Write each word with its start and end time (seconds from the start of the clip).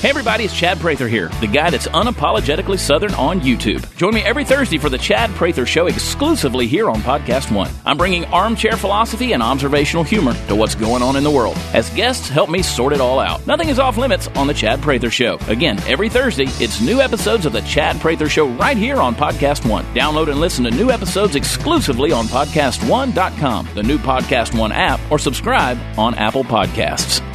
Hey 0.00 0.10
everybody, 0.10 0.44
it's 0.44 0.54
Chad 0.54 0.78
Prather 0.78 1.08
here, 1.08 1.28
the 1.40 1.48
guy 1.48 1.70
that's 1.70 1.88
unapologetically 1.88 2.78
Southern 2.78 3.12
on 3.14 3.40
YouTube. 3.40 3.84
Join 3.96 4.14
me 4.14 4.20
every 4.20 4.44
Thursday 4.44 4.78
for 4.78 4.88
the 4.88 4.96
Chad 4.96 5.28
Prather 5.30 5.66
Show 5.66 5.86
exclusively 5.88 6.68
here 6.68 6.88
on 6.88 7.00
Podcast 7.00 7.52
One. 7.52 7.68
I'm 7.84 7.98
bringing 7.98 8.24
armchair 8.26 8.76
philosophy 8.76 9.32
and 9.32 9.42
observational 9.42 10.04
humor 10.04 10.34
to 10.46 10.54
what's 10.54 10.76
going 10.76 11.02
on 11.02 11.16
in 11.16 11.24
the 11.24 11.30
world. 11.32 11.56
As 11.74 11.90
guests 11.90 12.28
help 12.28 12.48
me 12.48 12.62
sort 12.62 12.92
it 12.92 13.00
all 13.00 13.18
out. 13.18 13.44
Nothing 13.44 13.70
is 13.70 13.80
off 13.80 13.96
limits 13.96 14.28
on 14.36 14.46
the 14.46 14.54
Chad 14.54 14.80
Prather 14.80 15.10
Show. 15.10 15.36
Again, 15.48 15.80
every 15.88 16.08
Thursday, 16.08 16.46
it's 16.62 16.80
new 16.80 17.00
episodes 17.00 17.44
of 17.44 17.52
the 17.52 17.62
Chad 17.62 18.00
Prather 18.00 18.28
Show 18.28 18.46
right 18.50 18.76
here 18.76 18.98
on 18.98 19.16
Podcast 19.16 19.68
One. 19.68 19.84
Download 19.94 20.30
and 20.30 20.38
listen 20.38 20.62
to 20.62 20.70
new 20.70 20.92
episodes 20.92 21.34
exclusively 21.34 22.12
on 22.12 22.26
PodcastOne.com, 22.26 23.68
the 23.74 23.82
new 23.82 23.98
Podcast 23.98 24.56
One 24.56 24.70
app, 24.70 25.00
or 25.10 25.18
subscribe 25.18 25.76
on 25.98 26.14
Apple 26.14 26.44
Podcasts. 26.44 27.27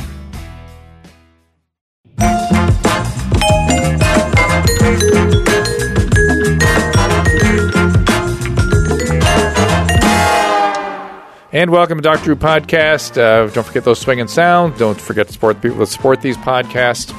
And 11.54 11.70
welcome 11.70 12.00
to 12.00 12.02
Dr. 12.02 12.24
Drew 12.24 12.36
Podcast. 12.36 13.16
Uh, 13.16 13.48
don't 13.54 13.64
forget 13.64 13.84
those 13.84 14.00
swinging 14.00 14.28
sounds. 14.28 14.80
Don't 14.80 15.00
forget 15.00 15.28
to 15.28 15.34
support 15.34 15.58
the 15.58 15.62
people 15.62 15.78
that 15.82 15.86
support 15.86 16.20
these 16.20 16.36
podcasts. 16.36 17.14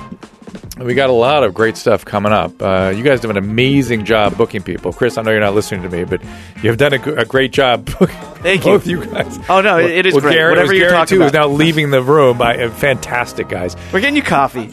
We 0.79 0.95
got 0.95 1.09
a 1.11 1.13
lot 1.15 1.45
of 1.45 1.55
great 1.55 1.77
stuff 1.77 2.05
coming 2.05 2.33
up. 2.33 2.61
Uh, 2.61 2.93
you 2.95 3.03
guys 3.03 3.21
do 3.21 3.31
an 3.31 3.37
amazing 3.37 4.05
job 4.05 4.37
booking 4.37 4.63
people. 4.63 4.93
Chris, 4.93 5.17
I 5.19 5.23
know 5.23 5.30
you're 5.30 5.41
not 5.41 5.55
listening 5.55 5.83
to 5.83 5.89
me, 5.89 6.05
but 6.05 6.21
you've 6.63 6.77
done 6.79 6.93
a 6.93 7.25
great 7.25 7.53
job 7.53 7.85
booking 7.99 8.17
Thank 8.43 8.65
you. 8.65 8.73
both 8.73 8.87
you 8.87 9.05
guys. 9.07 9.39
Oh, 9.49 9.61
no, 9.61 9.79
it- 9.79 9.91
it 9.91 10.07
is 10.07 10.15
well, 10.15 10.23
great. 10.23 10.35
Gary, 10.35 10.51
Whatever 10.53 10.75
you're 10.75 10.89
Gary 10.91 10.93
talking 10.99 11.19
too 11.19 11.25
is 11.25 11.33
now 11.33 11.47
leaving 11.49 11.91
the 11.91 12.03
room. 12.03 12.39
By, 12.39 12.57
uh, 12.65 12.71
fantastic, 12.71 13.49
guys. 13.49 13.77
We're 13.93 14.01
getting 14.01 14.17
you 14.17 14.23
coffee. 14.23 14.67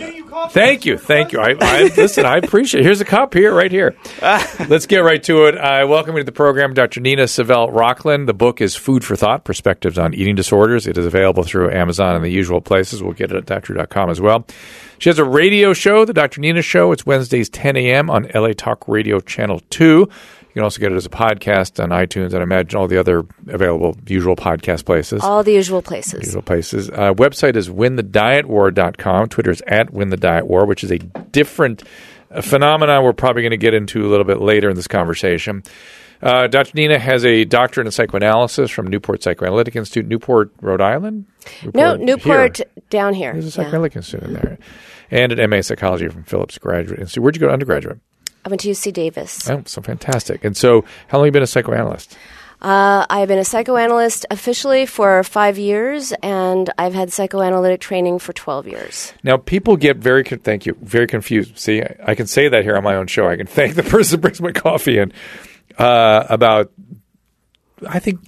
Thank 0.50 0.86
you, 0.86 0.98
thank 0.98 1.34
you. 1.34 1.40
I, 1.40 1.56
I 1.60 1.84
listen. 1.96 2.26
I 2.26 2.38
appreciate. 2.38 2.82
it. 2.82 2.84
Here's 2.86 3.02
a 3.02 3.06
cup 3.06 3.34
here, 3.34 3.54
right 3.54 3.72
here. 3.72 3.96
Let's 4.22 4.86
get 4.88 5.00
right 5.00 5.22
to 5.24 5.46
it. 5.46 5.58
I 5.58 5.84
welcome 5.84 6.16
you 6.16 6.22
to 6.22 6.26
the 6.26 6.32
program, 6.32 6.74
Dr. 6.74 7.00
Nina 7.02 7.24
Savelle-Rocklin. 7.26 8.26
The 8.28 8.34
book 8.34 8.60
is 8.62 8.76
Food 8.76 9.04
for 9.06 9.16
Thought: 9.16 9.44
Perspectives 9.44 9.98
on 9.98 10.14
Eating 10.14 10.36
Disorders. 10.36 10.88
It 10.88 10.98
is 10.98 11.06
available 11.06 11.44
through 11.44 11.72
Amazon 11.72 12.16
and 12.16 12.24
the 12.24 12.30
usual 12.30 12.62
places. 12.62 13.04
We'll 13.04 13.14
get 13.14 13.32
it 13.32 13.38
at 13.38 13.46
doctor.com 13.46 14.10
as 14.10 14.20
well. 14.22 14.46
She 15.02 15.10
has 15.10 15.18
a 15.18 15.26
radio 15.26 15.74
show, 15.74 16.06
the 16.06 16.14
Dr. 16.14 16.42
Nina 16.42 16.62
Show. 16.62 16.92
It's 16.92 17.08
Wednesdays 17.08 17.50
10 17.50 17.76
a.m. 17.76 18.12
on 18.12 18.28
LA 18.36 18.50
Talk 18.56 18.88
Radio 18.88 19.20
Channel 19.20 19.60
2. 19.72 19.84
You 19.84 20.08
can 20.54 20.62
also 20.62 20.80
get 20.80 20.92
it 20.92 20.96
as 20.96 21.08
a 21.08 21.10
podcast 21.10 21.84
on 21.84 21.90
iTunes 21.90 22.34
and 22.34 22.36
I 22.36 22.44
imagine 22.44 22.80
all 22.80 22.88
the 22.88 23.00
other 23.00 23.26
available 23.48 23.98
usual 24.06 24.36
podcast 24.36 24.86
places 24.86 25.24
All 25.24 25.42
the 25.42 25.54
usual 25.54 25.82
places. 25.82 26.26
usual 26.28 26.44
places. 26.44 26.92
Uh, 26.92 27.16
website 27.16 27.56
is 27.56 27.68
winthedietwar.com. 27.68 29.30
Twitter 29.30 29.50
is 29.50 29.64
at 29.66 29.92
winthedietwar, 29.92 30.68
which 30.68 30.84
is 30.84 30.92
a 30.92 31.00
different 31.00 31.82
phenomenon 32.44 33.04
we're 33.04 33.12
probably 33.12 33.42
going 33.42 33.50
to 33.50 33.58
get 33.58 33.74
into 33.74 34.06
a 34.06 34.10
little 34.10 34.24
bit 34.24 34.40
later 34.40 34.70
in 34.70 34.76
this 34.76 34.88
conversation. 34.88 35.64
Uh, 36.22 36.48
Dr. 36.48 36.72
Nina 36.76 37.00
has 37.00 37.26
a 37.26 37.46
doctorate 37.46 37.88
in 37.88 37.92
psychoanalysis 37.92 38.70
from 38.70 38.88
Newport 38.88 39.24
Psychoanalytic 39.24 39.76
Institute, 39.76 40.06
Newport, 40.08 40.52
Rhode 40.62 40.82
Island. 40.82 41.26
No, 41.74 41.96
Newport 41.96 42.58
Here. 42.58 42.66
down 42.90 43.14
here. 43.14 43.34
There's 43.34 43.46
a 43.46 43.48
Yeah. 43.48 43.66
psychoanalytic 43.66 43.96
institute 43.98 44.24
in 44.28 44.34
there. 44.34 44.58
And 45.10 45.32
an 45.32 45.40
MA 45.50 45.58
in 45.58 45.64
psychology 45.64 46.08
from 46.08 46.24
Phillips 46.24 46.58
Graduate 46.58 47.00
Institute. 47.00 47.24
Where'd 47.24 47.36
you 47.36 47.40
go 47.42 47.48
to 47.48 47.54
undergraduate? 47.54 47.98
I 48.46 48.50
went 48.50 48.62
to 48.62 48.70
UC 48.70 48.92
Davis. 48.92 49.50
Oh, 49.50 49.62
so 49.66 49.82
fantastic. 49.82 50.46
And 50.46 50.56
so, 50.56 50.84
how 51.08 51.18
long 51.18 51.26
have 51.26 51.30
you 51.30 51.32
been 51.34 51.44
a 51.44 51.48
psychoanalyst? 51.48 52.18
Uh, 52.62 53.06
I've 53.10 53.28
been 53.28 53.40
a 53.40 53.44
psychoanalyst 53.46 54.28
officially 54.30 54.86
for 54.86 55.24
five 55.24 55.58
years, 55.58 56.14
and 56.22 56.70
I've 56.78 56.94
had 56.94 57.12
psychoanalytic 57.12 57.82
training 57.82 58.20
for 58.20 58.34
12 58.34 58.68
years. 58.68 59.14
Now, 59.24 59.38
people 59.38 59.78
get 59.78 59.98
very 59.98 60.24
con- 60.24 60.38
thank 60.40 60.68
you, 60.68 60.78
very 60.82 61.08
confused. 61.08 61.58
See, 61.58 61.82
I, 61.82 61.96
I 62.10 62.16
can 62.16 62.28
say 62.28 62.50
that 62.50 62.64
here 62.64 62.76
on 62.78 62.84
my 62.84 62.96
own 62.96 63.08
show. 63.08 63.28
I 63.28 63.36
can 63.36 63.48
thank 63.48 63.74
the 63.76 63.82
person 63.84 64.18
who 64.18 64.22
brings 64.22 64.40
my 64.42 64.52
coffee 64.52 65.00
in 65.00 65.12
uh, 65.78 66.26
about. 66.30 66.72
I 67.88 68.00
think 68.00 68.20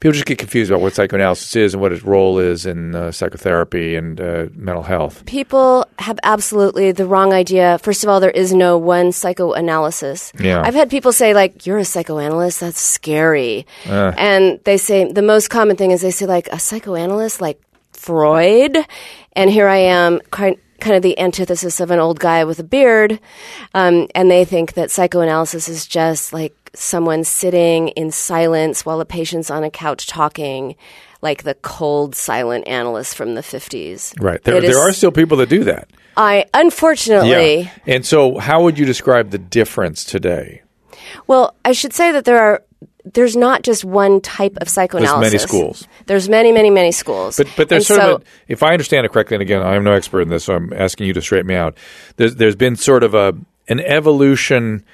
people 0.00 0.12
just 0.12 0.26
get 0.26 0.38
confused 0.38 0.70
about 0.70 0.80
what 0.80 0.94
psychoanalysis 0.94 1.56
is 1.56 1.74
and 1.74 1.80
what 1.80 1.92
its 1.92 2.02
role 2.02 2.38
is 2.38 2.66
in 2.66 2.94
uh, 2.94 3.12
psychotherapy 3.12 3.96
and 3.96 4.20
uh, 4.20 4.46
mental 4.54 4.82
health. 4.82 5.24
People 5.26 5.86
have 5.98 6.18
absolutely 6.22 6.92
the 6.92 7.06
wrong 7.06 7.32
idea. 7.32 7.78
First 7.78 8.02
of 8.02 8.08
all, 8.08 8.20
there 8.20 8.30
is 8.30 8.52
no 8.52 8.78
one 8.78 9.12
psychoanalysis. 9.12 10.32
Yeah. 10.38 10.62
I've 10.64 10.74
had 10.74 10.90
people 10.90 11.12
say, 11.12 11.34
like, 11.34 11.66
you're 11.66 11.78
a 11.78 11.84
psychoanalyst? 11.84 12.60
That's 12.60 12.80
scary. 12.80 13.66
Uh. 13.86 14.12
And 14.16 14.60
they 14.64 14.78
say, 14.78 15.10
the 15.10 15.22
most 15.22 15.48
common 15.48 15.76
thing 15.76 15.90
is 15.92 16.00
they 16.00 16.10
say, 16.10 16.26
like, 16.26 16.48
a 16.48 16.58
psychoanalyst, 16.58 17.40
like 17.40 17.60
Freud? 17.92 18.76
And 19.34 19.50
here 19.50 19.68
I 19.68 19.76
am, 19.76 20.20
kind 20.30 20.56
kind 20.80 20.96
of 20.96 21.02
the 21.02 21.18
antithesis 21.18 21.80
of 21.80 21.90
an 21.90 21.98
old 21.98 22.18
guy 22.20 22.44
with 22.44 22.58
a 22.58 22.64
beard. 22.64 23.20
Um, 23.74 24.08
and 24.14 24.30
they 24.30 24.44
think 24.44 24.74
that 24.74 24.90
psychoanalysis 24.90 25.68
is 25.68 25.86
just 25.86 26.32
like 26.32 26.54
someone 26.74 27.24
sitting 27.24 27.88
in 27.88 28.10
silence 28.10 28.86
while 28.86 29.00
a 29.00 29.04
patient's 29.04 29.50
on 29.50 29.64
a 29.64 29.70
couch 29.70 30.06
talking, 30.06 30.76
like 31.20 31.42
the 31.42 31.54
cold, 31.54 32.14
silent 32.14 32.66
analyst 32.68 33.16
from 33.16 33.34
the 33.34 33.40
50s. 33.40 34.14
Right. 34.20 34.42
There, 34.42 34.60
there 34.60 34.78
are 34.78 34.92
still 34.92 35.12
people 35.12 35.36
that 35.38 35.48
do 35.48 35.64
that. 35.64 35.90
I 36.16 36.46
unfortunately, 36.54 37.60
Yeah. 37.62 37.70
And 37.86 38.04
so, 38.04 38.38
how 38.38 38.62
would 38.64 38.78
you 38.78 38.84
describe 38.84 39.30
the 39.30 39.38
difference 39.38 40.04
today? 40.04 40.62
well, 41.26 41.54
I 41.64 41.72
should 41.72 41.92
say 41.92 42.12
that 42.12 42.24
there 42.24 42.38
are 42.38 42.62
there's 43.04 43.36
not 43.36 43.62
just 43.62 43.84
one 43.84 44.20
type 44.20 44.56
of 44.60 44.68
psychoanalysis. 44.68 45.32
Many 45.32 45.38
schools. 45.38 45.88
There's 46.06 46.28
many, 46.28 46.52
many, 46.52 46.70
many 46.70 46.92
schools. 46.92 47.36
But 47.36 47.48
but 47.56 47.68
there's 47.68 47.90
And 47.90 47.96
sort 47.96 48.00
so, 48.08 48.14
of 48.16 48.22
a, 48.22 48.24
if 48.48 48.62
I 48.62 48.72
understand 48.72 49.06
it 49.06 49.12
correctly, 49.12 49.36
and 49.36 49.42
again, 49.42 49.62
I'm 49.62 49.84
no 49.84 49.92
expert 49.92 50.22
in 50.22 50.28
this, 50.28 50.44
so 50.44 50.54
I'm 50.54 50.72
asking 50.72 51.06
you 51.06 51.12
to 51.14 51.22
straighten 51.22 51.46
me 51.46 51.54
out. 51.54 51.76
There's 52.16 52.36
there's 52.36 52.56
been 52.56 52.76
sort 52.76 53.02
of 53.02 53.14
a 53.14 53.34
an 53.68 53.80
evolution, 53.80 54.84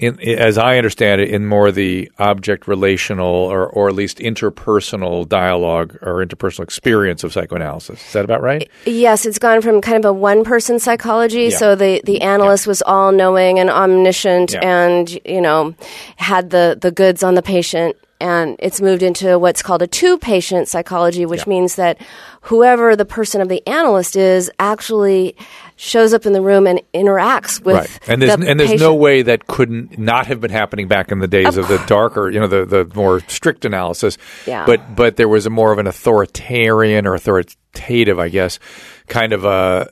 in 0.00 0.18
as 0.20 0.58
I 0.58 0.78
understand 0.78 1.20
it, 1.20 1.30
in 1.30 1.46
more 1.46 1.70
the 1.70 2.10
object 2.18 2.66
relational 2.66 3.26
or 3.26 3.66
or 3.66 3.88
at 3.88 3.94
least 3.94 4.18
interpersonal 4.18 5.28
dialogue 5.28 5.96
or 6.02 6.24
interpersonal 6.24 6.62
experience 6.64 7.24
of 7.24 7.32
psychoanalysis. 7.32 8.04
Is 8.06 8.12
that 8.12 8.24
about 8.24 8.42
right? 8.42 8.70
Yes, 8.86 9.26
it's 9.26 9.38
gone 9.38 9.60
from 9.60 9.80
kind 9.80 10.02
of 10.04 10.08
a 10.08 10.12
one 10.12 10.44
person 10.44 10.78
psychology. 10.78 11.44
Yeah. 11.44 11.56
So 11.56 11.74
the, 11.74 12.00
the 12.04 12.22
analyst 12.22 12.66
was 12.66 12.82
all 12.82 13.12
knowing 13.12 13.58
and 13.58 13.70
omniscient 13.70 14.52
Yeah. 14.54 14.60
and, 14.62 15.18
you 15.24 15.40
know, 15.40 15.74
had 16.16 16.50
the, 16.50 16.78
the 16.80 16.90
goods 16.90 17.22
on 17.22 17.34
the 17.34 17.42
patient. 17.42 17.96
And 18.22 18.54
it's 18.60 18.80
moved 18.80 19.02
into 19.02 19.36
what's 19.38 19.62
called 19.62 19.82
a 19.82 19.86
two 19.88 20.16
patient 20.16 20.68
psychology, 20.68 21.26
which 21.26 21.40
Yeah. 21.40 21.50
means 21.50 21.74
that 21.74 21.98
whoever 22.42 22.94
the 22.94 23.04
person 23.04 23.40
of 23.40 23.48
the 23.48 23.66
analyst 23.66 24.14
is 24.14 24.48
actually 24.60 25.34
shows 25.74 26.14
up 26.14 26.24
in 26.24 26.32
the 26.32 26.40
room 26.40 26.68
and 26.68 26.80
interacts 26.94 27.60
with 27.64 27.74
right. 27.76 27.98
And 28.06 28.22
there's 28.22 28.36
the 28.36 28.48
and 28.48 28.60
there's 28.60 28.80
no 28.80 28.94
way 28.94 29.22
that 29.22 29.48
couldn't 29.48 29.98
not 29.98 30.28
have 30.28 30.40
been 30.40 30.52
happening 30.52 30.86
back 30.86 31.10
in 31.10 31.18
the 31.18 31.26
days 31.26 31.56
of, 31.56 31.66
the 31.66 31.78
darker, 31.86 32.30
you 32.30 32.38
know, 32.38 32.46
the 32.46 32.64
the 32.64 32.88
more 32.94 33.20
strict 33.26 33.64
analysis. 33.64 34.16
Yeah. 34.46 34.66
But 34.66 34.94
but 34.94 35.16
there 35.16 35.28
was 35.28 35.44
a 35.46 35.50
more 35.50 35.72
of 35.72 35.78
an 35.80 35.88
authoritarian 35.88 37.06
or 37.06 37.14
authoritative, 37.14 38.20
I 38.20 38.28
guess, 38.28 38.60
kind 39.08 39.32
of 39.32 39.44
a 39.44 39.90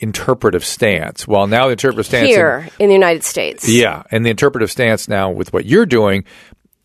interpretive 0.00 0.64
stance. 0.64 1.28
Well, 1.28 1.46
now 1.46 1.66
the 1.66 1.72
interpretive 1.72 2.06
stance 2.06 2.24
in- 2.24 2.34
here 2.34 2.68
in 2.78 2.88
the 2.88 2.94
United 2.94 3.22
States. 3.22 3.68
yeah, 3.68 4.02
and 4.10 4.24
the 4.26 4.30
interpretive 4.30 4.70
stance 4.70 5.08
now 5.08 5.30
with 5.30 5.52
what 5.52 5.66
you're 5.66 5.86
doing, 5.86 6.24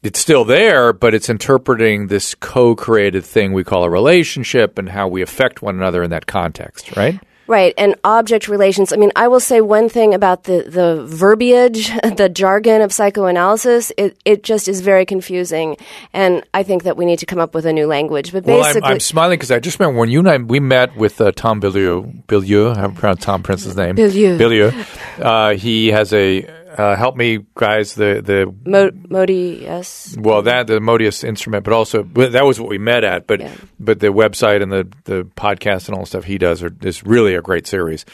it's 0.05 0.19
still 0.19 0.45
there, 0.45 0.93
but 0.93 1.13
it's 1.13 1.29
interpreting 1.29 2.07
this 2.07 2.35
co-created 2.35 3.25
thing 3.25 3.53
we 3.53 3.63
call 3.63 3.83
a 3.83 3.89
relationship 3.89 4.77
and 4.77 4.89
how 4.89 5.07
we 5.07 5.21
affect 5.21 5.61
one 5.61 5.75
another 5.75 6.03
in 6.03 6.11
that 6.11 6.27
context, 6.27 6.95
right? 6.95 7.19
Right, 7.47 7.75
and 7.77 7.95
object 8.03 8.47
relations. 8.47 8.91
I 8.91 8.95
mean, 8.95 9.11
I 9.15 9.27
will 9.27 9.39
say 9.39 9.61
one 9.61 9.87
thing 9.87 10.15
about 10.15 10.45
the, 10.45 10.63
the 10.67 11.05
verbiage, 11.05 11.89
the 12.17 12.27
jargon 12.27 12.81
of 12.81 12.91
psychoanalysis. 12.91 13.91
It, 13.97 14.17
it 14.25 14.43
just 14.43 14.67
is 14.67 14.81
very 14.81 15.05
confusing, 15.05 15.77
and 16.11 16.43
I 16.55 16.63
think 16.63 16.83
that 16.83 16.97
we 16.97 17.05
need 17.05 17.19
to 17.19 17.27
come 17.27 17.37
up 17.37 17.53
with 17.53 17.67
a 17.67 17.73
new 17.73 17.85
language. 17.85 18.31
But 18.31 18.45
Well, 18.45 18.63
basically, 18.63 18.87
I'm, 18.87 18.93
I'm 18.93 18.99
smiling 18.99 19.37
because 19.37 19.51
I 19.51 19.59
just 19.59 19.79
remember 19.79 19.99
when 19.99 20.09
you 20.09 20.19
and 20.19 20.29
I 20.29 20.37
we 20.37 20.59
met 20.59 20.95
with 20.95 21.21
uh, 21.21 21.33
Tom 21.33 21.61
Bilyeu. 21.61 22.25
Bilyeu, 22.25 22.75
I 22.75 22.79
haven't 22.79 22.95
pronounced 22.95 23.21
Tom 23.21 23.43
Prince's 23.43 23.75
name. 23.75 23.95
Bilyeu. 23.95 24.39
Bilyeu. 24.39 25.21
Uh, 25.23 25.55
he 25.55 25.89
has 25.89 26.13
a 26.13 26.49
uh, 26.77 26.95
help 26.95 27.15
me, 27.15 27.45
guys. 27.55 27.95
The 27.95 28.21
the 28.23 28.53
Mo- 28.69 28.91
Modi, 29.09 29.59
yes. 29.63 30.15
well 30.19 30.41
that 30.43 30.67
the 30.67 30.79
Modius 30.79 31.23
instrument, 31.23 31.63
but 31.63 31.73
also 31.73 32.03
but 32.03 32.33
that 32.33 32.45
was 32.45 32.59
what 32.59 32.69
we 32.69 32.77
met 32.77 33.03
at. 33.03 33.27
But 33.27 33.39
Yeah. 33.41 33.55
but 33.79 33.99
the 33.99 34.07
website 34.07 34.61
and 34.61 34.71
the 34.71 34.87
the 35.05 35.23
podcast 35.35 35.87
and 35.87 35.95
all 35.95 36.01
the 36.01 36.07
stuff 36.07 36.23
he 36.25 36.37
does 36.37 36.61
are 36.63 36.71
is 36.81 37.03
really 37.05 37.35
a 37.35 37.41
great 37.41 37.65
series. 37.67 38.05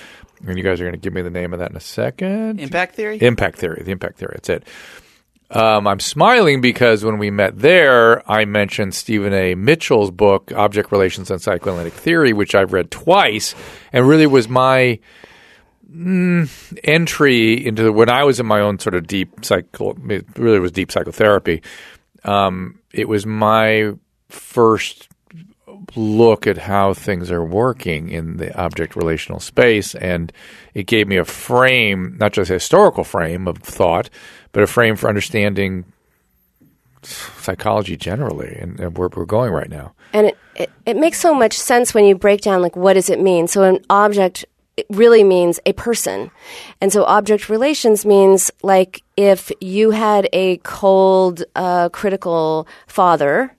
And 0.47 0.57
you 0.57 0.63
guys 0.63 0.81
are 0.81 0.85
going 0.85 0.93
to 0.93 0.99
give 0.99 1.13
me 1.13 1.21
the 1.21 1.29
name 1.29 1.53
of 1.53 1.59
that 1.59 1.69
in 1.69 1.77
a 1.77 1.81
second. 1.81 2.59
Impact 2.59 2.95
theory? 2.95 3.17
Impact 3.21 3.59
theory. 3.59 3.83
The 3.83 3.91
impact 3.91 4.17
theory. 4.17 4.33
That's 4.35 4.49
it. 4.49 4.63
Um, 5.51 5.85
I'm 5.85 5.99
smiling 5.99 6.61
because 6.61 7.03
when 7.03 7.17
we 7.17 7.29
met 7.29 7.59
there, 7.59 8.23
I 8.31 8.45
mentioned 8.45 8.95
Stephen 8.95 9.33
A. 9.33 9.53
Mitchell's 9.53 10.09
book, 10.09 10.51
Object 10.55 10.91
Relations 10.93 11.29
and 11.29 11.41
Psychoanalytic 11.41 11.93
Theory, 11.93 12.31
which 12.31 12.55
I've 12.55 12.71
read 12.71 12.89
twice, 12.89 13.53
and 13.91 14.07
really 14.07 14.27
was 14.27 14.47
my 14.47 14.99
mm, 15.91 16.79
entry 16.83 17.65
into 17.65 17.83
the, 17.83 17.91
when 17.91 18.09
I 18.09 18.23
was 18.23 18.39
in 18.39 18.45
my 18.45 18.59
own 18.59 18.79
sort 18.79 18.95
of 18.95 19.07
deep 19.07 19.43
cycle, 19.43 19.97
It 20.09 20.25
really 20.37 20.59
was 20.59 20.71
deep 20.71 20.91
psychotherapy. 20.91 21.61
Um, 22.23 22.79
it 22.93 23.07
was 23.07 23.25
my 23.25 23.93
first 24.29 25.09
look 25.95 26.47
at 26.47 26.57
how 26.57 26.93
things 26.93 27.31
are 27.31 27.43
working 27.43 28.09
in 28.09 28.37
the 28.37 28.55
object 28.57 28.95
relational 28.95 29.39
space. 29.39 29.95
And 29.95 30.31
it 30.73 30.83
gave 30.87 31.07
me 31.07 31.17
a 31.17 31.25
frame, 31.25 32.17
not 32.19 32.33
just 32.33 32.49
a 32.49 32.55
historical 32.55 33.03
frame 33.03 33.47
of 33.47 33.57
thought, 33.59 34.09
but 34.51 34.63
a 34.63 34.67
frame 34.67 34.95
for 34.95 35.09
understanding 35.09 35.85
psychology 37.03 37.97
generally 37.97 38.55
and, 38.59 38.79
and 38.79 38.97
where 38.97 39.09
we're 39.15 39.25
going 39.25 39.51
right 39.51 39.69
now. 39.69 39.93
And 40.13 40.27
it, 40.27 40.37
it, 40.55 40.71
it 40.85 40.97
makes 40.97 41.19
so 41.19 41.33
much 41.33 41.57
sense 41.57 41.93
when 41.93 42.05
you 42.05 42.15
break 42.15 42.41
down, 42.41 42.61
like, 42.61 42.75
what 42.75 42.93
does 42.93 43.09
it 43.09 43.19
mean? 43.19 43.47
So, 43.47 43.63
an 43.63 43.79
object 43.89 44.45
it 44.77 44.85
really 44.89 45.23
means 45.23 45.59
a 45.65 45.73
person. 45.73 46.31
And 46.79 46.91
so 46.91 47.03
object 47.03 47.49
relations 47.49 48.05
means 48.05 48.51
like 48.63 49.03
if 49.17 49.51
you 49.59 49.91
had 49.91 50.29
a 50.33 50.57
cold, 50.57 51.43
uh, 51.55 51.89
critical 51.89 52.67
father, 52.87 53.55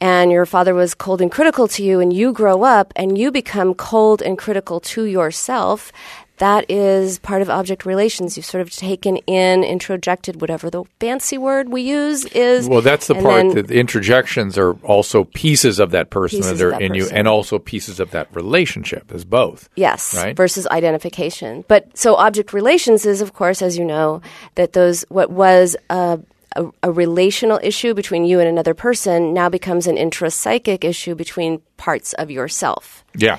and 0.00 0.30
your 0.30 0.46
father 0.46 0.74
was 0.74 0.94
cold 0.94 1.20
and 1.20 1.30
critical 1.30 1.68
to 1.68 1.82
you, 1.82 2.00
and 2.00 2.12
you 2.12 2.32
grow 2.32 2.62
up 2.62 2.92
and 2.96 3.18
you 3.18 3.30
become 3.30 3.74
cold 3.74 4.22
and 4.22 4.38
critical 4.38 4.80
to 4.80 5.04
yourself, 5.04 5.92
that 6.38 6.70
is 6.70 7.18
part 7.18 7.42
of 7.42 7.50
object 7.50 7.84
relations. 7.84 8.36
You've 8.36 8.46
sort 8.46 8.62
of 8.62 8.70
taken 8.70 9.16
in, 9.18 9.62
introjected, 9.62 10.36
whatever 10.40 10.70
the 10.70 10.84
fancy 11.00 11.38
word 11.38 11.68
we 11.68 11.82
use 11.82 12.24
is. 12.26 12.68
Well, 12.68 12.82
that's 12.82 13.06
the 13.06 13.14
part 13.14 13.54
that 13.54 13.68
the 13.68 13.74
introjections 13.74 14.56
are 14.56 14.74
also 14.84 15.24
pieces 15.24 15.78
of 15.78 15.90
that 15.92 16.10
person 16.10 16.40
that 16.40 16.60
are 16.60 16.72
in 16.72 16.92
person. 16.92 16.94
you, 16.94 17.08
and 17.12 17.28
also 17.28 17.58
pieces 17.58 18.00
of 18.00 18.10
that 18.12 18.34
relationship 18.34 19.12
as 19.12 19.24
both. 19.24 19.68
Yes, 19.76 20.14
right? 20.14 20.36
versus 20.36 20.66
identification. 20.68 21.64
But 21.68 21.96
so 21.96 22.14
object 22.16 22.52
relations 22.52 23.06
is, 23.06 23.20
of 23.20 23.34
course, 23.34 23.62
as 23.62 23.76
you 23.76 23.84
know, 23.84 24.22
that 24.54 24.72
those 24.72 25.04
what 25.08 25.30
was 25.30 25.76
a 25.90 26.20
a, 26.56 26.66
a, 26.82 26.90
relational 26.90 27.60
issue 27.62 27.92
between 27.92 28.24
you 28.24 28.40
and 28.40 28.48
another 28.48 28.72
person 28.72 29.34
now 29.34 29.50
becomes 29.50 29.86
an 29.86 29.96
intrapsychic 29.96 30.82
issue 30.82 31.14
between 31.14 31.60
parts 31.76 32.14
of 32.14 32.30
yourself. 32.30 33.04
Yeah. 33.14 33.38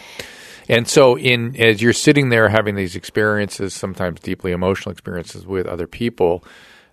And 0.69 0.87
so, 0.87 1.17
in 1.17 1.55
as 1.59 1.81
you're 1.81 1.93
sitting 1.93 2.29
there 2.29 2.47
having 2.47 2.75
these 2.75 2.95
experiences, 2.95 3.73
sometimes 3.73 4.19
deeply 4.19 4.51
emotional 4.51 4.91
experiences 4.91 5.45
with 5.45 5.65
other 5.65 5.87
people, 5.87 6.43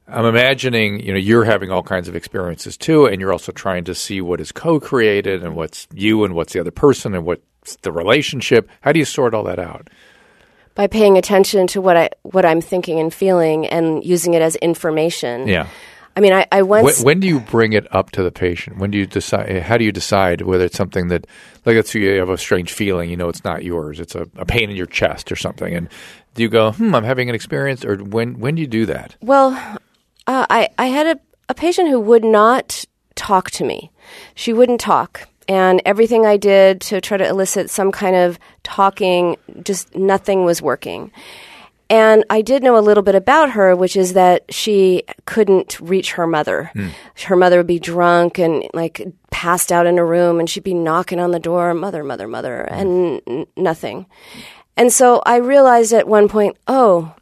I'm 0.08 0.24
imagining 0.24 1.00
you 1.00 1.12
know 1.12 1.18
you're 1.18 1.44
having 1.44 1.70
all 1.70 1.82
kinds 1.82 2.08
of 2.08 2.16
experiences 2.16 2.78
too, 2.78 3.04
and 3.04 3.20
you're 3.20 3.32
also 3.32 3.52
trying 3.52 3.84
to 3.84 3.94
see 3.94 4.22
what 4.22 4.40
is 4.40 4.50
co-created 4.50 5.44
and 5.44 5.54
what's 5.54 5.86
you 5.92 6.24
and 6.24 6.34
what's 6.34 6.54
the 6.54 6.60
other 6.60 6.70
person 6.70 7.14
and 7.14 7.26
what's 7.26 7.76
the 7.82 7.92
relationship. 7.92 8.66
How 8.80 8.92
do 8.92 8.98
you 8.98 9.04
sort 9.04 9.34
all 9.34 9.44
that 9.44 9.58
out? 9.58 9.90
By 10.74 10.86
paying 10.86 11.18
attention 11.18 11.66
to 11.68 11.82
what 11.82 11.98
I 11.98 12.08
what 12.22 12.46
I'm 12.46 12.62
thinking 12.62 12.98
and 12.98 13.12
feeling, 13.12 13.66
and 13.66 14.02
using 14.02 14.32
it 14.32 14.40
as 14.40 14.56
information. 14.56 15.48
Yeah. 15.48 15.68
I 16.16 16.20
mean, 16.20 16.32
I, 16.32 16.46
I 16.50 16.62
once. 16.62 16.98
When, 16.98 17.04
when, 17.04 17.20
do 17.20 17.26
you 17.26 17.40
bring 17.40 17.74
it 17.74 17.86
up 17.94 18.10
to 18.12 18.22
the 18.22 18.32
patient? 18.32 18.78
When 18.78 18.90
do 18.90 18.96
you 18.96 19.06
decide? 19.06 19.62
How 19.62 19.76
do 19.76 19.84
you 19.84 19.92
decide 19.92 20.40
whether 20.40 20.64
it's 20.64 20.76
something 20.76 21.08
that, 21.08 21.26
like, 21.66 21.76
let's 21.76 21.90
say 21.90 22.00
you 22.00 22.18
have 22.18 22.30
a 22.30 22.38
strange 22.38 22.72
feeling, 22.72 23.10
you 23.10 23.16
know, 23.16 23.28
it's 23.28 23.44
not 23.44 23.64
yours, 23.64 24.00
it's 24.00 24.14
a, 24.14 24.26
a 24.36 24.46
pain 24.46 24.70
in 24.70 24.76
your 24.76 24.86
chest 24.86 25.30
or 25.30 25.36
something, 25.36 25.74
and 25.74 25.88
do 26.34 26.42
you 26.42 26.48
go, 26.48 26.72
hmm, 26.72 26.94
I'm 26.94 27.04
having 27.04 27.28
an 27.28 27.34
experience, 27.34 27.84
or 27.84 27.96
when 27.96 28.38
when 28.40 28.54
do 28.54 28.62
you 28.62 28.66
do 28.66 28.86
that? 28.86 29.16
Well, 29.20 29.52
uh, 30.26 30.46
I 30.48 30.70
I 30.78 30.86
had 30.86 31.06
a, 31.06 31.20
a 31.50 31.54
patient 31.54 31.90
who 31.90 32.00
would 32.00 32.24
not 32.24 32.86
talk 33.14 33.50
to 33.52 33.64
me. 33.64 33.90
She 34.34 34.52
wouldn't 34.52 34.80
talk. 34.80 35.28
And 35.48 35.80
everything 35.84 36.26
I 36.26 36.36
did 36.36 36.80
to 36.82 37.00
try 37.00 37.16
to 37.18 37.26
elicit 37.26 37.70
some 37.70 37.92
kind 37.92 38.16
of 38.16 38.36
talking, 38.64 39.36
just 39.62 39.94
nothing 39.94 40.44
was 40.44 40.60
working. 40.60 41.12
And 41.88 42.24
I 42.30 42.42
did 42.42 42.62
know 42.62 42.76
a 42.76 42.80
little 42.80 43.02
bit 43.02 43.14
about 43.14 43.50
her, 43.50 43.76
which 43.76 43.96
is 43.96 44.14
that 44.14 44.52
she 44.52 45.04
couldn't 45.24 45.78
reach 45.80 46.12
her 46.12 46.26
mother. 46.26 46.70
Mm. 46.74 46.90
Her 47.26 47.36
mother 47.36 47.58
would 47.58 47.66
be 47.66 47.78
drunk 47.78 48.38
and 48.38 48.68
like 48.74 49.06
passed 49.30 49.70
out 49.70 49.86
in 49.86 49.98
a 49.98 50.04
room, 50.04 50.40
and 50.40 50.50
she'd 50.50 50.64
be 50.64 50.74
knocking 50.74 51.20
on 51.20 51.30
the 51.30 51.38
door, 51.38 51.74
mother, 51.74 52.02
mother, 52.02 52.26
mother, 52.26 52.68
mm. 52.70 52.76
and 52.76 53.22
n- 53.26 53.46
nothing. 53.56 54.06
And 54.76 54.92
so 54.92 55.22
I 55.24 55.36
realized 55.36 55.92
at 55.92 56.08
one 56.08 56.28
point, 56.28 56.56
oh, 56.68 57.14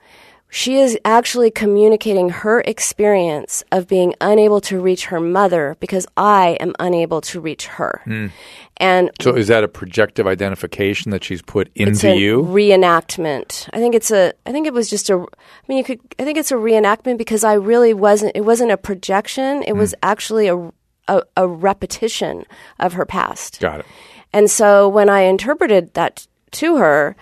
she 0.54 0.76
is 0.76 0.96
actually 1.04 1.50
communicating 1.50 2.28
her 2.28 2.60
experience 2.60 3.64
of 3.72 3.88
being 3.88 4.14
unable 4.20 4.60
to 4.60 4.80
reach 4.80 5.06
her 5.06 5.18
mother 5.18 5.76
because 5.80 6.06
I 6.16 6.56
am 6.60 6.74
unable 6.78 7.20
to 7.22 7.40
reach 7.40 7.66
her. 7.66 8.00
Mm. 8.06 8.30
And 8.76 9.10
so, 9.20 9.34
is 9.34 9.48
that 9.48 9.64
a 9.64 9.68
projective 9.68 10.28
identification 10.28 11.10
that 11.10 11.24
she's 11.24 11.42
put 11.42 11.72
into 11.74 12.16
you? 12.16 12.44
Reenactment. 12.44 13.68
I 13.72 13.78
think 13.78 13.96
it's 13.96 14.12
a. 14.12 14.32
I 14.46 14.52
think 14.52 14.68
it 14.68 14.72
was 14.72 14.88
just 14.88 15.10
a. 15.10 15.16
I 15.18 15.66
mean, 15.66 15.78
you 15.78 15.82
could. 15.82 15.98
I 16.20 16.24
think 16.24 16.38
it's 16.38 16.52
a 16.52 16.56
reenactment 16.56 17.18
because 17.18 17.42
I 17.42 17.54
really 17.54 17.92
wasn't. 17.92 18.30
It 18.36 18.42
wasn't 18.42 18.70
a 18.70 18.76
projection. 18.76 19.64
It 19.64 19.74
mm. 19.74 19.78
was 19.78 19.92
actually 20.04 20.46
a, 20.46 20.72
a 21.08 21.22
a 21.36 21.48
repetition 21.48 22.44
of 22.78 22.92
her 22.92 23.04
past. 23.04 23.58
Got 23.58 23.80
it. 23.80 23.86
And 24.32 24.48
so 24.48 24.88
when 24.88 25.08
I 25.08 25.22
interpreted 25.22 25.94
that 25.94 26.28
to 26.52 26.76
her, 26.76 27.16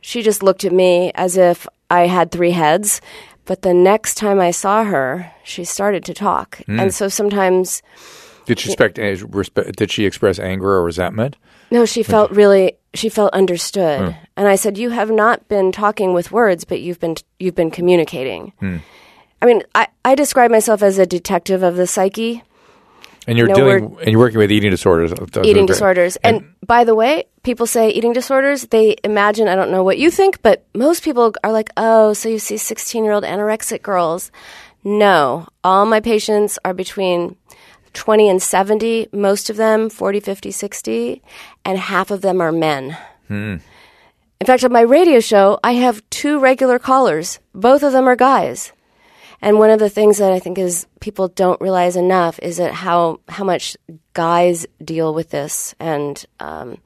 she 0.00 0.20
just 0.20 0.42
looked 0.42 0.64
at 0.64 0.72
me 0.72 1.12
as 1.14 1.36
if 1.36 1.68
I 1.92 2.06
had 2.06 2.30
three 2.30 2.52
heads. 2.52 3.00
But 3.44 3.62
the 3.62 3.74
next 3.74 4.14
time 4.14 4.40
I 4.40 4.52
saw 4.52 4.84
her, 4.84 5.30
she 5.44 5.64
started 5.64 6.04
to 6.04 6.14
talk. 6.14 6.62
Mm. 6.68 6.80
And 6.80 6.94
so 6.94 7.08
sometimes 7.08 7.82
did 8.46 8.58
she 8.58 8.70
expect? 8.70 8.96
Did 8.96 9.90
she 9.90 10.04
express 10.04 10.38
anger 10.38 10.70
or 10.72 10.82
resentment? 10.82 11.36
No, 11.70 11.84
she 11.84 12.02
felt 12.02 12.30
really. 12.32 12.74
She 12.94 13.08
felt 13.08 13.32
understood, 13.32 14.00
mm. 14.00 14.16
and 14.36 14.48
I 14.48 14.56
said, 14.56 14.76
"You 14.76 14.90
have 14.90 15.10
not 15.10 15.48
been 15.48 15.72
talking 15.72 16.12
with 16.12 16.30
words, 16.30 16.64
but 16.64 16.80
you've 16.80 17.00
been 17.00 17.16
you've 17.38 17.54
been 17.54 17.70
communicating." 17.70 18.52
Mm. 18.60 18.80
I 19.40 19.46
mean, 19.46 19.62
I, 19.74 19.88
I 20.04 20.14
describe 20.14 20.50
myself 20.50 20.82
as 20.82 20.98
a 20.98 21.06
detective 21.06 21.62
of 21.62 21.76
the 21.76 21.86
psyche. 21.86 22.42
And 23.26 23.38
you're 23.38 23.48
dealing, 23.48 23.96
and 24.00 24.08
you're 24.08 24.18
working 24.18 24.38
with 24.38 24.50
eating 24.50 24.70
disorders. 24.70 25.12
Eating 25.44 25.66
disorders, 25.66 26.16
and, 26.16 26.36
and, 26.36 26.54
by 26.66 26.84
the 26.84 26.94
way, 26.94 27.24
people 27.42 27.66
say 27.66 27.90
eating 27.90 28.12
disorders. 28.12 28.62
They 28.66 28.96
imagine 29.04 29.48
I 29.48 29.54
don't 29.54 29.70
know 29.70 29.84
what 29.84 29.98
you 29.98 30.10
think, 30.10 30.42
but 30.42 30.64
most 30.74 31.04
people 31.04 31.32
are 31.44 31.52
like, 31.52 31.70
"Oh, 31.76 32.12
so 32.14 32.28
you 32.28 32.38
see 32.38 32.56
16 32.56 33.04
year 33.04 33.12
old 33.12 33.24
anorexic 33.24 33.82
girls." 33.82 34.30
No, 34.84 35.46
all 35.62 35.86
my 35.86 36.00
patients 36.00 36.58
are 36.64 36.74
between 36.74 37.36
20 37.92 38.28
and 38.28 38.42
70, 38.42 39.08
most 39.12 39.50
of 39.50 39.56
them 39.56 39.90
40, 39.90 40.20
50, 40.20 40.50
60, 40.50 41.22
and 41.64 41.78
half 41.78 42.10
of 42.10 42.22
them 42.22 42.40
are 42.40 42.52
men. 42.52 42.96
Hmm. 43.28 43.56
In 44.40 44.46
fact, 44.46 44.64
on 44.64 44.72
my 44.72 44.80
radio 44.80 45.20
show, 45.20 45.60
I 45.62 45.72
have 45.72 46.02
two 46.10 46.40
regular 46.40 46.78
callers. 46.78 47.38
Both 47.54 47.84
of 47.84 47.92
them 47.92 48.08
are 48.08 48.16
guys. 48.16 48.72
And 49.42 49.58
one 49.58 49.70
of 49.70 49.80
the 49.80 49.90
things 49.90 50.18
that 50.18 50.32
I 50.32 50.38
think 50.38 50.56
is 50.56 50.86
people 51.00 51.28
don't 51.28 51.60
realize 51.60 51.96
enough 51.96 52.38
is 52.40 52.58
that 52.58 52.72
how 52.72 53.20
how 53.28 53.42
much 53.42 53.76
guys 54.14 54.66
deal 54.82 55.12
with 55.12 55.30
this 55.30 55.74
and 55.80 56.24
um, 56.38 56.78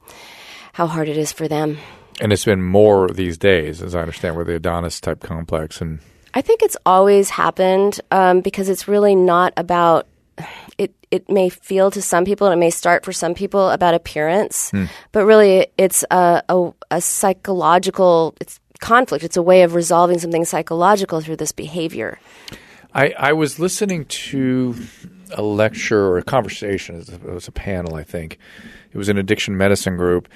how 0.73 0.87
hard 0.87 1.07
it 1.07 1.17
is 1.17 1.31
for 1.31 1.47
them. 1.47 1.77
And 2.19 2.33
it's 2.33 2.45
been 2.45 2.63
more 2.63 3.09
these 3.09 3.37
days, 3.37 3.81
as 3.81 3.93
I 3.93 4.01
understand, 4.01 4.37
with 4.37 4.47
the 4.47 4.55
Adonis 4.55 4.99
type 4.99 5.21
complex 5.21 5.81
and. 5.81 5.99
I 6.33 6.41
think 6.41 6.61
it's 6.61 6.77
always 6.85 7.31
happened 7.31 7.99
um, 8.11 8.41
because 8.41 8.69
it's 8.69 8.87
really 8.87 9.15
not 9.15 9.53
about 9.57 10.07
it 10.77 10.93
it 11.09 11.29
may 11.29 11.49
feel 11.49 11.89
to 11.91 12.01
some 12.01 12.25
people 12.25 12.47
and 12.47 12.53
it 12.53 12.59
may 12.59 12.69
start 12.69 13.05
for 13.05 13.11
some 13.11 13.33
people 13.33 13.69
about 13.69 13.93
appearance, 13.93 14.71
hmm. 14.71 14.85
but 15.11 15.25
really 15.25 15.67
it's 15.77 16.03
a, 16.11 16.43
a, 16.49 16.71
a 16.91 17.01
psychological 17.01 18.35
it's 18.41 18.59
conflict. 18.77 19.23
It's 19.23 19.37
a 19.37 19.41
way 19.41 19.63
of 19.63 19.75
resolving 19.75 20.19
something 20.19 20.45
psychological 20.45 21.21
through 21.21 21.37
this 21.37 21.51
behavior. 21.51 22.19
I, 22.93 23.13
I 23.17 23.33
was 23.33 23.59
listening 23.59 24.05
to 24.05 24.75
a 25.31 25.41
lecture 25.41 26.05
or 26.05 26.17
a 26.17 26.23
conversation. 26.23 26.99
It 26.99 27.23
was 27.23 27.47
a 27.47 27.51
panel, 27.51 27.95
I 27.95 28.03
think. 28.03 28.39
It 28.91 28.97
was 28.97 29.09
an 29.09 29.17
addiction 29.17 29.57
medicine 29.57 29.97
group. 29.97 30.27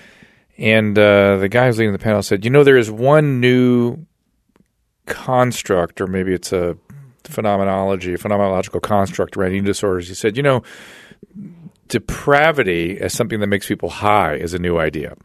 And 0.57 0.97
uh, 0.97 1.37
the 1.37 1.49
guy 1.49 1.67
who's 1.67 1.79
leading 1.79 1.93
the 1.93 1.99
panel 1.99 2.21
said, 2.21 2.43
You 2.43 2.51
know, 2.51 2.63
there 2.63 2.77
is 2.77 2.91
one 2.91 3.39
new 3.39 4.05
construct, 5.05 6.01
or 6.01 6.07
maybe 6.07 6.33
it's 6.33 6.51
a 6.53 6.77
phenomenology, 7.23 8.13
phenomenological 8.15 8.81
construct 8.81 9.37
around 9.37 9.51
eating 9.51 9.63
disorders. 9.63 10.07
He 10.07 10.13
said, 10.13 10.37
you 10.37 10.43
know, 10.43 10.63
depravity 11.87 12.99
as 12.99 13.13
something 13.13 13.39
that 13.39 13.47
makes 13.47 13.67
people 13.67 13.89
high 13.89 14.35
is 14.35 14.53
a 14.53 14.59
new 14.59 14.77
idea. 14.77 15.15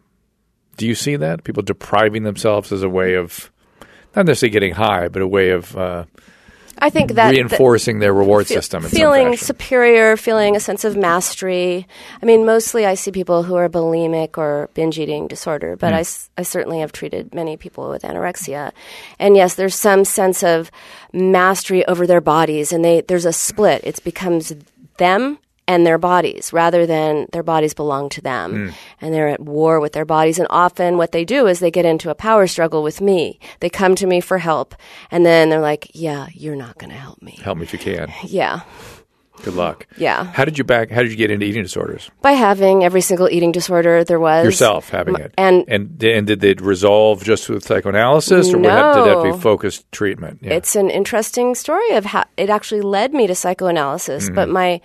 Do 0.76 0.87
you 0.87 0.95
see 0.95 1.16
that? 1.16 1.45
People 1.45 1.62
depriving 1.62 2.25
themselves 2.25 2.73
as 2.73 2.83
a 2.83 2.88
way 2.88 3.14
of 3.14 3.50
not 4.14 4.26
necessarily 4.26 4.52
getting 4.52 4.75
high, 4.75 5.09
but 5.09 5.23
a 5.23 5.28
way 5.28 5.50
of 5.50 5.76
uh, 5.76 6.04
I 6.78 6.90
think 6.90 7.12
that 7.12 7.30
reinforcing 7.30 8.00
their 8.00 8.12
reward 8.12 8.47
system, 8.47 8.83
feeling 8.83 9.37
superior, 9.37 10.16
feeling 10.16 10.56
a 10.56 10.61
sense 10.61 10.85
of 10.85 10.97
mastery. 10.97 11.87
I 12.23 12.26
mean, 12.26 12.45
mostly 12.45 12.85
I 12.85 12.95
see 12.95 13.11
people 13.12 13.42
who 13.45 13.54
are 13.54 13.68
bulimic 13.68 14.37
or 14.37 14.68
binge 14.75 14.99
eating 14.99 15.26
disorder, 15.26 15.76
but 15.76 15.95
mm. 15.95 16.28
I, 16.37 16.40
I 16.40 16.42
certainly 16.42 16.80
have 16.80 16.92
treated 16.92 17.35
many 17.35 17.56
people 17.56 17.88
with 17.88 18.02
anorexia, 18.02 18.73
and 19.18 19.37
yes, 19.37 19.54
there's 19.54 19.75
some 19.75 20.04
sense 20.04 20.42
of 20.42 20.71
mastery 21.12 21.87
over 21.87 22.06
their 22.06 22.21
bodies, 22.21 22.73
and 22.73 22.85
they 22.85 23.00
there's 23.00 23.26
a 23.26 23.33
split. 23.33 23.83
It 23.85 24.02
becomes 24.04 24.52
them 24.99 25.38
and 25.68 25.87
their 25.87 25.99
bodies 25.99 26.52
rather 26.52 26.87
than 26.87 27.26
their 27.32 27.42
bodies 27.42 27.75
belong 27.75 28.08
to 28.08 28.20
them 28.20 28.52
mm. 28.52 28.75
and 29.00 29.12
they're 29.12 29.28
at 29.28 29.40
war 29.40 29.80
with 29.80 29.92
their 29.92 30.04
bodies 30.04 30.38
and 30.38 30.46
often 30.50 30.96
what 30.96 31.12
they 31.12 31.25
do 31.25 31.46
is 31.46 31.58
they 31.61 31.70
get 31.70 31.85
into 31.85 32.11
a 32.11 32.14
power 32.14 32.46
struggle 32.46 32.82
with 32.82 33.00
me 33.00 33.38
they 33.61 33.68
come 33.70 33.94
to 33.94 34.06
me 34.06 34.20
for 34.20 34.38
help 34.38 34.75
and 35.11 35.26
then 35.26 35.49
they're 35.49 35.61
like 35.61 35.90
yeah 35.94 36.26
you're 36.32 36.56
not 36.56 36.78
going 36.78 36.90
to 36.90 36.96
help 36.96 37.20
me 37.23 37.38
help 37.42 37.58
me 37.58 37.64
if 37.64 37.73
you 37.73 37.78
can 37.78 38.12
yeah 38.25 38.61
Good 39.42 39.54
luck. 39.54 39.87
Yeah. 39.96 40.25
How 40.25 40.44
did 40.44 40.58
you 40.58 40.64
back? 40.64 40.90
How 40.90 41.02
did 41.02 41.11
you 41.11 41.16
get 41.16 41.30
into 41.30 41.44
eating 41.44 41.62
disorders? 41.62 42.11
By 42.23 42.32
having 42.32 42.85
every 42.85 43.00
single 43.00 43.28
eating 43.28 43.52
disorder 43.52 44.04
there 44.04 44.18
was. 44.18 44.44
Yourself 44.44 44.88
having 44.88 45.16
it, 45.16 45.35
and- 45.37 45.64
and 45.68 46.02
and 46.02 46.26
did 46.26 46.40
they 46.40 46.54
resolve 46.54 47.23
just 47.23 47.49
with 47.49 47.64
psychoanalysis, 47.64 48.52
or 48.52 48.58
would 48.58 48.66
have, 48.70 48.96
did 48.96 49.04
that 49.04 49.23
be 49.23 49.38
focused 49.38 49.90
treatment? 49.92 50.40
Yeah. 50.42 50.54
It's 50.54 50.75
an 50.76 50.90
interesting 50.90 51.54
story 51.54 51.90
of 51.92 52.06
how 52.06 52.25
it 52.37 52.50
actually 52.50 52.80
led 52.80 53.12
me 53.12 53.26
to 53.26 53.35
psychoanalysis. 53.35 54.30
But 54.30 54.49
my 54.49 54.80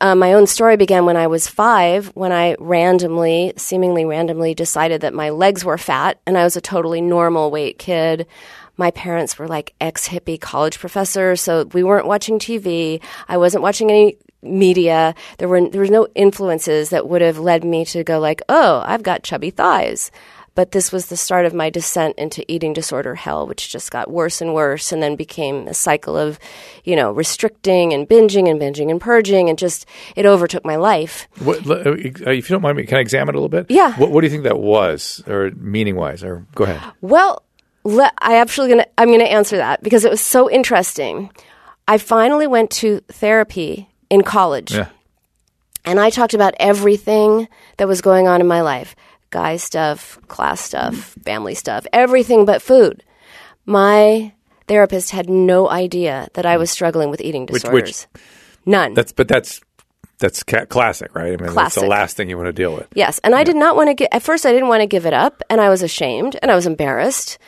uh, 0.00 0.14
my 0.14 0.34
own 0.34 0.46
story 0.46 0.76
began 0.76 1.06
when 1.06 1.16
I 1.16 1.26
was 1.26 1.48
five, 1.48 2.08
when 2.08 2.32
I 2.32 2.56
randomly, 2.58 3.54
seemingly 3.56 4.04
randomly, 4.04 4.54
decided 4.54 5.00
that 5.00 5.14
my 5.14 5.30
legs 5.30 5.64
were 5.64 5.78
fat, 5.78 6.20
and 6.26 6.36
I 6.36 6.44
was 6.44 6.56
a 6.56 6.60
totally 6.60 7.00
normal 7.00 7.50
weight 7.50 7.78
kid. 7.78 8.26
My 8.76 8.90
parents 8.90 9.38
were 9.38 9.48
like 9.48 9.74
ex 9.80 10.08
hippie 10.08 10.40
college 10.40 10.78
professors, 10.78 11.40
so 11.40 11.64
we 11.72 11.82
weren't 11.82 12.06
watching 12.06 12.38
TV. 12.38 13.02
I 13.28 13.36
wasn't 13.38 13.62
watching 13.62 13.90
any 13.90 14.16
media. 14.42 15.14
There 15.38 15.48
were 15.48 15.68
there 15.68 15.80
was 15.80 15.90
no 15.90 16.08
influences 16.14 16.90
that 16.90 17.08
would 17.08 17.22
have 17.22 17.38
led 17.38 17.64
me 17.64 17.84
to 17.86 18.04
go 18.04 18.18
like, 18.18 18.42
oh, 18.48 18.82
I've 18.86 19.02
got 19.02 19.22
chubby 19.22 19.50
thighs. 19.50 20.10
But 20.54 20.72
this 20.72 20.90
was 20.90 21.06
the 21.06 21.16
start 21.16 21.46
of 21.46 21.54
my 21.54 21.70
descent 21.70 22.18
into 22.18 22.44
eating 22.50 22.72
disorder 22.72 23.14
hell, 23.14 23.46
which 23.46 23.70
just 23.70 23.90
got 23.90 24.10
worse 24.10 24.40
and 24.40 24.52
worse, 24.52 24.92
and 24.92 25.02
then 25.02 25.16
became 25.16 25.68
a 25.68 25.74
cycle 25.74 26.16
of, 26.16 26.38
you 26.84 26.96
know, 26.96 27.12
restricting 27.12 27.92
and 27.92 28.08
binging 28.08 28.50
and 28.50 28.60
binging 28.60 28.90
and 28.90 29.00
purging, 29.00 29.48
and 29.48 29.56
just 29.56 29.86
it 30.16 30.26
overtook 30.26 30.64
my 30.64 30.76
life. 30.76 31.28
What, 31.38 31.64
uh, 31.70 31.92
if 31.92 32.50
you 32.50 32.54
don't 32.54 32.62
mind 32.62 32.76
me, 32.76 32.84
can 32.84 32.98
I 32.98 33.00
examine 33.00 33.34
it 33.34 33.38
a 33.38 33.40
little 33.40 33.48
bit? 33.48 33.70
Yeah. 33.70 33.96
What, 33.96 34.10
what 34.10 34.20
do 34.22 34.26
you 34.26 34.30
think 34.30 34.42
that 34.42 34.58
was, 34.58 35.22
or 35.26 35.50
meaning 35.52 35.96
wise? 35.96 36.24
Or 36.24 36.44
go 36.54 36.64
ahead. 36.64 36.80
Well, 37.00 37.44
le- 37.84 38.12
I 38.18 38.38
actually 38.38 38.68
gonna 38.70 38.86
I'm 38.98 39.10
gonna 39.10 39.24
answer 39.24 39.56
that 39.56 39.82
because 39.82 40.04
it 40.04 40.10
was 40.10 40.20
so 40.20 40.50
interesting. 40.50 41.30
I 41.86 41.98
finally 41.98 42.46
went 42.46 42.70
to 42.72 43.00
therapy 43.08 43.88
in 44.10 44.22
college. 44.22 44.72
Yeah. 44.72 44.88
And 45.84 45.98
I 45.98 46.10
talked 46.10 46.34
about 46.34 46.54
everything 46.60 47.48
that 47.78 47.88
was 47.88 48.02
going 48.02 48.28
on 48.28 48.40
in 48.40 48.46
my 48.46 48.60
life 48.60 48.94
guy 49.30 49.56
stuff, 49.56 50.18
class 50.28 50.60
stuff, 50.60 50.94
family 51.24 51.54
stuff, 51.54 51.86
everything 51.92 52.44
but 52.44 52.62
food. 52.62 53.02
My 53.66 54.32
therapist 54.68 55.10
had 55.10 55.28
no 55.28 55.68
idea 55.68 56.28
that 56.34 56.46
I 56.46 56.56
was 56.56 56.70
struggling 56.70 57.10
with 57.10 57.20
eating 57.20 57.46
disorders. 57.46 58.06
which- 58.12 58.22
None. 58.66 58.94
That's 58.94 59.12
but 59.12 59.26
that's 59.26 59.60
that's 60.18 60.42
ca- 60.42 60.66
classic, 60.66 61.14
right? 61.14 61.32
I 61.40 61.44
mean, 61.44 61.54
that's 61.54 61.76
the 61.76 61.86
last 61.86 62.14
thing 62.16 62.28
you 62.28 62.36
want 62.36 62.48
to 62.48 62.52
deal 62.52 62.74
with. 62.74 62.86
Yes, 62.94 63.18
and 63.24 63.34
I 63.34 63.42
did 63.42 63.56
not 63.56 63.74
want 63.74 63.88
to 63.88 63.94
get. 63.94 64.10
At 64.12 64.22
first, 64.22 64.44
I 64.44 64.52
didn't 64.52 64.68
want 64.68 64.82
to 64.82 64.86
give 64.86 65.06
it 65.06 65.14
up, 65.14 65.42
and 65.48 65.60
I 65.62 65.70
was 65.70 65.82
ashamed 65.82 66.36
and 66.42 66.50
I 66.50 66.54
was 66.54 66.66
embarrassed. 66.66 67.38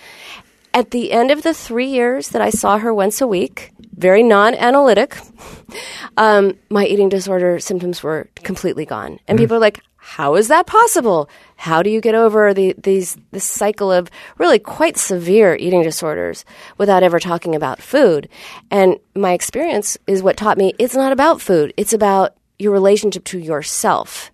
At 0.75 0.91
the 0.91 1.13
end 1.13 1.31
of 1.31 1.43
the 1.43 1.53
three 1.53 1.87
years 1.89 2.31
that 2.31 2.41
I 2.41 2.49
saw 2.49 2.79
her 2.79 2.95
once 2.95 3.21
a 3.21 3.27
week, 3.27 3.73
very 3.95 4.23
non-analytic, 4.23 5.19
um, 6.17 6.57
my 6.71 6.87
eating 6.87 7.11
disorder 7.11 7.59
symptoms 7.61 8.03
were 8.03 8.29
completely 8.37 8.87
gone, 8.87 9.19
and 9.29 9.39
people 9.39 9.57
are 9.57 9.61
like, 9.61 9.81
"How 10.05 10.35
is 10.35 10.49
that 10.49 10.67
possible? 10.67 11.31
How 11.57 11.83
do 11.83 11.89
you 11.89 12.01
get 12.01 12.17
over 12.17 12.53
the, 12.53 12.75
these 12.77 13.17
this 13.31 13.45
cycle 13.45 13.93
of 13.93 14.11
really 14.37 14.59
quite 14.59 14.97
severe 14.97 15.55
eating 15.55 15.83
disorders 15.83 16.45
without 16.77 17.03
ever 17.05 17.21
talking 17.21 17.55
about 17.55 17.81
food?" 17.81 18.29
And 18.71 18.99
my 19.15 19.33
experience 19.33 19.97
is 20.07 20.23
what 20.23 20.37
taught 20.37 20.59
me 20.59 20.75
it's 20.79 20.97
not 20.97 21.13
about 21.13 21.41
food; 21.41 21.73
it's 21.77 21.93
about 21.93 22.35
your 22.59 22.73
relationship 22.73 23.25
to 23.25 23.39
yourself. 23.39 24.31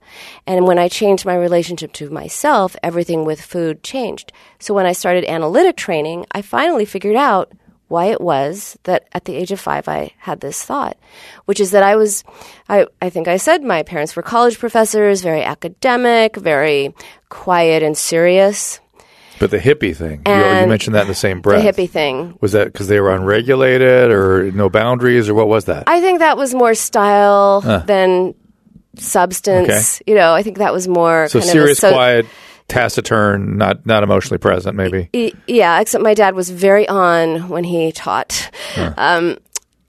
And 0.47 0.67
when 0.67 0.79
I 0.79 0.89
changed 0.89 1.27
my 1.27 1.35
relationship 1.35 1.93
to 1.95 2.11
myself, 2.11 2.77
everything 2.83 3.25
with 3.25 3.41
food 3.41 3.83
changed. 3.83 4.33
So 4.59 4.75
when 4.75 4.87
I 4.87 4.93
started 4.93 5.25
analytic 5.25 5.77
training, 5.77 6.27
I 6.33 6.43
finally 6.43 6.85
figured 6.85 7.17
out 7.17 7.53
why 7.89 8.07
it 8.07 8.21
was 8.21 8.79
that 8.85 9.09
at 9.13 9.25
the 9.25 9.35
age 9.35 9.51
of 9.51 9.59
five 9.61 9.89
I 9.89 10.13
had 10.19 10.41
this 10.41 10.63
thought, 10.63 10.97
which 11.47 11.59
is 11.59 11.73
that 11.73 11.83
I 11.83 11.97
was, 11.97 12.23
I, 12.69 12.87
I 13.03 13.11
think 13.11 13.29
I 13.29 13.39
said 13.39 13.63
my 13.63 13.83
parents 13.83 14.15
were 14.15 14.23
college 14.23 14.59
professors, 14.59 15.23
very 15.23 15.43
academic, 15.43 16.37
very 16.37 16.95
quiet 17.29 17.83
and 17.83 17.97
serious. 17.97 18.81
But 19.41 19.51
the 19.51 19.59
hippie 19.59 19.97
thing, 19.97 20.23
you, 20.27 20.33
you 20.33 20.67
mentioned 20.67 20.97
that 20.97 21.03
in 21.03 21.09
the 21.09 21.15
same 21.15 21.41
breath. 21.41 21.63
The 21.63 21.83
hippie 21.83 21.89
thing. 21.89 22.37
Was 22.41 22.53
that 22.53 22.73
because 22.73 22.89
they 22.89 23.01
were 23.01 23.15
unregulated 23.15 24.11
or 24.11 24.51
no 24.51 24.69
boundaries, 24.69 25.29
or 25.29 25.35
what 25.35 25.49
was 25.49 25.67
that? 25.67 25.85
I 25.87 26.01
think 26.01 26.19
that 26.19 26.37
was 26.37 26.55
more 26.55 26.75
style 26.75 27.61
than 27.61 28.35
substance. 28.97 30.03
You 30.07 30.15
know, 30.15 30.35
I 30.35 30.43
think 30.43 30.59
that 30.59 30.73
was 30.73 30.89
more 30.89 31.29
so 31.29 31.39
kind 31.39 31.51
serious, 31.51 31.79
of 31.79 31.89
a 31.89 31.91
so- 31.91 31.93
quiet, 31.93 32.27
taciturn, 32.69 33.57
not 33.57 33.85
not 33.87 34.03
emotionally 34.03 34.39
present, 34.39 34.77
maybe. 34.77 35.11
Yeah, 35.47 35.81
except 35.81 36.05
my 36.05 36.15
dad 36.15 36.35
was 36.35 36.51
very 36.51 36.87
on 36.89 37.49
when 37.49 37.65
he 37.65 37.93
taught. 37.93 38.51
Um, 38.97 39.39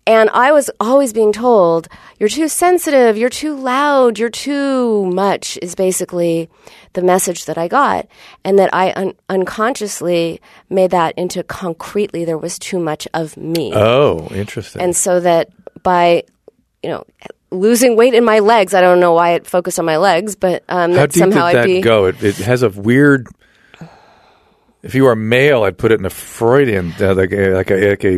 and 0.07 0.31
I 0.31 0.51
was 0.51 0.71
always 0.79 1.13
being 1.13 1.31
told, 1.31 1.87
you're 2.17 2.29
too 2.29 2.47
sensitive, 2.47 3.15
you're 3.15 3.29
too 3.29 3.55
loud, 3.55 4.17
you're 4.17 4.31
too 4.31 5.05
much, 5.05 5.59
is 5.61 5.75
basically 5.75 6.49
the 6.93 7.03
message 7.03 7.45
that 7.45 7.59
I 7.59 7.67
got. 7.67 8.07
And 8.43 8.57
that 8.57 8.73
I 8.73 8.91
un- 8.95 9.13
unconsciously 9.29 10.41
made 10.67 10.89
that 10.91 11.13
into 11.15 11.43
concretely, 11.43 12.25
there 12.25 12.39
was 12.39 12.57
too 12.57 12.79
much 12.79 13.07
of 13.13 13.37
me. 13.37 13.71
Oh, 13.75 14.27
interesting. 14.31 14.81
And 14.81 14.95
so 14.95 15.19
that 15.19 15.49
by, 15.83 16.23
you 16.81 16.89
know, 16.89 17.03
losing 17.51 17.95
weight 17.95 18.13
in 18.13 18.23
my 18.23 18.39
legs, 18.39 18.73
I 18.73 18.81
don't 18.81 18.99
know 18.99 19.13
why 19.13 19.31
it 19.31 19.47
focused 19.47 19.79
on 19.79 19.85
my 19.85 19.97
legs, 19.97 20.35
but 20.35 20.63
um, 20.69 20.93
How 20.93 21.05
deep 21.05 21.19
somehow 21.19 21.47
did 21.47 21.55
that 21.57 21.65
be. 21.65 21.81
go? 21.81 22.05
It, 22.05 22.23
it 22.23 22.35
has 22.37 22.63
a 22.63 22.69
weird. 22.69 23.27
If 24.81 24.95
you 24.95 25.03
were 25.03 25.11
a 25.11 25.15
male, 25.17 25.63
I'd 25.63 25.77
put 25.77 25.91
it 25.91 25.99
in 25.99 26.05
a 26.05 26.09
Freudian, 26.09 26.93
uh, 27.01 27.13
like 27.13 27.33
a, 27.33 27.49
like 27.49 27.69
a, 27.69 27.89
like 27.89 28.05
a 28.05 28.17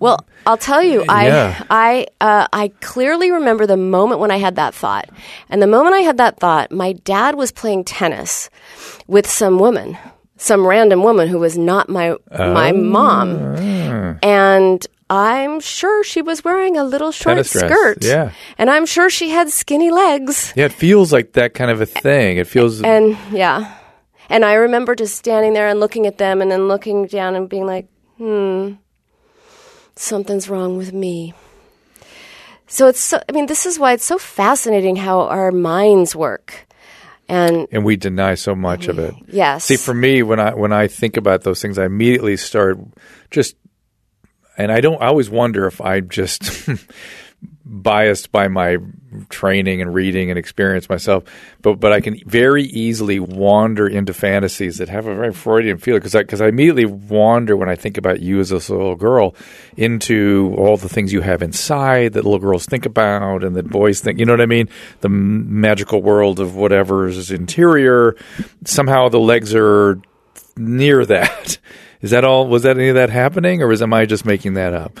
Well, 0.00 0.18
I'll 0.46 0.56
tell 0.56 0.82
you, 0.82 1.04
I 1.08 1.26
Yeah. 1.28 1.62
I 1.70 2.06
uh, 2.20 2.48
I 2.52 2.72
clearly 2.80 3.30
remember 3.30 3.66
the 3.68 3.76
moment 3.76 4.18
when 4.20 4.32
I 4.32 4.38
had 4.38 4.56
that 4.56 4.74
thought, 4.74 5.08
and 5.48 5.62
the 5.62 5.68
moment 5.68 5.94
I 5.94 6.00
had 6.00 6.16
that 6.16 6.40
thought, 6.40 6.72
my 6.72 6.94
dad 6.94 7.36
was 7.36 7.52
playing 7.52 7.84
tennis 7.84 8.50
with 9.06 9.30
some 9.30 9.60
woman, 9.60 9.96
some 10.38 10.66
random 10.66 11.04
woman 11.04 11.28
who 11.28 11.38
was 11.38 11.56
not 11.56 11.88
my 11.88 12.16
my 12.36 12.72
mom, 12.72 13.28
and. 14.22 14.84
I'm 15.12 15.60
sure 15.60 16.02
she 16.04 16.22
was 16.22 16.42
wearing 16.42 16.78
a 16.78 16.84
little 16.84 17.12
short 17.12 17.44
skirt. 17.44 17.98
yeah. 18.02 18.32
And 18.56 18.70
I'm 18.70 18.86
sure 18.86 19.10
she 19.10 19.28
had 19.28 19.50
skinny 19.50 19.90
legs. 19.90 20.54
yeah. 20.56 20.64
It 20.64 20.72
feels 20.72 21.12
like 21.12 21.32
that 21.32 21.52
kind 21.52 21.70
of 21.70 21.80
a 21.82 21.86
thing. 21.86 22.38
It 22.38 22.46
feels. 22.46 22.82
And 22.82 23.18
yeah. 23.30 23.76
And 24.30 24.42
I 24.42 24.54
remember 24.54 24.94
just 24.94 25.16
standing 25.16 25.52
there 25.52 25.68
and 25.68 25.78
looking 25.80 26.06
at 26.06 26.16
them 26.16 26.40
and 26.40 26.50
then 26.50 26.66
looking 26.66 27.06
down 27.06 27.34
and 27.34 27.46
being 27.46 27.66
like, 27.66 27.88
hmm, 28.16 28.72
something's 29.96 30.48
wrong 30.48 30.78
with 30.78 30.94
me. 30.94 31.34
So 32.66 32.88
it's 32.88 33.00
so, 33.00 33.20
I 33.28 33.32
mean, 33.32 33.46
this 33.46 33.66
is 33.66 33.78
why 33.78 33.92
it's 33.92 34.04
so 34.06 34.16
fascinating 34.16 34.96
how 34.96 35.28
our 35.28 35.52
minds 35.52 36.16
work. 36.16 36.66
And 37.28 37.68
and 37.70 37.84
we 37.84 37.96
deny 37.96 38.34
so 38.34 38.54
much 38.54 38.88
of 38.88 38.98
it. 38.98 39.14
yes. 39.28 39.64
See, 39.66 39.76
for 39.76 39.92
me, 39.92 40.22
when 40.22 40.40
I 40.40 40.54
when 40.54 40.72
I 40.72 40.88
think 40.88 41.18
about 41.18 41.42
those 41.42 41.60
things, 41.60 41.76
I 41.78 41.84
immediately 41.84 42.36
start 42.38 42.78
just, 43.30 43.56
and 44.56 44.70
I 44.70 44.80
don't. 44.80 45.00
I 45.02 45.06
always 45.06 45.30
wonder 45.30 45.66
if 45.66 45.80
I'm 45.80 46.08
just 46.08 46.68
biased 47.64 48.32
by 48.32 48.48
my 48.48 48.78
training 49.28 49.80
and 49.80 49.94
reading 49.94 50.30
and 50.30 50.38
experience 50.38 50.88
myself, 50.88 51.24
but 51.62 51.80
but 51.80 51.92
I 51.92 52.00
can 52.00 52.20
very 52.26 52.64
easily 52.64 53.18
wander 53.18 53.88
into 53.88 54.12
fantasies 54.12 54.78
that 54.78 54.88
have 54.88 55.06
a 55.06 55.14
very 55.14 55.32
Freudian 55.32 55.78
feel 55.78 55.96
because 55.96 56.14
I 56.14 56.22
because 56.22 56.40
I 56.40 56.48
immediately 56.48 56.84
wander 56.84 57.56
when 57.56 57.68
I 57.68 57.76
think 57.76 57.96
about 57.96 58.20
you 58.20 58.40
as 58.40 58.50
this 58.50 58.68
little 58.68 58.96
girl 58.96 59.34
into 59.76 60.54
all 60.58 60.76
the 60.76 60.88
things 60.88 61.12
you 61.12 61.22
have 61.22 61.42
inside 61.42 62.12
that 62.12 62.24
little 62.24 62.38
girls 62.38 62.66
think 62.66 62.86
about 62.86 63.42
and 63.44 63.56
that 63.56 63.68
boys 63.68 64.00
think. 64.00 64.18
You 64.18 64.26
know 64.26 64.34
what 64.34 64.40
I 64.40 64.46
mean? 64.46 64.68
The 65.00 65.08
magical 65.08 66.02
world 66.02 66.40
of 66.40 66.56
whatever's 66.56 67.30
interior. 67.30 68.16
Somehow 68.64 69.08
the 69.08 69.20
legs 69.20 69.54
are 69.54 70.00
near 70.56 71.06
that. 71.06 71.58
Is 72.02 72.10
that 72.10 72.24
all? 72.24 72.46
Was 72.48 72.64
that 72.64 72.76
any 72.76 72.88
of 72.88 72.94
that 72.96 73.10
happening, 73.10 73.62
or 73.62 73.68
was 73.68 73.80
am 73.80 73.92
I 73.94 74.04
just 74.06 74.24
making 74.26 74.54
that 74.54 74.74
up? 74.74 74.98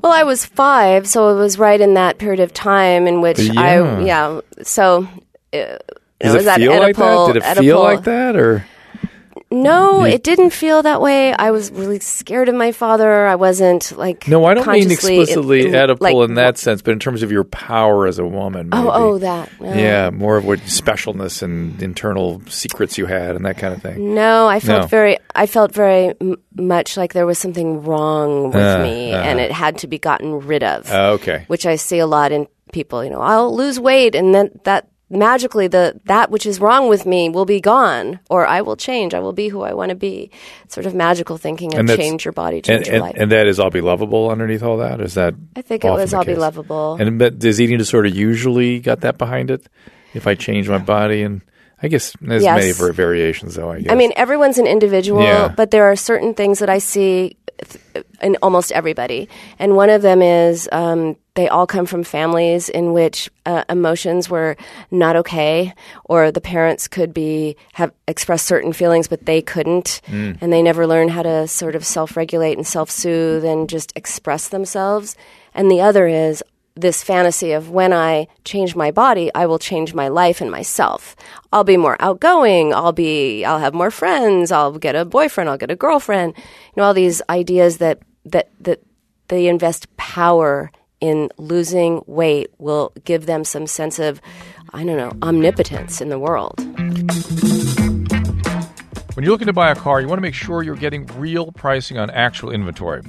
well, 0.00 0.12
I 0.12 0.22
was 0.22 0.44
five, 0.46 1.08
so 1.08 1.30
it 1.30 1.34
was 1.40 1.58
right 1.58 1.80
in 1.80 1.94
that 1.94 2.18
period 2.18 2.38
of 2.40 2.54
time 2.54 3.06
in 3.08 3.20
which 3.20 3.40
Yeah. 3.40 3.60
I, 3.60 4.00
yeah. 4.00 4.40
So, 4.62 5.08
uh, 5.52 5.58
Does 6.20 6.34
was 6.34 6.34
it 6.34 6.44
that 6.44 6.58
feel 6.58 6.78
like 6.78 6.96
that? 6.96 7.26
Did 7.26 7.36
it 7.42 7.58
feel 7.58 7.80
like 7.82 8.04
that, 8.04 8.36
or 8.36 8.64
No, 9.50 10.04
it 10.04 10.22
didn't 10.22 10.50
feel 10.50 10.82
that 10.82 11.00
way. 11.00 11.32
I 11.32 11.50
was 11.52 11.70
really 11.72 12.00
scared 12.00 12.50
of 12.50 12.54
my 12.54 12.70
father. 12.72 13.26
I 13.26 13.34
wasn't 13.36 13.96
like 13.96 14.28
no? 14.28 14.44
I 14.44 14.52
don't 14.54 14.66
mean 14.66 14.90
explicitly 14.90 15.66
in- 15.66 15.72
Oedipal 15.72 16.00
like, 16.00 16.14
in 16.28 16.34
that 16.34 16.58
sense, 16.58 16.82
but 16.82 16.90
in 16.92 16.98
terms 16.98 17.22
of 17.22 17.32
your 17.32 17.44
power 17.44 18.06
as 18.06 18.18
a 18.18 18.26
woman. 18.26 18.68
Oh, 18.72 18.76
maybe. 18.82 18.90
oh, 18.92 19.18
that. 19.18 19.60
No. 19.60 19.72
yeah, 19.72 20.10
more 20.10 20.36
of 20.36 20.44
what 20.44 20.58
specialness 20.60 21.42
and 21.42 21.80
internal 21.82 22.42
secrets 22.48 22.98
you 22.98 23.06
had 23.06 23.36
and 23.36 23.46
that 23.46 23.56
kind 23.56 23.72
of 23.72 23.80
thing. 23.80 24.14
No, 24.14 24.46
I 24.48 24.60
felt 24.60 24.82
No. 24.82 24.86
very. 24.88 25.18
I 25.34 25.46
felt 25.46 25.72
very 25.72 26.14
m- 26.20 26.36
much 26.54 26.96
like 26.98 27.14
there 27.14 27.26
was 27.26 27.38
something 27.38 27.82
wrong 27.84 28.48
with 28.48 28.56
Uh, 28.56 28.82
me, 28.82 29.12
uh-huh. 29.12 29.22
and 29.24 29.40
it 29.40 29.50
had 29.50 29.78
to 29.78 29.86
be 29.86 29.98
gotten 29.98 30.40
rid 30.46 30.62
of. 30.62 30.90
Oh, 30.92 31.12
okay. 31.12 31.44
which 31.46 31.64
I 31.64 31.76
see 31.76 31.98
a 32.00 32.06
lot 32.06 32.32
in 32.32 32.46
people. 32.72 33.02
You 33.02 33.10
know, 33.10 33.20
I'll 33.22 33.54
lose 33.56 33.80
weight, 33.80 34.14
and 34.14 34.34
then 34.34 34.50
that 34.64 34.88
magically 35.10 35.68
the 35.68 35.98
that 36.04 36.30
which 36.30 36.44
is 36.46 36.60
wrong 36.60 36.88
with 36.88 37.06
me 37.06 37.28
will 37.28 37.44
be 37.46 37.60
gone 37.60 38.20
or 38.28 38.46
I 38.46 38.60
will 38.60 38.76
change. 38.76 39.14
I 39.14 39.20
will 39.20 39.32
be 39.32 39.48
who 39.48 39.62
I 39.62 39.72
want 39.72 39.88
to 39.90 39.94
be. 39.94 40.30
Sort 40.68 40.86
of 40.86 40.94
magical 40.94 41.38
thinking 41.38 41.72
of 41.74 41.80
And 41.80 41.88
change 41.88 42.24
your 42.24 42.32
body, 42.32 42.60
change 42.60 42.78
And, 42.78 42.86
your 42.86 42.94
and, 42.96 43.02
life. 43.02 43.14
and 43.16 43.32
that 43.32 43.46
is 43.46 43.58
I'll 43.58 43.70
be 43.70 43.80
lovable 43.80 44.30
underneath 44.30 44.62
all 44.62 44.78
that? 44.78 45.00
Is 45.00 45.14
that 45.14 45.34
I 45.56 45.62
think 45.62 45.84
it 45.84 45.90
was 45.90 46.12
I'll 46.12 46.24
be 46.24 46.34
lovable. 46.34 46.96
And 47.00 47.18
but 47.18 47.38
does 47.38 47.60
eating 47.60 47.78
disorder 47.78 48.08
usually 48.08 48.80
got 48.80 49.00
that 49.00 49.16
behind 49.18 49.50
it? 49.50 49.66
If 50.14 50.26
I 50.26 50.34
change 50.34 50.68
my 50.68 50.78
body 50.78 51.22
and 51.22 51.42
I 51.82 51.88
guess 51.88 52.12
there's 52.20 52.42
Yes. 52.42 52.78
many 52.80 52.92
variations 52.92 53.54
though, 53.54 53.70
I 53.70 53.80
guess. 53.80 53.92
I 53.92 53.94
mean, 53.94 54.12
everyone's 54.16 54.58
an 54.58 54.66
individual, 54.66 55.22
Yeah. 55.22 55.48
but 55.56 55.70
there 55.70 55.84
are 55.84 55.96
certain 55.96 56.34
things 56.34 56.58
that 56.58 56.68
I 56.68 56.78
see 56.78 57.36
in 58.22 58.36
almost 58.42 58.72
everybody. 58.72 59.28
And 59.58 59.76
one 59.76 59.90
of 59.90 60.02
them 60.02 60.20
is 60.22 60.68
um, 60.72 61.16
they 61.38 61.48
all 61.48 61.68
come 61.68 61.86
from 61.86 62.02
families 62.02 62.68
in 62.68 62.92
which 62.92 63.30
uh, 63.46 63.62
emotions 63.68 64.28
were 64.28 64.56
not 64.90 65.14
okay, 65.14 65.72
or 66.04 66.32
the 66.32 66.40
parents 66.40 66.88
could 66.88 67.14
be 67.14 67.56
have 67.74 67.92
expressed 68.08 68.44
certain 68.44 68.72
feelings, 68.72 69.06
but 69.06 69.24
they 69.24 69.40
couldn't, 69.40 70.00
and 70.40 70.52
they 70.52 70.62
never 70.62 70.84
learned 70.84 71.12
how 71.12 71.22
to 71.22 71.46
sort 71.46 71.76
of 71.76 71.86
self 71.86 72.16
regulate 72.16 72.56
and 72.56 72.66
self 72.66 72.90
soothe 72.90 73.44
and 73.44 73.70
just 73.70 73.92
express 73.94 74.48
themselves. 74.48 75.14
And 75.54 75.70
the 75.70 75.80
other 75.80 76.08
is 76.08 76.42
this 76.74 77.04
fantasy 77.04 77.52
of 77.52 77.70
when 77.70 77.92
I 77.92 78.26
change 78.44 78.74
my 78.74 78.90
body, 78.90 79.30
I 79.32 79.46
will 79.46 79.60
change 79.60 79.94
my 79.94 80.08
life 80.08 80.40
and 80.40 80.50
myself. 80.50 81.14
I'll 81.52 81.62
be 81.62 81.76
more 81.76 81.96
outgoing. 82.00 82.74
I'll 82.74 82.92
be, 82.92 83.44
I'll 83.44 83.60
have 83.60 83.74
more 83.74 83.92
friends. 83.92 84.50
I'll 84.50 84.76
get 84.76 84.96
a 84.96 85.04
boyfriend. 85.04 85.48
I'll 85.48 85.56
get 85.56 85.70
a 85.70 85.76
girlfriend. 85.76 86.34
You 86.36 86.42
know, 86.78 86.82
all 86.82 86.94
these 86.94 87.22
ideas 87.30 87.78
that, 87.78 88.00
that, 88.24 88.50
that 88.58 88.82
they 89.28 89.46
invest 89.46 89.96
power 89.96 90.72
in 91.00 91.28
losing 91.36 92.02
weight 92.06 92.50
will 92.58 92.92
give 93.04 93.26
them 93.26 93.44
some 93.44 93.66
sense 93.66 93.98
of, 93.98 94.20
I 94.72 94.84
don't 94.84 94.96
know, 94.96 95.12
omnipotence 95.22 96.00
in 96.00 96.08
the 96.08 96.18
world. 96.18 96.58
When 99.14 99.24
you're 99.24 99.32
looking 99.32 99.46
to 99.48 99.52
buy 99.52 99.70
a 99.70 99.74
car, 99.74 100.00
you 100.00 100.06
want 100.06 100.18
to 100.18 100.22
make 100.22 100.34
sure 100.34 100.62
you're 100.62 100.76
getting 100.76 101.06
real 101.18 101.50
pricing 101.52 101.98
on 101.98 102.08
actual 102.10 102.50
inventory. 102.50 103.02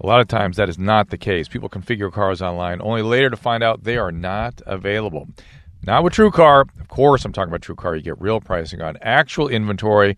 A 0.00 0.06
lot 0.06 0.20
of 0.20 0.28
times 0.28 0.56
that 0.56 0.68
is 0.68 0.78
not 0.78 1.10
the 1.10 1.16
case. 1.16 1.48
People 1.48 1.68
configure 1.68 2.12
cars 2.12 2.42
online 2.42 2.80
only 2.82 3.02
later 3.02 3.30
to 3.30 3.36
find 3.36 3.62
out 3.62 3.84
they 3.84 3.96
are 3.96 4.12
not 4.12 4.60
available. 4.66 5.28
Not 5.86 6.02
with 6.02 6.14
TrueCar. 6.14 6.68
Of 6.80 6.88
course, 6.88 7.24
I'm 7.24 7.32
talking 7.32 7.52
about 7.52 7.60
TrueCar. 7.60 7.96
You 7.96 8.02
get 8.02 8.20
real 8.20 8.40
pricing 8.40 8.82
on 8.82 8.98
actual 9.00 9.48
inventory. 9.48 10.16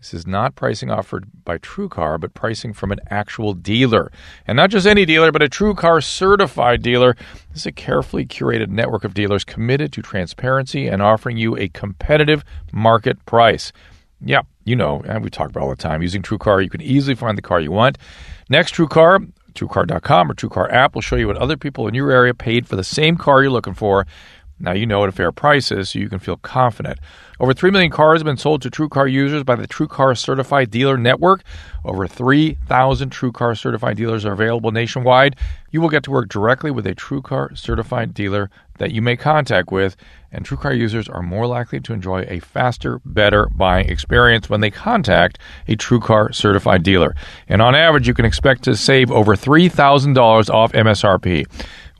This 0.00 0.14
is 0.14 0.26
not 0.26 0.54
pricing 0.54 0.90
offered 0.90 1.26
by 1.44 1.58
TrueCar, 1.58 2.18
but 2.18 2.32
pricing 2.32 2.72
from 2.72 2.90
an 2.90 3.00
actual 3.10 3.52
dealer. 3.52 4.10
And 4.46 4.56
not 4.56 4.70
just 4.70 4.86
any 4.86 5.04
dealer, 5.04 5.30
but 5.30 5.42
a 5.42 5.48
TrueCar 5.48 6.02
certified 6.02 6.82
dealer. 6.82 7.14
This 7.50 7.60
is 7.60 7.66
a 7.66 7.72
carefully 7.72 8.24
curated 8.24 8.68
network 8.68 9.04
of 9.04 9.12
dealers 9.12 9.44
committed 9.44 9.92
to 9.92 10.00
transparency 10.00 10.86
and 10.86 11.02
offering 11.02 11.36
you 11.36 11.54
a 11.56 11.68
competitive 11.68 12.44
market 12.72 13.24
price. 13.26 13.72
Yeah, 14.24 14.42
you 14.64 14.74
know, 14.74 15.02
and 15.04 15.22
we 15.22 15.28
talk 15.28 15.50
about 15.50 15.64
all 15.64 15.70
the 15.70 15.76
time. 15.76 16.00
Using 16.00 16.22
TrueCar, 16.22 16.64
you 16.64 16.70
can 16.70 16.80
easily 16.80 17.14
find 17.14 17.36
the 17.36 17.42
car 17.42 17.60
you 17.60 17.70
want. 17.70 17.98
Next, 18.48 18.74
TrueCar, 18.74 19.30
TrueCar.com 19.52 20.30
or 20.30 20.34
TrueCar 20.34 20.72
app 20.72 20.94
will 20.94 21.02
show 21.02 21.16
you 21.16 21.26
what 21.26 21.36
other 21.36 21.58
people 21.58 21.86
in 21.88 21.94
your 21.94 22.10
area 22.10 22.32
paid 22.32 22.66
for 22.66 22.76
the 22.76 22.84
same 22.84 23.18
car 23.18 23.42
you're 23.42 23.50
looking 23.50 23.74
for. 23.74 24.06
Now 24.60 24.72
you 24.72 24.84
know 24.86 25.00
what 25.00 25.08
a 25.08 25.12
fair 25.12 25.32
price 25.32 25.72
is, 25.72 25.90
so 25.90 25.98
you 25.98 26.10
can 26.10 26.18
feel 26.18 26.36
confident. 26.36 26.98
Over 27.40 27.54
3 27.54 27.70
million 27.70 27.90
cars 27.90 28.20
have 28.20 28.26
been 28.26 28.36
sold 28.36 28.60
to 28.62 28.70
TrueCar 28.70 29.10
users 29.10 29.42
by 29.42 29.56
the 29.56 29.66
TrueCar 29.66 30.16
Certified 30.18 30.70
Dealer 30.70 30.98
Network. 30.98 31.42
Over 31.86 32.06
3,000 32.06 33.10
TrueCar 33.10 33.58
Certified 33.58 33.96
dealers 33.96 34.26
are 34.26 34.32
available 34.32 34.70
nationwide. 34.70 35.36
You 35.70 35.80
will 35.80 35.88
get 35.88 36.02
to 36.04 36.10
work 36.10 36.28
directly 36.28 36.70
with 36.70 36.86
a 36.86 36.94
TrueCar 36.94 37.56
Certified 37.56 38.12
dealer 38.12 38.50
that 38.76 38.92
you 38.92 39.00
make 39.00 39.20
contact 39.20 39.72
with, 39.72 39.96
and 40.32 40.44
TrueCar 40.44 40.76
users 40.76 41.08
are 41.08 41.22
more 41.22 41.46
likely 41.46 41.80
to 41.80 41.92
enjoy 41.94 42.26
a 42.28 42.40
faster, 42.40 43.00
better 43.06 43.48
buying 43.54 43.88
experience 43.88 44.50
when 44.50 44.60
they 44.60 44.70
contact 44.70 45.38
a 45.66 45.76
TrueCar 45.76 46.34
Certified 46.34 46.82
dealer. 46.82 47.14
And 47.48 47.62
on 47.62 47.74
average, 47.74 48.06
you 48.06 48.14
can 48.14 48.26
expect 48.26 48.64
to 48.64 48.76
save 48.76 49.10
over 49.10 49.34
$3,000 49.34 50.50
off 50.50 50.72
MSRP. 50.72 51.46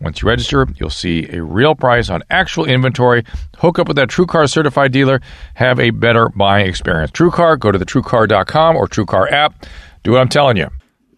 Once 0.00 0.22
you 0.22 0.28
register, 0.28 0.66
you'll 0.76 0.90
see 0.90 1.28
a 1.30 1.42
real 1.42 1.74
price 1.74 2.08
on 2.08 2.22
actual 2.30 2.64
inventory. 2.64 3.24
Hook 3.58 3.78
up 3.78 3.86
with 3.86 3.96
that 3.96 4.08
TrueCar 4.08 4.50
certified 4.50 4.92
dealer. 4.92 5.20
Have 5.54 5.78
a 5.78 5.90
better 5.90 6.28
buying 6.30 6.66
experience. 6.66 7.10
TrueCar, 7.10 7.58
go 7.58 7.70
to 7.70 7.78
the 7.78 7.84
TrueCar.com 7.84 8.76
or 8.76 8.88
TrueCar 8.88 9.30
app. 9.30 9.66
Do 10.02 10.12
what 10.12 10.20
I'm 10.20 10.28
telling 10.28 10.56
you. 10.56 10.68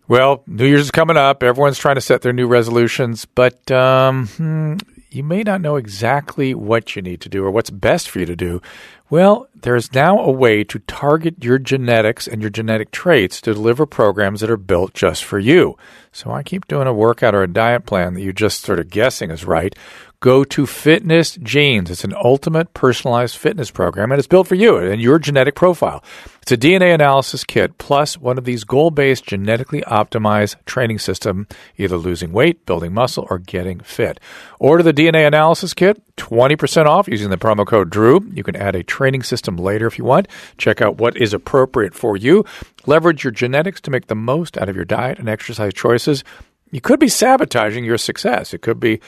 Well, 0.09 0.43
New 0.47 0.67
Year's 0.67 0.83
is 0.83 0.91
coming 0.91 1.17
up. 1.17 1.43
Everyone's 1.43 1.79
trying 1.79 1.95
to 1.95 2.01
set 2.01 2.23
their 2.23 2.33
new 2.33 2.47
resolutions, 2.47 3.25
but 3.25 3.71
um, 3.71 4.27
hmm, 4.27 4.75
you 5.14 5.22
may 5.22 5.42
not 5.42 5.61
know 5.61 5.77
exactly 5.77 6.55
what 6.55 6.96
you 6.96 7.03
need 7.03 7.20
to 7.20 7.29
do 7.29 7.44
or 7.44 7.51
what's 7.51 7.70
best 7.70 8.09
for 8.09 8.18
you 8.18 8.27
to 8.27 8.37
do. 8.37 8.61
Well, 9.11 9.46
there's 9.55 9.92
now 9.92 10.18
a 10.18 10.31
way 10.31 10.64
to 10.64 10.79
target 10.81 11.44
your 11.44 11.59
genetics 11.59 12.27
and 12.27 12.40
your 12.40 12.51
genetic 12.51 12.90
traits 12.90 13.40
to 13.42 13.53
deliver 13.53 13.85
programs 13.85 14.40
that 14.40 14.51
are 14.51 14.57
built 14.57 14.94
just 14.94 15.25
for 15.25 15.38
you. 15.38 15.77
So 16.12 16.31
I 16.31 16.42
keep 16.42 16.66
doing 16.66 16.87
a 16.87 16.94
workout 16.94 17.35
or 17.35 17.42
a 17.42 17.53
diet 17.53 17.85
plan 17.85 18.14
that 18.14 18.22
you're 18.22 18.33
just 18.33 18.62
sort 18.62 18.79
of 18.79 18.90
guessing 18.90 19.31
is 19.31 19.44
right. 19.44 19.75
Go 20.23 20.45
to 20.45 20.67
Fitness 20.67 21.37
Genes. 21.43 21.91
It's 21.91 22.05
an 22.05 22.15
ultimate 22.15 22.73
personalized 22.75 23.37
fitness 23.37 23.73
program, 23.73 24.13
and 24.13 24.21
it's 24.21 24.29
built 24.29 24.47
for 24.47 24.55
you 24.55 24.77
and 24.77 25.03
your 25.03 25.19
genetic 25.19 25.57
profile. 25.57 26.01
It's 26.43 26.53
a 26.53 26.57
DNA 26.57 26.95
analysis 26.95 27.43
kit 27.43 27.77
plus 27.79 28.17
one 28.17 28.39
of 28.39 28.45
these 28.45 28.63
goal 28.63 28.93
based, 28.93 29.25
genetically 29.25 29.81
optimized 29.81 30.65
training 30.65 31.01
system, 31.01 31.49
either 31.77 31.97
losing 31.97 32.31
weight, 32.31 32.65
building 32.67 32.95
muscle, 32.95 33.27
or 33.31 33.41
getting 33.41 33.81
fit. 33.81 34.21
Order 34.61 34.85
the 34.85 34.95
DNA 34.95 35.27
analysis 35.27 35.75
kit, 35.75 36.01
20% 36.19 36.87
off 36.87 37.09
using 37.09 37.31
the 37.31 37.37
promo 37.37 37.67
code 37.67 37.91
DREW. 37.91 38.31
You 38.33 38.45
can 38.45 38.55
add 38.55 38.77
a 38.77 38.85
training 38.85 39.25
system 39.25 39.57
later 39.57 39.89
if 39.89 39.99
you 39.99 40.05
want. 40.05 40.29
Check 40.57 40.81
out 40.81 40.99
what 40.99 41.17
is 41.17 41.35
appropriate 41.35 41.95
for 41.95 42.17
you. 42.17 42.45
Leverage 42.87 43.25
your 43.25 43.33
genetics 43.33 43.81
to 43.81 43.91
make 43.91 44.07
the 44.07 44.15
most 44.15 44.57
out 44.57 44.69
of 44.69 44.77
your 44.77 44.85
diet 44.85 45.19
and 45.19 45.29
exercise 45.29 45.75
choices. 45.75 46.23
You 46.73 46.81
could 46.81 46.99
be 46.99 47.09
sabotaging 47.09 47.85
your 47.85 47.99
success. 47.99 48.55
It 48.55 48.63
could 48.63 48.81
be 48.81 49.01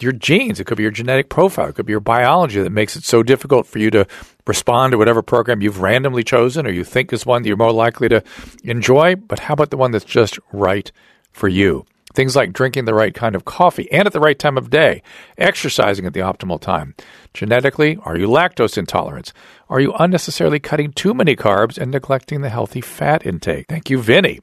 your 0.00 0.12
genes. 0.12 0.58
It 0.58 0.64
could 0.64 0.76
be 0.76 0.82
your 0.82 0.92
genetic 0.92 1.28
profile. 1.28 1.68
It 1.68 1.76
could 1.76 1.86
be 1.86 1.92
your 1.92 2.00
biology 2.00 2.60
that 2.60 2.70
makes 2.70 2.96
it 2.96 3.04
so 3.04 3.22
difficult 3.22 3.66
for 3.66 3.78
you 3.78 3.90
to 3.92 4.06
respond 4.46 4.90
to 4.90 4.98
whatever 4.98 5.22
program 5.22 5.62
you've 5.62 5.80
randomly 5.80 6.24
chosen 6.24 6.66
or 6.66 6.70
you 6.70 6.82
think 6.82 7.12
is 7.12 7.24
one 7.24 7.42
that 7.42 7.48
you're 7.48 7.56
more 7.56 7.72
likely 7.72 8.08
to 8.08 8.22
enjoy. 8.64 9.14
But 9.14 9.38
how 9.38 9.54
about 9.54 9.70
the 9.70 9.76
one 9.76 9.92
that's 9.92 10.04
just 10.04 10.40
right 10.52 10.90
for 11.30 11.46
you? 11.46 11.86
Things 12.14 12.34
like 12.34 12.52
drinking 12.52 12.86
the 12.86 12.94
right 12.94 13.14
kind 13.14 13.36
of 13.36 13.44
coffee 13.44 13.88
and 13.92 14.06
at 14.06 14.12
the 14.12 14.18
right 14.18 14.38
time 14.38 14.58
of 14.58 14.70
day, 14.70 15.02
exercising 15.36 16.04
at 16.04 16.14
the 16.14 16.20
optimal 16.20 16.60
time. 16.60 16.96
Genetically, 17.32 17.96
are 18.02 18.16
you 18.16 18.26
lactose 18.26 18.76
intolerant? 18.76 19.32
Are 19.68 19.78
you 19.78 19.92
unnecessarily 19.92 20.58
cutting 20.58 20.92
too 20.92 21.14
many 21.14 21.36
carbs 21.36 21.78
and 21.78 21.92
neglecting 21.92 22.40
the 22.40 22.48
healthy 22.48 22.80
fat 22.80 23.24
intake? 23.24 23.66
Thank 23.68 23.88
you, 23.88 24.02
Vinny. 24.02 24.40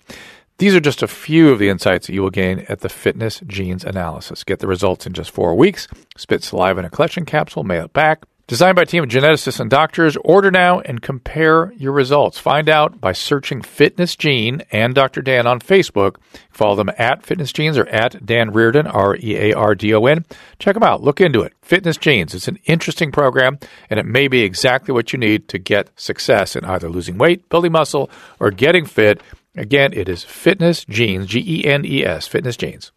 These 0.57 0.73
are 0.73 0.79
just 0.79 1.03
a 1.03 1.07
few 1.07 1.49
of 1.49 1.59
the 1.59 1.67
insights 1.67 2.07
that 2.07 2.13
you 2.13 2.21
will 2.21 2.29
gain 2.29 2.65
at 2.69 2.79
the 2.79 2.87
Fitness 2.87 3.41
Genes 3.45 3.83
Analysis. 3.83 4.45
Get 4.45 4.59
the 4.59 4.67
results 4.67 5.05
in 5.05 5.11
just 5.11 5.31
four 5.31 5.53
weeks. 5.53 5.89
Spit 6.15 6.43
saliva 6.43 6.79
in 6.79 6.85
a 6.85 6.89
collection 6.89 7.25
capsule, 7.25 7.65
mail 7.65 7.85
it 7.85 7.93
back. 7.93 8.23
Designed 8.47 8.75
by 8.77 8.83
a 8.83 8.85
team 8.85 9.03
of 9.03 9.09
geneticists 9.09 9.59
and 9.59 9.69
doctors, 9.69 10.15
order 10.23 10.51
now 10.51 10.79
and 10.79 11.01
compare 11.01 11.73
your 11.73 11.91
results. 11.91 12.37
Find 12.37 12.69
out 12.69 13.01
by 13.01 13.11
searching 13.11 13.63
Fitness 13.63 14.15
Gene 14.15 14.61
and 14.71 14.95
Dr. 14.95 15.21
Dan 15.21 15.45
on 15.45 15.59
Facebook. 15.59 16.17
Follow 16.51 16.75
them 16.75 16.91
at 16.97 17.25
Fitness 17.25 17.51
Genes 17.51 17.77
or 17.77 17.87
at 17.87 18.25
Dan 18.25 18.51
Reardon, 18.51 18.87
R 18.87 19.15
E 19.15 19.35
A 19.35 19.53
R 19.53 19.75
D 19.75 19.93
O 19.93 20.05
N. 20.05 20.25
Check 20.59 20.75
them 20.75 20.83
out. 20.83 21.01
Look 21.01 21.19
into 21.19 21.41
it. 21.41 21.53
Fitness 21.63 21.97
Genes. 21.97 22.33
It's 22.33 22.47
an 22.47 22.59
interesting 22.65 23.11
program, 23.11 23.57
and 23.89 23.99
it 23.99 24.05
may 24.05 24.29
be 24.29 24.43
exactly 24.43 24.93
what 24.93 25.11
you 25.11 25.17
need 25.17 25.49
to 25.49 25.57
get 25.57 25.89
success 25.99 26.55
in 26.55 26.63
either 26.63 26.87
losing 26.87 27.17
weight, 27.17 27.49
building 27.49 27.73
muscle, 27.73 28.09
or 28.39 28.51
getting 28.51 28.85
fit. 28.85 29.21
Again, 29.57 29.93
it 29.93 30.09
is 30.09 30.23
Fitness 30.23 30.83
Genes, 30.83 31.27
G 31.27 31.39
E 31.39 31.65
N 31.65 31.85
E 31.85 32.03
S, 32.05 32.27
Fitness 32.27 32.57
Genes. 32.57 32.91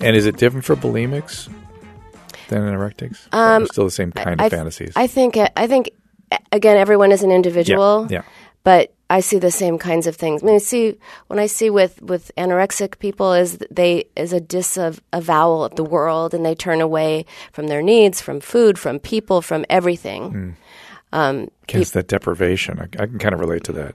And 0.00 0.16
is 0.16 0.26
it 0.26 0.36
different 0.36 0.64
for 0.64 0.76
bulimics 0.76 1.48
than 2.48 2.62
anorectics? 2.62 3.26
Um, 3.32 3.66
still 3.66 3.84
the 3.84 3.90
same 3.90 4.12
kind 4.12 4.40
I, 4.40 4.46
of 4.46 4.52
fantasies. 4.52 4.92
I 4.94 5.08
think 5.08 5.36
uh, 5.36 5.48
I 5.56 5.66
think 5.66 5.90
uh, 6.30 6.38
again 6.52 6.76
everyone 6.76 7.10
is 7.10 7.24
an 7.24 7.32
individual. 7.32 8.06
Yeah, 8.08 8.18
yeah. 8.18 8.22
But 8.64 8.94
I 9.10 9.18
see 9.20 9.38
the 9.38 9.50
same 9.50 9.76
kinds 9.76 10.06
of 10.06 10.14
things. 10.14 10.42
I 10.42 10.46
mean, 10.46 10.54
I 10.54 10.58
see 10.58 10.96
when 11.26 11.40
I 11.40 11.46
see 11.46 11.70
with 11.70 12.00
with 12.02 12.30
anorexic 12.36 13.00
people 13.00 13.32
is 13.32 13.58
they 13.70 14.04
is 14.16 14.32
a 14.32 14.40
disavowal 14.40 15.64
of 15.64 15.74
the 15.74 15.84
world, 15.84 16.34
and 16.34 16.46
they 16.46 16.54
turn 16.54 16.80
away 16.80 17.26
from 17.52 17.66
their 17.66 17.82
needs, 17.82 18.20
from 18.20 18.40
food, 18.40 18.78
from 18.78 19.00
people, 19.00 19.42
from 19.42 19.64
everything. 19.68 20.32
Mm. 20.32 20.54
Um, 21.12 21.48
Against 21.64 21.94
that 21.94 22.08
deprivation. 22.08 22.78
I, 22.80 22.84
I 23.02 23.06
can 23.06 23.18
kind 23.18 23.34
of 23.34 23.40
relate 23.40 23.64
to 23.64 23.72
that. 23.72 23.94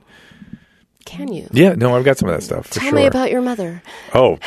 can 1.05 1.27
you 1.31 1.47
Yeah, 1.51 1.73
no, 1.73 1.95
I've 1.95 2.05
got 2.05 2.17
some 2.17 2.29
of 2.29 2.35
that 2.35 2.43
stuff 2.43 2.67
for 2.67 2.75
tell 2.79 2.89
sure. 2.89 2.93
me 2.99 3.05
about 3.05 3.31
your 3.31 3.41
mother? 3.41 3.81
Oh, 4.13 4.37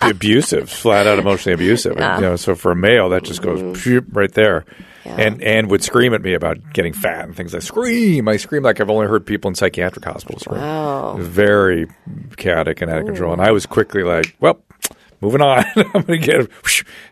abusive, 0.00 0.70
flat 0.70 1.06
out 1.06 1.18
emotionally 1.18 1.54
abusive. 1.54 1.94
You 1.94 2.00
know, 2.20 2.36
so 2.36 2.54
for 2.54 2.72
a 2.72 2.76
male, 2.76 3.08
that 3.10 3.24
just 3.24 3.42
goes 3.42 3.80
phew, 3.82 4.04
right 4.12 4.32
there, 4.32 4.64
Yeah. 5.04 5.16
and 5.18 5.42
and 5.42 5.70
would 5.70 5.82
scream 5.82 6.14
at 6.14 6.22
me 6.22 6.34
about 6.34 6.58
getting 6.72 6.92
fat 6.92 7.24
and 7.24 7.36
things. 7.36 7.54
I 7.54 7.58
scream, 7.60 8.28
I 8.28 8.36
scream 8.36 8.62
like 8.62 8.80
I've 8.80 8.90
only 8.90 9.06
heard 9.06 9.26
people 9.26 9.48
in 9.48 9.54
psychiatric 9.54 10.04
hospitals 10.04 10.42
scream. 10.42 10.60
Wow. 10.60 11.16
Very 11.18 11.88
chaotic 12.36 12.80
and 12.82 12.90
out 12.90 12.98
of 13.00 13.06
control. 13.06 13.32
And 13.32 13.42
I 13.42 13.50
was 13.50 13.66
quickly 13.66 14.02
like, 14.02 14.36
well, 14.40 14.60
moving 15.20 15.42
on. 15.42 15.64
I'm 15.76 16.02
going 16.02 16.04
to 16.06 16.18
get, 16.18 16.48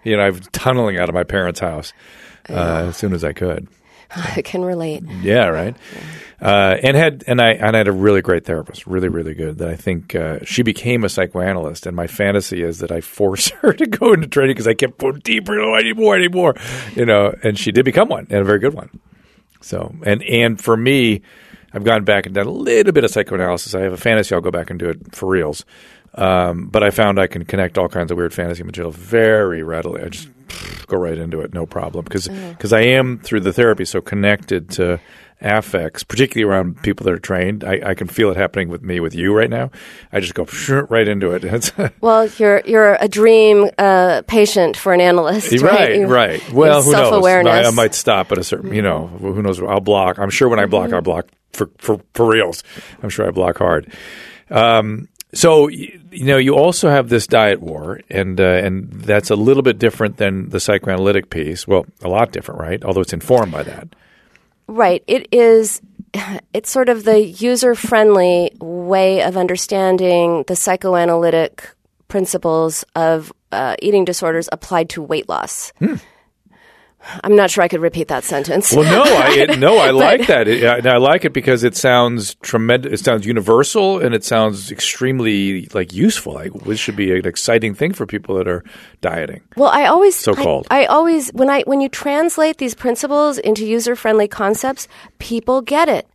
you 0.04 0.16
know, 0.16 0.22
I'm 0.22 0.40
tunneling 0.52 0.98
out 0.98 1.09
of 1.09 1.14
my 1.14 1.24
parents' 1.24 1.61
house 1.61 1.92
uh, 2.48 2.87
as 2.88 2.96
soon 2.96 3.12
as 3.12 3.24
I 3.24 3.33
could. 3.33 3.68
I 4.37 4.42
can 4.42 4.64
relate. 4.64 5.05
Yeah, 5.23 5.46
right. 5.46 5.77
Uh, 6.40 6.77
and 6.83 6.96
had 6.96 7.23
and 7.27 7.40
I 7.40 7.53
and 7.53 7.77
I 7.77 7.79
had 7.79 7.88
a 7.88 7.92
really 7.92 8.23
great 8.23 8.46
therapist, 8.46 8.87
really 8.87 9.09
really 9.09 9.35
good. 9.35 9.59
That 9.59 9.68
I 9.68 9.77
think 9.77 10.14
uh, 10.14 10.38
she 10.44 10.62
became 10.62 11.05
a 11.05 11.09
psychoanalyst, 11.09 11.87
and 11.87 11.94
my 11.94 12.07
fantasy 12.07 12.62
is 12.62 12.79
that 12.79 12.90
I 12.90 13.03
force 13.03 13.51
her 13.61 13.73
to 13.75 13.87
go 13.87 14.12
into 14.12 14.27
training 14.27 14.55
because 14.55 14.66
I 14.66 14.75
kept 14.75 14.99
going 14.99 15.20
deeper. 15.20 15.57
No, 15.57 15.75
I 15.75 15.83
need 15.83 15.96
more, 15.99 16.16
I 16.16 16.20
need 16.20 16.35
more. 16.35 16.55
You 16.94 17.05
know, 17.05 17.35
and 17.42 17.59
she 17.59 17.73
did 17.73 17.85
become 17.85 18.09
one, 18.09 18.27
and 18.31 18.40
a 18.40 18.44
very 18.44 18.59
good 18.59 18.75
one. 18.75 18.88
So, 19.61 19.94
and 20.05 20.23
and 20.23 20.59
for 20.59 20.77
me, 20.77 21.20
I've 21.75 21.85
gone 21.85 22.05
back 22.05 22.25
and 22.25 22.35
done 22.35 22.46
a 22.46 22.51
little 22.51 22.92
bit 22.92 23.05
of 23.05 23.11
psychoanalysis. 23.11 23.75
I 23.75 23.81
have 23.81 23.92
a 23.92 23.99
fantasy 23.99 24.35
I'll 24.35 24.40
go 24.40 24.51
back 24.51 24.70
and 24.70 24.79
do 24.79 24.88
it 24.88 25.14
for 25.14 25.29
reals. 25.29 25.64
Um, 26.14 26.66
but 26.66 26.83
I 26.83 26.90
found 26.90 27.20
I 27.20 27.29
can 27.29 27.44
connect 27.44 27.79
all 27.79 27.88
kinds 27.88 28.11
of 28.11 28.16
weird 28.16 28.35
fantasy 28.35 28.64
material 28.64 28.90
very 28.90 29.62
readily. 29.62 30.03
I 30.03 30.09
just 30.09 30.29
go 30.90 30.98
right 30.98 31.16
into 31.18 31.40
it, 31.40 31.55
no 31.55 31.66
problem. 31.66 32.05
Because 32.05 32.29
because 32.29 32.72
I 32.72 32.81
am 32.81 33.18
through 33.18 33.40
the 33.40 33.53
therapy 33.53 33.85
so 33.85 34.00
connected 34.00 34.68
to 34.70 35.00
affects, 35.42 36.03
particularly 36.05 36.46
around 36.50 36.83
people 36.83 37.05
that 37.05 37.14
are 37.14 37.18
trained. 37.18 37.64
I, 37.64 37.81
I 37.83 37.94
can 37.94 38.09
feel 38.09 38.31
it 38.31 38.37
happening 38.37 38.68
with 38.68 38.83
me 38.83 39.00
with 39.00 39.14
you 39.14 39.35
right 39.35 39.48
now. 39.48 39.70
I 40.12 40.20
just 40.20 40.35
go 40.35 40.46
right 40.90 41.09
into 41.09 41.31
it. 41.33 41.40
Well, 42.03 42.26
you're 42.37 42.61
you're 42.66 42.94
a 43.00 43.09
dream 43.09 43.70
uh, 43.79 44.20
patient 44.26 44.76
for 44.76 44.92
an 44.92 45.00
analyst, 45.00 45.50
right? 45.53 45.62
Right, 45.62 45.96
You- 45.96 46.07
right. 46.07 46.53
Well, 46.53 46.83
who 46.83 46.92
knows? 46.92 47.22
I, 47.48 47.53
I 47.68 47.70
might 47.70 47.94
stop 47.94 48.31
at 48.33 48.38
a 48.38 48.44
certain, 48.44 48.74
you 48.74 48.83
know, 48.83 49.07
who 49.07 49.40
knows? 49.42 49.62
I'll 49.62 49.81
block. 49.81 50.18
I'm 50.18 50.29
sure 50.31 50.48
when 50.50 50.59
I 50.59 50.66
block, 50.66 50.92
I'll 50.92 51.00
block 51.00 51.29
for, 51.53 51.70
for, 51.79 52.00
for 52.12 52.26
reals. 52.31 52.62
I'm 53.03 53.09
sure 53.09 53.26
I 53.26 53.31
block 53.31 53.57
hard. 53.59 53.90
Um, 54.50 55.09
so 55.33 55.69
you 55.69 56.01
know, 56.11 56.38
you 56.38 56.57
also 56.57 56.90
have 56.90 57.09
this 57.09 57.27
diet 57.27 57.61
war, 57.61 58.01
and 58.11 58.40
uh, 58.40 58.45
and 58.45 58.90
that's 58.90 59.31
a 59.31 59.37
little 59.37 59.62
bit 59.62 59.79
different 59.79 60.16
than 60.16 60.49
the 60.49 60.61
psychoanalytic 60.61 61.31
piece. 61.31 61.69
Well, 61.69 61.87
a 62.03 62.09
lot 62.09 62.33
different, 62.33 62.61
right? 62.61 62.85
Although 62.85 63.03
it's 63.03 63.12
informed 63.12 63.53
by 63.53 63.62
that. 63.62 63.88
Right. 64.66 65.03
It 65.07 65.29
is. 65.33 65.81
It's 66.53 66.69
sort 66.69 66.88
of 66.88 67.05
the 67.05 67.21
user-friendly 67.21 68.57
way 68.61 69.23
of 69.23 69.37
understanding 69.37 70.43
the 70.49 70.57
psychoanalytic 70.57 71.71
principles 72.09 72.85
of 72.97 73.33
uh, 73.53 73.77
eating 73.81 74.05
disorders 74.05 74.49
applied 74.51 74.88
to 74.90 75.03
weight 75.03 75.29
loss. 75.29 75.73
I'm 77.24 77.34
not 77.34 77.50
sure 77.50 77.64
I 77.64 77.68
could 77.68 77.80
repeat 77.80 78.08
that 78.08 78.24
sentence. 78.24 78.72
Well, 78.72 78.84
no, 78.84 79.02
I 79.02 79.30
it, 79.30 79.58
no, 79.58 79.78
I 79.78 79.90
like 79.90 80.26
that. 80.26 80.48
It, 80.48 80.64
I, 80.86 80.94
I 80.94 80.96
like 80.98 81.24
it 81.24 81.32
because 81.32 81.64
it 81.64 81.74
sounds 81.74 82.34
tremendous. 82.36 83.00
It 83.00 83.04
sounds 83.04 83.26
universal, 83.26 84.00
and 84.00 84.14
it 84.14 84.24
sounds 84.24 84.70
extremely 84.70 85.66
like 85.72 85.92
useful. 85.92 86.34
Like 86.34 86.52
this 86.64 86.78
should 86.78 86.96
be 86.96 87.16
an 87.16 87.26
exciting 87.26 87.74
thing 87.74 87.92
for 87.92 88.06
people 88.06 88.36
that 88.36 88.48
are 88.48 88.62
dieting. 89.00 89.40
Well, 89.56 89.70
I 89.70 89.86
always 89.86 90.14
So-called. 90.14 90.66
I, 90.70 90.82
I 90.82 90.86
always 90.86 91.30
when 91.30 91.48
I 91.48 91.62
when 91.62 91.80
you 91.80 91.88
translate 91.88 92.58
these 92.58 92.74
principles 92.74 93.38
into 93.38 93.66
user 93.66 93.96
friendly 93.96 94.28
concepts, 94.28 94.86
people 95.18 95.62
get 95.62 95.88
it. 95.88 96.06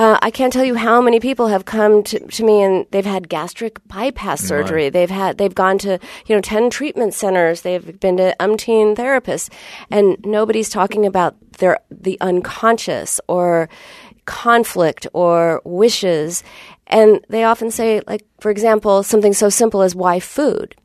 Uh, 0.00 0.18
I 0.22 0.30
can't 0.30 0.50
tell 0.50 0.64
you 0.64 0.76
how 0.76 1.02
many 1.02 1.20
people 1.20 1.48
have 1.48 1.66
come 1.66 2.02
to, 2.04 2.18
to 2.18 2.42
me 2.42 2.62
and 2.62 2.86
they've 2.90 3.04
had 3.04 3.28
gastric 3.28 3.86
bypass 3.86 4.40
surgery. 4.40 4.88
They've 4.88 5.10
had 5.10 5.36
they've 5.36 5.54
gone 5.54 5.76
to 5.80 5.98
you 6.24 6.34
know 6.34 6.40
ten 6.40 6.70
treatment 6.70 7.12
centers. 7.12 7.60
They've 7.60 8.00
been 8.00 8.16
to 8.16 8.34
umpteen 8.40 8.96
therapists, 8.96 9.50
and 9.90 10.16
nobody's 10.24 10.70
talking 10.70 11.04
about 11.04 11.36
their 11.58 11.80
the 11.90 12.16
unconscious 12.22 13.20
or 13.28 13.68
conflict 14.24 15.06
or 15.12 15.60
wishes. 15.66 16.42
And 16.86 17.20
they 17.28 17.44
often 17.44 17.70
say, 17.70 18.00
like 18.06 18.24
for 18.40 18.50
example, 18.50 19.02
something 19.02 19.34
so 19.34 19.50
simple 19.50 19.82
as 19.82 19.94
why 19.94 20.18
food 20.18 20.76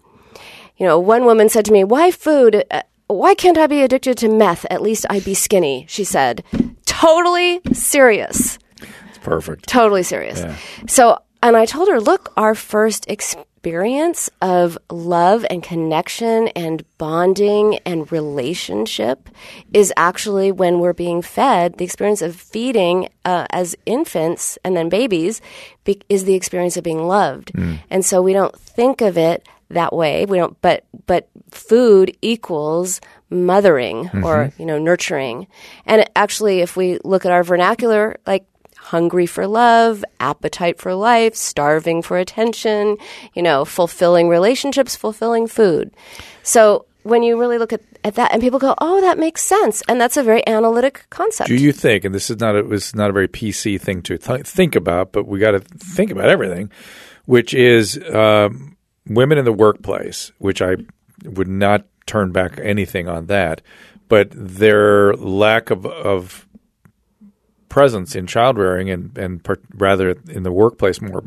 you 0.77 0.85
know, 0.85 0.99
one 0.99 1.23
woman 1.23 1.47
said 1.47 1.63
to 1.65 1.71
me, 1.71 1.85
"Why 1.85 2.11
food? 2.11 2.65
Uh, 2.69 2.81
Why 3.07 3.33
can't 3.33 3.57
I 3.57 3.67
be 3.67 3.81
addicted 3.81 4.17
to 4.17 4.27
meth? 4.27 4.65
At 4.69 4.81
least 4.81 5.05
I'd 5.09 5.23
be 5.23 5.35
skinny." 5.35 5.85
She 5.87 6.03
said, 6.03 6.43
"Totally 6.85 7.61
serious, 7.71 8.59
perfect. 9.25 9.67
totally 9.67 10.03
serious." 10.03 10.43
So, 10.87 11.19
and 11.41 11.57
I 11.57 11.65
told 11.65 11.89
her, 11.89 11.99
"Look, 11.99 12.31
our 12.37 12.55
first 12.55 13.09
experience 13.09 14.29
of 14.41 14.77
love 14.91 15.45
and 15.49 15.63
connection 15.63 16.49
and 16.49 16.83
bonding 16.97 17.79
and 17.85 18.11
relationship 18.11 19.27
is 19.73 19.91
actually 19.97 20.51
when 20.51 20.79
we're 20.79 20.93
being 20.93 21.21
fed. 21.21 21.77
The 21.77 21.85
experience 21.85 22.21
of 22.21 22.35
feeding 22.35 23.09
uh, 23.25 23.47
as 23.49 23.75
infants 23.85 24.57
and 24.63 24.77
then 24.77 24.87
babies 24.89 25.41
be- 25.83 26.01
is 26.09 26.25
the 26.25 26.35
experience 26.35 26.77
of 26.77 26.83
being 26.83 27.07
loved, 27.07 27.51
and 27.89 28.05
so 28.05 28.21
we 28.21 28.33
don't 28.33 28.57
think 28.57 29.01
of 29.01 29.17
it." 29.17 29.47
that 29.69 29.93
way. 29.93 30.25
We 30.25 30.37
don't, 30.37 30.59
but 30.61 30.85
but 31.07 31.27
food 31.51 32.15
equals 32.21 33.01
mothering 33.29 34.09
or 34.23 34.51
you 34.57 34.65
know 34.65 34.77
nurturing. 34.77 35.47
And 35.85 36.09
actually, 36.15 36.59
if 36.61 36.77
we 36.77 36.99
look 37.03 37.25
at 37.25 37.31
our 37.31 37.43
vernacular, 37.43 38.17
like 38.27 38.45
hungry 38.85 39.25
for 39.25 39.47
love, 39.47 40.05
appetite 40.19 40.79
for 40.79 40.93
life, 40.93 41.35
starving 41.35 42.01
for 42.01 42.17
attention, 42.17 42.97
you 43.33 43.41
know, 43.41 43.65
fulfilling 43.65 44.29
relationships, 44.29 44.95
fulfilling 44.95 45.47
food. 45.47 45.91
So 46.43 46.85
when 47.01 47.23
you 47.23 47.39
really 47.39 47.57
look 47.57 47.73
at, 47.73 47.81
at 48.03 48.15
that, 48.15 48.31
and 48.31 48.41
people 48.41 48.59
go, 48.59 48.75
"Oh, 48.79 49.01
that 49.01 49.17
makes 49.17 49.41
sense," 49.41 49.81
and 49.87 49.99
that's 49.99 50.17
a 50.17 50.23
very 50.23 50.45
analytic 50.47 51.05
concept. 51.09 51.47
Do 51.47 51.55
you 51.55 51.71
think, 51.71 52.05
and 52.05 52.13
this 52.13 52.29
is 52.29 52.39
not 52.39 52.55
a, 52.55 52.71
is 52.71 52.95
not 52.95 53.09
a 53.09 53.13
very 53.13 53.27
PC 53.27 53.81
thing 53.81 54.01
to 54.03 54.17
th- 54.17 54.45
think 54.45 54.75
about, 54.75 55.11
but 55.11 55.27
we 55.27 55.39
got 55.39 55.51
to 55.51 55.59
think 55.59 56.11
about 56.11 56.29
everything, 56.29 56.71
which 57.25 57.53
is 57.53 57.99
um, 58.13 58.75
women 59.07 59.37
in 59.37 59.45
the 59.45 59.53
workplace, 59.53 60.31
which 60.37 60.61
I 60.61 60.77
would 61.23 61.47
not 61.47 61.85
turn 62.05 62.31
back 62.31 62.59
anything 62.61 63.07
on 63.07 63.25
that, 63.27 63.61
but 64.07 64.29
their 64.31 65.13
lack 65.15 65.71
of, 65.71 65.85
of 65.85 66.44
presence 67.75 68.15
in 68.15 68.25
child 68.25 68.57
rearing 68.57 68.89
and, 68.89 69.17
and 69.17 69.43
per, 69.43 69.57
rather 69.73 70.11
in 70.29 70.43
the 70.43 70.51
workplace 70.51 71.01
more. 71.01 71.21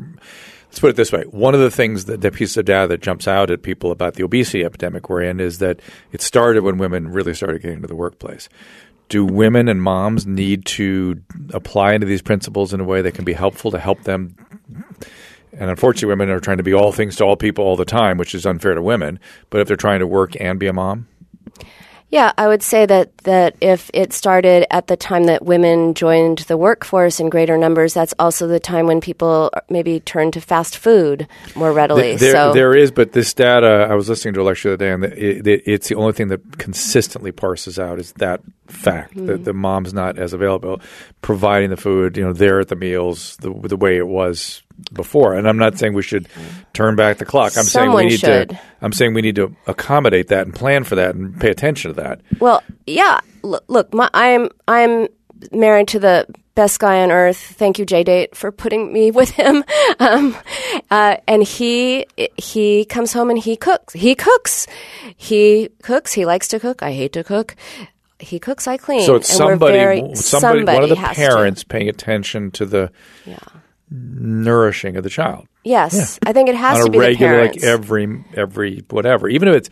Let's 0.65 0.79
put 0.79 0.89
it 0.89 0.95
this 0.95 1.11
way. 1.11 1.21
One 1.25 1.53
of 1.53 1.59
the 1.59 1.69
things 1.69 2.05
that 2.05 2.21
the 2.21 2.31
piece 2.31 2.57
of 2.57 2.65
data 2.65 2.87
that 2.87 3.03
jumps 3.03 3.27
out 3.27 3.51
at 3.51 3.61
people 3.61 3.91
about 3.91 4.15
the 4.15 4.23
obesity 4.23 4.65
epidemic 4.65 5.11
we're 5.11 5.21
in 5.21 5.39
is 5.39 5.59
that 5.59 5.79
it 6.11 6.23
started 6.23 6.63
when 6.63 6.79
women 6.79 7.09
really 7.09 7.35
started 7.35 7.61
getting 7.61 7.75
into 7.75 7.87
the 7.87 7.95
workplace. 7.95 8.49
Do 9.09 9.23
women 9.25 9.67
and 9.67 9.79
moms 9.79 10.25
need 10.25 10.65
to 10.65 11.21
apply 11.53 11.93
into 11.93 12.07
these 12.07 12.23
principles 12.23 12.73
in 12.73 12.79
a 12.79 12.83
way 12.83 13.03
that 13.03 13.13
can 13.13 13.25
be 13.25 13.33
helpful 13.33 13.69
to 13.69 13.77
help 13.77 14.01
them? 14.05 14.35
And 15.53 15.69
unfortunately, 15.69 16.07
women 16.07 16.31
are 16.31 16.39
trying 16.39 16.57
to 16.57 16.63
be 16.63 16.73
all 16.73 16.91
things 16.91 17.15
to 17.17 17.25
all 17.25 17.35
people 17.35 17.63
all 17.63 17.75
the 17.75 17.85
time, 17.85 18.17
which 18.17 18.33
is 18.33 18.47
unfair 18.47 18.73
to 18.73 18.81
women. 18.81 19.19
But 19.51 19.61
if 19.61 19.67
they're 19.67 19.77
trying 19.77 19.99
to 19.99 20.07
work 20.07 20.35
and 20.39 20.59
be 20.59 20.65
a 20.65 20.73
mom, 20.73 21.07
Yeah, 22.11 22.31
I 22.37 22.47
would 22.47 22.63
say 22.63 22.87
that 22.87 23.15
that 23.19 23.55
if 23.61 23.91
it 23.93 24.13
started 24.13 24.65
at 24.73 24.87
the 24.87 24.97
time 24.97 25.25
that 25.25 25.45
women 25.45 25.93
joined 25.93 26.39
the 26.39 26.57
workforce 26.57 27.19
in 27.19 27.29
greater 27.29 27.57
numbers, 27.57 27.93
that's 27.93 28.15
also 28.17 28.47
the 28.47 28.59
time 28.59 28.87
when 28.87 28.99
people 28.99 29.51
maybe 29.69 29.99
turn 29.99 30.31
to 30.31 30.41
fast 30.41 30.77
food 30.77 31.27
more 31.55 31.71
readily. 31.71 32.15
There, 32.15 32.31
so 32.31 32.53
there 32.53 32.75
is, 32.75 32.91
but 32.91 33.11
this 33.11 33.33
data, 33.33 33.87
I 33.89 33.93
was 33.93 34.09
listening 34.09 34.33
to 34.33 34.41
a 34.41 34.43
lecture 34.43 34.69
the 34.69 34.73
other 34.73 34.85
day, 34.85 34.91
and 34.91 35.03
it, 35.05 35.47
it, 35.47 35.63
it's 35.67 35.87
the 35.89 35.95
only 35.95 36.13
thing 36.13 36.29
that 36.29 36.57
consistently 36.57 37.31
parses 37.31 37.77
out 37.77 37.99
is 37.99 38.13
that 38.13 38.41
fact 38.67 38.99
Mm-hmm. 39.15 39.25
that 39.27 39.45
the 39.45 39.53
mom's 39.53 39.93
not 39.93 40.17
as 40.19 40.33
available, 40.33 40.81
providing 41.21 41.69
the 41.69 41.77
food, 41.77 42.17
you 42.17 42.23
know, 42.23 42.33
there 42.33 42.59
at 42.59 42.67
the 42.67 42.75
meals, 42.75 43.37
the, 43.37 43.51
the 43.51 43.77
way 43.77 43.97
it 43.97 44.07
was 44.07 44.61
before. 44.93 45.33
And 45.35 45.47
I'm 45.47 45.57
not 45.57 45.77
saying 45.77 45.93
we 45.93 46.01
should 46.03 46.27
turn 46.73 46.95
back 46.95 47.17
the 47.17 47.25
clock. 47.25 47.57
I'm 47.57 47.63
saying 47.63 47.91
we 47.93 48.05
need 48.05 48.19
should. 48.19 48.49
to. 48.49 48.59
I'm 48.81 48.93
saying 48.93 49.13
we 49.13 49.21
need 49.21 49.35
to 49.35 49.55
accommodate 49.67 50.27
that 50.29 50.45
and 50.45 50.55
plan 50.55 50.83
for 50.83 50.95
that 50.95 51.15
and 51.15 51.39
pay 51.39 51.49
attention 51.49 51.93
to 51.93 52.01
that. 52.01 52.21
Well, 52.39 52.63
yeah. 52.87 53.19
L- 53.43 53.61
look, 53.67 53.93
my, 53.93 54.09
I'm 54.13 54.49
I'm 54.67 55.07
married 55.51 55.87
to 55.89 55.99
the 55.99 56.25
best 56.55 56.79
guy 56.79 57.01
on 57.03 57.11
earth. 57.11 57.37
Thank 57.37 57.79
you, 57.79 57.85
JDate, 57.85 58.35
for 58.35 58.51
putting 58.51 58.91
me 58.91 59.11
with 59.19 59.29
him. 59.29 59.63
Um, 59.99 60.35
uh, 60.91 61.17
and 61.27 61.43
he 61.43 62.05
he 62.37 62.85
comes 62.85 63.13
home 63.13 63.29
and 63.29 63.39
he 63.39 63.55
cooks. 63.55 63.93
He 63.93 64.15
cooks. 64.15 64.67
He 65.15 65.69
cooks. 65.83 66.13
He 66.13 66.25
likes 66.25 66.47
to 66.49 66.59
cook. 66.59 66.83
I 66.83 66.91
hate 66.93 67.13
to 67.13 67.23
cook. 67.23 67.55
He 68.21 68.37
cooks. 68.39 68.67
I 68.67 68.75
clean. 68.75 69.05
So 69.05 69.15
it's 69.15 69.29
and 69.31 69.39
we're 69.45 69.53
somebody, 69.53 69.73
very- 69.77 70.15
somebody, 70.15 70.63
one 70.65 70.83
of 70.83 70.89
the 70.89 70.95
has 70.97 71.15
to. 71.15 71.21
parents 71.21 71.63
paying 71.63 71.87
attention 71.87 72.51
to 72.51 72.65
the 72.65 72.91
nourishing 73.89 74.97
of 74.97 75.03
the 75.03 75.09
child. 75.09 75.47
Yes, 75.63 76.19
I 76.25 76.33
think 76.33 76.49
it 76.49 76.55
has 76.55 76.79
on 76.79 76.85
to 76.85 76.91
be 76.91 76.99
regular, 76.99 77.43
like 77.43 77.63
every 77.63 78.23
every 78.33 78.83
whatever. 78.89 79.27
Even 79.27 79.49
if 79.49 79.55
it's 79.55 79.69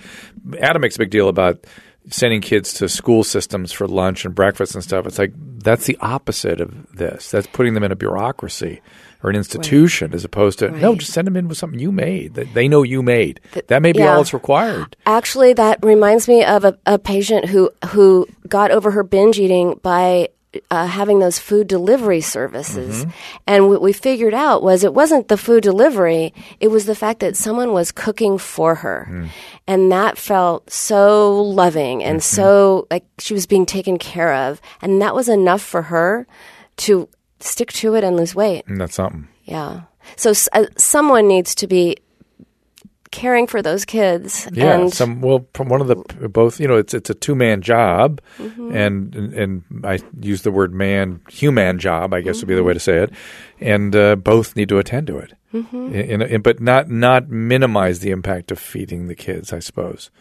Adam 0.60 0.82
makes 0.82 0.95
a 0.95 0.99
big 0.99 1.10
deal 1.10 1.30
about 1.30 1.65
sending 2.10 2.41
kids 2.41 2.73
to 2.73 2.88
school 2.88 3.23
systems 3.23 3.71
for 3.71 3.88
lunch 3.88 4.25
and 4.25 4.34
breakfast 4.34 4.75
and 4.75 4.84
stuff. 4.84 5.06
It's 5.06 5.19
like 5.19 5.34
that's 5.36 5.86
the 5.86 5.97
opposite 6.01 6.62
of 6.62 6.95
this. 6.95 7.32
That's 7.32 7.47
putting 7.47 7.73
them 7.73 7.84
in 7.84 7.91
a 7.91 7.95
bureaucracy 7.95 8.82
or 9.23 9.30
an 9.30 9.36
institution 9.36 10.13
as 10.13 10.23
opposed 10.23 10.60
to 10.60 10.69
no, 10.69 10.95
just 10.95 11.12
send 11.12 11.27
them 11.27 11.36
in 11.36 11.47
with 11.47 11.58
something 11.58 11.80
you 11.80 11.91
made 11.91 12.36
that 12.36 12.53
they 12.53 12.67
know 12.67 12.84
you 12.84 13.01
made. 13.01 13.39
that 13.67 13.82
may 13.82 13.91
be 13.91 13.99
yeah. 13.99 14.12
all 14.12 14.17
that's 14.17 14.34
required. 14.34 14.95
Actually, 15.06 15.53
that 15.53 15.84
reminds 15.84 16.27
me 16.27 16.43
of 16.43 16.63
a, 16.63 16.77
a 16.86 16.99
patient 16.99 17.45
who 17.45 17.71
who 17.89 18.27
got 18.47 18.71
over 18.71 18.91
her 18.91 19.03
binge 19.03 19.39
eating 19.39 19.80
by 19.82 20.30
uh, 20.71 20.88
having 20.88 21.19
those 21.19 21.39
food 21.39 21.67
delivery 21.67 22.21
services. 22.21 23.05
And 23.45 23.69
what 23.69 23.81
we 23.81 23.93
figured 23.93 24.33
out 24.33 24.63
was 24.63 24.83
it 24.83 24.93
wasn't 24.93 25.27
the 25.27 25.38
food 25.38 25.63
delivery, 25.63 26.33
it 26.60 26.69
was 26.69 26.86
the 26.86 26.95
fact 26.95 27.19
that 27.19 27.36
someone 27.36 27.73
was 27.73 27.91
cooking 27.91 28.38
for 28.38 28.75
her. 28.75 29.27
And 29.67 29.91
that 29.91 30.17
felt 30.17 30.71
so 30.71 31.41
loving 31.41 32.03
and 32.03 32.23
so 32.23 32.88
like 32.89 33.05
she 33.19 33.33
was 33.33 33.45
being 33.45 33.65
taken 33.65 33.97
care 33.97 34.33
of. 34.33 34.62
And 34.81 35.01
that 35.01 35.15
was 35.15 35.29
enough 35.29 35.62
for 35.62 35.83
her 35.83 36.27
to 36.77 37.10
stick 37.39 37.71
to 37.73 37.95
it 37.95 38.03
and 38.03 38.15
lose 38.15 38.33
weight. 38.33 38.63
And 38.67 38.79
that's 38.79 38.95
something. 38.95 39.27
Yeah. 39.43 39.81
So 40.15 40.33
uh, 40.53 40.65
someone 40.77 41.27
needs 41.27 41.53
to 41.55 41.67
be 41.67 41.97
caring 43.17 43.47
for 43.47 43.62
those 43.62 43.84
kids. 43.84 44.47
Yeah, 44.53 44.77
and 44.80 44.93
some 44.93 45.19
well, 45.21 45.45
from 45.53 45.67
one 45.69 45.82
of 45.82 45.88
the 45.88 45.95
both. 46.30 46.60
You 46.62 46.67
know, 46.69 46.77
it's 46.77 46.93
it's 46.93 47.10
a 47.10 47.13
two 47.15 47.36
man 47.36 47.62
job, 47.62 48.21
Mm-hmm. 48.38 48.75
and, 48.75 49.15
and 49.15 49.34
and 49.34 49.63
I 49.86 49.99
use 50.21 50.43
the 50.43 50.51
word 50.51 50.73
man, 50.73 51.19
human 51.30 51.80
job. 51.80 52.13
I 52.13 52.21
guess 52.21 52.39
would 52.41 52.47
be 52.47 52.53
the 52.53 52.62
Mm-hmm. 52.62 52.67
way 52.67 52.73
to 52.73 52.80
say 52.80 52.97
it, 53.03 53.12
and 53.60 53.95
uh, 53.95 54.15
both 54.15 54.56
need 54.56 54.69
to 54.69 54.77
attend 54.80 55.08
to 55.08 55.17
it, 55.17 55.34
Mm-hmm. 55.53 55.93
in, 55.95 56.21
in, 56.21 56.41
but 56.41 56.60
not 56.62 56.89
not 56.89 57.27
minimize 57.30 57.99
the 57.99 58.12
impact 58.12 58.51
of 58.51 58.60
feeding 58.60 59.08
the 59.08 59.15
kids. 59.15 59.51
I 59.51 59.60
suppose, 59.60 60.12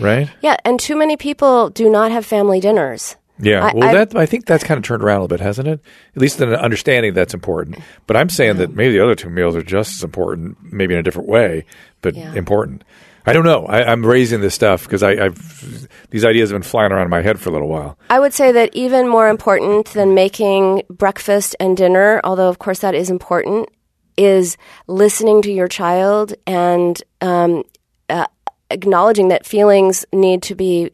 right? 0.00 0.28
yeah, 0.40 0.56
and 0.64 0.80
too 0.80 0.96
many 0.96 1.16
people 1.16 1.68
do 1.70 1.90
not 1.90 2.10
have 2.10 2.24
family 2.24 2.60
dinners. 2.60 3.16
Yeah, 3.40 3.70
well, 3.74 3.88
I- 3.88 3.92
that 4.04 4.16
I 4.16 4.26
think 4.26 4.46
that's 4.46 4.64
kind 4.64 4.78
of 4.78 4.84
turned 4.84 5.02
around 5.02 5.18
a 5.18 5.22
little 5.22 5.36
bit, 5.38 5.40
hasn't 5.44 5.66
it? 5.68 5.80
At 6.14 6.20
least 6.22 6.40
in 6.40 6.48
an 6.50 6.56
understanding 6.56 7.14
that's 7.14 7.34
important. 7.34 7.78
But 8.06 8.16
I'm 8.16 8.28
saying 8.28 8.56
that 8.58 8.74
maybe 8.74 8.92
the 8.96 9.02
other 9.02 9.14
two 9.14 9.30
meals 9.30 9.56
are 9.56 9.62
just 9.62 9.94
as 9.96 10.04
important, 10.04 10.58
maybe 10.72 10.94
in 10.94 11.00
a 11.00 11.02
different 11.02 11.28
way, 11.28 11.64
but 12.02 12.14
Yeah. 12.14 12.34
important. 12.34 12.84
I 13.26 13.32
don't 13.34 13.44
know. 13.44 13.66
I, 13.66 13.84
I'm 13.84 14.04
raising 14.04 14.40
this 14.40 14.54
stuff 14.54 14.84
because 14.84 15.02
I've 15.02 15.88
these 16.10 16.24
ideas 16.24 16.50
have 16.50 16.54
been 16.54 16.62
flying 16.68 16.90
around 16.90 17.04
in 17.04 17.10
my 17.10 17.20
head 17.22 17.38
for 17.38 17.50
a 17.50 17.52
little 17.52 17.68
while. 17.68 17.98
I 18.08 18.18
would 18.18 18.32
say 18.32 18.50
that 18.52 18.70
even 18.72 19.08
more 19.08 19.28
important 19.28 19.88
than 19.88 20.14
making 20.14 20.82
breakfast 20.88 21.54
and 21.60 21.76
dinner, 21.76 22.20
although 22.24 22.48
of 22.48 22.58
course 22.58 22.78
that 22.80 22.94
is 22.94 23.10
important, 23.10 23.68
is 24.16 24.56
listening 24.86 25.42
to 25.42 25.52
your 25.52 25.68
child 25.68 26.34
and 26.46 27.00
um, 27.20 27.62
uh, 28.08 28.26
acknowledging 28.70 29.28
that 29.28 29.44
feelings 29.46 30.04
need 30.14 30.42
to 30.44 30.54
be 30.54 30.90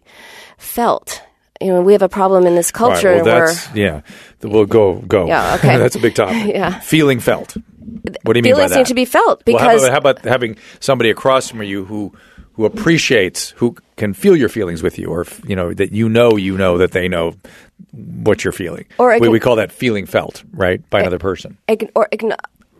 felt. 0.58 1.22
You 1.60 1.72
know, 1.72 1.82
we 1.82 1.92
have 1.92 2.02
a 2.02 2.08
problem 2.08 2.46
in 2.46 2.54
this 2.54 2.70
All 2.74 2.88
right, 2.90 2.94
culture 2.94 3.14
well, 3.16 3.24
where 3.24 3.46
that's 3.48 3.74
yeah. 3.74 4.00
We'll 4.42 4.66
go 4.66 4.96
go. 5.00 5.26
Yeah, 5.26 5.54
okay. 5.58 5.78
that's 5.78 5.96
a 5.96 6.00
big 6.00 6.14
topic. 6.14 6.36
Yeah. 6.54 6.78
feeling 6.80 7.20
felt. 7.20 7.56
What 8.22 8.32
do 8.34 8.38
you 8.38 8.42
mean 8.42 8.52
by 8.54 8.58
feelings 8.68 8.76
need 8.76 8.86
to 8.86 8.94
be 8.94 9.04
felt 9.04 9.42
Well, 9.46 9.58
how 9.58 9.76
about, 9.76 9.90
how 9.90 9.98
about 9.98 10.24
having 10.24 10.56
somebody 10.80 11.10
across 11.10 11.48
from 11.48 11.62
you 11.62 11.84
who 11.84 12.12
who 12.54 12.64
appreciates, 12.64 13.50
who 13.58 13.76
can 13.96 14.14
feel 14.14 14.34
your 14.36 14.48
feelings 14.48 14.82
with 14.82 14.98
you, 14.98 15.08
or 15.08 15.24
you 15.46 15.54
know 15.56 15.72
that 15.74 15.92
you 15.92 16.08
know 16.08 16.36
you 16.36 16.56
know 16.56 16.78
that 16.78 16.92
they 16.92 17.06
know 17.08 17.34
what 17.92 18.44
you're 18.44 18.52
feeling. 18.52 18.86
Or 18.98 19.12
we, 19.14 19.20
can- 19.20 19.30
we 19.30 19.40
call 19.40 19.56
that 19.56 19.72
feeling 19.72 20.06
felt, 20.06 20.42
right, 20.52 20.80
by 20.90 21.00
another 21.00 21.18
person. 21.18 21.58
ign- 21.68 21.90
or 21.94 22.08
ign- 22.12 22.36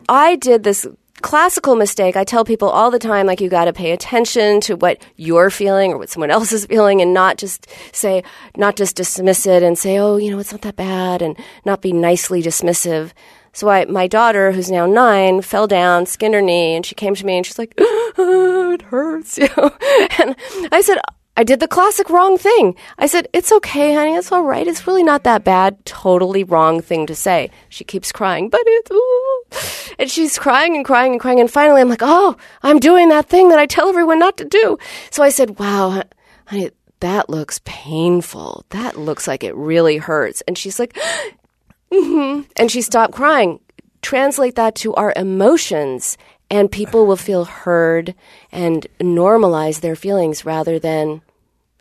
I 0.09 0.37
did 0.37 0.62
this 0.62 0.87
classical 1.22 1.76
mistake. 1.76 2.16
I 2.16 2.24
tell 2.24 2.44
people 2.44 2.68
all 2.68 2.90
the 2.90 2.98
time, 2.98 3.26
like 3.26 3.40
you 3.40 3.48
got 3.48 3.66
to 3.66 3.72
pay 3.72 3.92
attention 3.92 4.61
to 4.62 4.76
what 4.76 5.02
you're 5.16 5.50
feeling 5.50 5.92
or 5.92 5.98
what 5.98 6.11
someone 6.11 6.31
else 6.31 6.52
is 6.52 6.66
feeling, 6.66 7.00
and 7.00 7.14
not 7.14 7.38
just 7.38 7.66
say, 7.92 8.22
not 8.57 8.76
just 8.76 8.96
dismiss 8.96 9.46
it 9.46 9.62
and 9.62 9.79
say, 9.79 9.98
oh, 9.98 10.16
you 10.16 10.31
know, 10.31 10.38
it's 10.38 10.52
not 10.52 10.62
that 10.62 10.76
bad, 10.76 11.22
and 11.22 11.38
not 11.64 11.83
be 11.83 11.92
nicely 11.92 12.42
dismissive. 12.42 13.12
So 13.52 13.70
I, 13.70 13.87
my 13.87 14.07
daughter, 14.07 14.52
who's 14.52 14.70
now 14.70 14.85
nine, 14.85 15.40
fell 15.40 15.66
down, 15.66 16.05
skinned 16.05 16.35
her 16.35 16.42
knee, 16.42 16.74
and 16.76 16.85
she 16.85 16.94
came 16.94 17.14
to 17.14 17.24
me 17.24 17.38
and 17.38 17.46
she's 17.46 17.59
like, 17.59 17.72
"Ah, 17.81 18.72
"It 18.72 18.83
hurts," 18.83 19.38
you 19.38 19.48
know. 19.57 19.72
And 20.18 20.37
I 20.70 20.83
said, 20.83 20.98
I 21.37 21.44
did 21.44 21.61
the 21.61 21.68
classic 21.68 22.09
wrong 22.09 22.38
thing. 22.38 22.75
I 22.99 23.07
said, 23.07 23.29
It's 23.33 23.53
okay, 23.53 23.94
honey. 23.94 24.14
It's 24.14 24.33
all 24.33 24.42
right. 24.42 24.66
It's 24.66 24.87
really 24.87 25.03
not 25.03 25.25
that 25.25 25.44
bad. 25.44 25.85
Totally 25.85 26.44
wrong 26.44 26.81
thing 26.81 27.07
to 27.07 27.14
say. 27.14 27.51
She 27.68 27.85
keeps 27.85 28.11
crying, 28.11 28.49
but 28.49 28.61
it's, 28.64 28.90
ooh. 28.90 29.94
And 29.99 30.11
she's 30.11 30.38
crying 30.38 30.77
and 30.77 30.85
crying 30.85 31.12
and 31.12 31.20
crying. 31.20 31.40
And 31.40 31.51
finally, 31.51 31.81
I'm 31.81 31.90
like, 31.90 32.03
Oh, 32.03 32.37
I'm 32.62 32.79
doing 32.79 33.11
that 33.11 33.29
thing 33.29 33.51
that 33.51 33.59
I 33.59 33.66
tell 33.66 33.88
everyone 33.88 34.18
not 34.18 34.38
to 34.38 34.44
do. 34.44 34.79
So 35.11 35.22
I 35.22 35.29
said, 35.29 35.59
Wow, 35.59 36.03
honey, 36.46 36.70
that 37.01 37.29
looks 37.29 37.61
painful. 37.64 38.64
That 38.70 38.96
looks 38.96 39.29
like 39.29 39.44
it 39.44 39.55
really 39.55 39.99
hurts. 39.99 40.42
And 40.42 40.57
she's 40.57 40.79
like, 40.79 40.94
mm-hmm. 41.92 42.42
And 42.57 42.70
she 42.70 42.81
stopped 42.81 43.14
crying. 43.14 43.61
Translate 44.03 44.55
that 44.55 44.75
to 44.77 44.94
our 44.94 45.12
emotions, 45.16 46.16
and 46.50 46.70
people 46.70 47.06
will 47.06 47.16
feel 47.16 47.44
heard 47.44 48.14
and 48.52 48.87
normalize 49.00 49.80
their 49.80 49.96
feelings 49.96 50.44
rather 50.44 50.78
than 50.78 51.22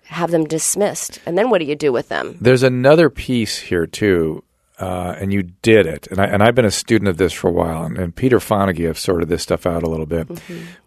have 0.06 0.32
them 0.32 0.46
dismissed. 0.46 1.20
And 1.26 1.38
then 1.38 1.50
what 1.50 1.60
do 1.60 1.66
you 1.66 1.76
do 1.76 1.92
with 1.92 2.10
them? 2.10 2.38
There's 2.40 2.64
another 2.64 3.10
piece 3.10 3.58
here 3.58 3.88
too, 3.88 4.44
uh, 4.80 5.16
and 5.20 5.34
you 5.34 5.44
did 5.44 5.86
it. 5.86 6.08
And, 6.08 6.20
I, 6.20 6.26
and 6.26 6.44
I've 6.44 6.56
been 6.56 6.66
a 6.66 6.72
student 6.72 7.10
of 7.10 7.18
this 7.18 7.34
for 7.34 7.48
a 7.48 7.52
while. 7.52 7.84
And, 7.84 7.98
and 7.98 8.16
Peter 8.16 8.40
Fonagy 8.40 8.86
have 8.86 9.00
sorted 9.00 9.30
this 9.30 9.44
stuff 9.44 9.66
out 9.66 9.84
a 9.84 9.90
little 9.90 10.06
bit, 10.06 10.28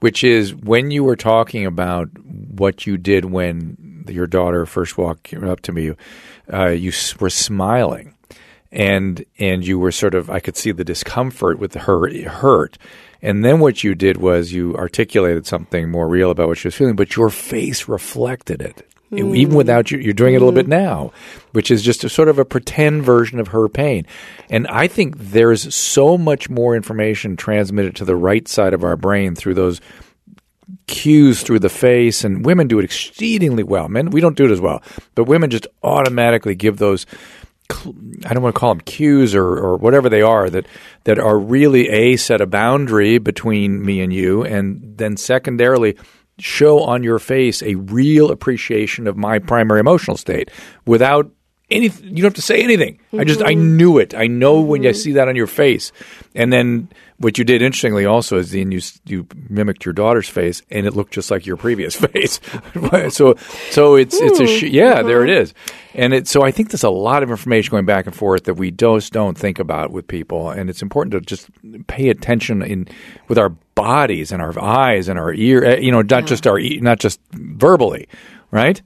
which 0.00 0.22
is 0.22 0.54
when 0.54 0.90
you 0.90 1.04
were 1.04 1.16
talking 1.16 1.66
about 1.66 2.08
what 2.18 2.86
you 2.86 2.96
did 2.96 3.24
when 3.24 4.04
your 4.08 4.26
daughter 4.26 4.66
first 4.66 4.96
walked 4.96 5.34
up 5.34 5.60
to 5.60 5.72
me, 5.72 5.92
uh, 6.52 6.68
you 6.68 6.92
were 7.20 7.30
smiling. 7.30 8.14
And 8.70 9.24
and 9.38 9.66
you 9.66 9.78
were 9.78 9.90
sort 9.90 10.14
of 10.14 10.28
I 10.28 10.40
could 10.40 10.54
see 10.54 10.72
the 10.72 10.84
discomfort 10.84 11.58
with 11.58 11.72
her 11.72 12.28
hurt, 12.28 12.76
and 13.22 13.44
then 13.44 13.60
what 13.60 13.82
you 13.84 13.94
did 13.94 14.16
was 14.16 14.52
you 14.52 14.76
articulated 14.76 15.46
something 15.46 15.90
more 15.90 16.08
real 16.08 16.30
about 16.30 16.48
what 16.48 16.58
she 16.58 16.68
was 16.68 16.74
feeling, 16.74 16.96
but 16.96 17.16
your 17.16 17.30
face 17.30 17.88
reflected 17.88 18.60
it 18.62 18.88
mm. 19.10 19.36
even 19.36 19.54
without 19.54 19.90
you, 19.90 19.98
you're 19.98 20.12
doing 20.12 20.34
it 20.34 20.38
a 20.38 20.44
little 20.44 20.50
mm-hmm. 20.50 20.68
bit 20.70 20.76
now, 20.76 21.12
which 21.52 21.70
is 21.70 21.82
just 21.82 22.04
a 22.04 22.08
sort 22.08 22.28
of 22.28 22.38
a 22.38 22.44
pretend 22.44 23.02
version 23.02 23.38
of 23.38 23.48
her 23.48 23.68
pain. 23.68 24.06
And 24.50 24.66
I 24.68 24.88
think 24.88 25.16
there's 25.18 25.74
so 25.74 26.18
much 26.18 26.50
more 26.50 26.76
information 26.76 27.36
transmitted 27.36 27.96
to 27.96 28.04
the 28.04 28.16
right 28.16 28.46
side 28.46 28.74
of 28.74 28.84
our 28.84 28.96
brain 28.96 29.34
through 29.34 29.54
those 29.54 29.80
cues 30.86 31.42
through 31.42 31.60
the 31.60 31.68
face, 31.70 32.24
and 32.24 32.44
women 32.44 32.68
do 32.68 32.78
it 32.78 32.84
exceedingly 32.84 33.62
well. 33.62 33.88
Men, 33.88 34.10
we 34.10 34.20
don't 34.20 34.36
do 34.36 34.44
it 34.44 34.50
as 34.50 34.60
well, 34.60 34.82
but 35.14 35.24
women 35.24 35.50
just 35.50 35.66
automatically 35.82 36.54
give 36.54 36.76
those. 36.78 37.06
I 37.70 38.32
don't 38.34 38.42
want 38.42 38.54
to 38.54 38.58
call 38.58 38.74
them 38.74 38.80
cues 38.80 39.34
or, 39.34 39.44
or 39.44 39.76
whatever 39.76 40.08
they 40.08 40.22
are 40.22 40.48
that 40.50 40.66
that 41.04 41.18
are 41.18 41.38
really 41.38 41.88
a 41.88 42.16
set 42.16 42.40
a 42.40 42.46
boundary 42.46 43.18
between 43.18 43.84
me 43.84 44.00
and 44.00 44.12
you, 44.12 44.42
and 44.42 44.96
then 44.96 45.16
secondarily 45.16 45.96
show 46.38 46.82
on 46.82 47.02
your 47.02 47.18
face 47.18 47.62
a 47.62 47.74
real 47.74 48.30
appreciation 48.30 49.06
of 49.06 49.16
my 49.16 49.38
primary 49.38 49.80
emotional 49.80 50.16
state 50.16 50.50
without 50.86 51.30
any 51.70 51.88
you 52.02 52.16
don't 52.16 52.24
have 52.24 52.34
to 52.34 52.42
say 52.42 52.62
anything. 52.62 53.00
I 53.12 53.24
just 53.24 53.42
i 53.42 53.52
mm-hmm. 53.52 53.76
knew 53.76 53.98
it. 53.98 54.14
I 54.14 54.26
know 54.26 54.60
when 54.60 54.82
i 54.82 54.90
mm-hmm. 54.90 54.96
see 54.96 55.12
that 55.12 55.28
on 55.28 55.36
your 55.36 55.46
face. 55.46 55.92
And 56.34 56.52
then 56.52 56.88
what 57.18 57.36
you 57.36 57.44
did 57.44 57.62
interestingly 57.62 58.06
also 58.06 58.38
is 58.38 58.52
then 58.52 58.70
you 58.70 58.80
you 59.04 59.26
mimicked 59.48 59.84
your 59.84 59.92
daughter's 59.92 60.28
face 60.28 60.62
and 60.70 60.86
it 60.86 60.94
looked 60.94 61.12
just 61.12 61.30
like 61.30 61.46
your 61.46 61.56
previous 61.56 61.94
face. 62.12 62.40
So 63.10 63.34
so 63.70 63.96
it's 63.96 64.20
it's 64.20 64.40
a 64.40 64.46
sh- 64.46 64.62
yeah 64.64 65.02
there 65.02 65.24
it 65.24 65.30
is. 65.30 65.52
And 65.94 66.14
it 66.14 66.28
so 66.28 66.42
i 66.42 66.50
think 66.50 66.70
there's 66.70 66.84
a 66.84 66.90
lot 66.90 67.22
of 67.22 67.30
information 67.30 67.70
going 67.72 67.86
back 67.86 68.06
and 68.06 68.14
forth 68.14 68.44
that 68.44 68.54
we 68.54 68.70
just 68.70 69.12
don't 69.12 69.36
think 69.36 69.58
about 69.58 69.90
with 69.90 70.06
people 70.06 70.50
and 70.50 70.70
it's 70.70 70.82
important 70.82 71.12
to 71.12 71.20
just 71.20 71.48
pay 71.86 72.08
attention 72.08 72.62
in 72.62 72.88
with 73.28 73.38
our 73.38 73.48
bodies 73.74 74.30
and 74.32 74.40
our 74.40 74.58
eyes 74.60 75.08
and 75.08 75.18
our 75.18 75.32
ear 75.34 75.64
eh, 75.64 75.78
you 75.78 75.90
know 75.90 76.02
not 76.02 76.26
just 76.26 76.46
our 76.46 76.60
not 76.60 76.98
just 77.00 77.20
verbally 77.32 78.08
right 78.50 78.80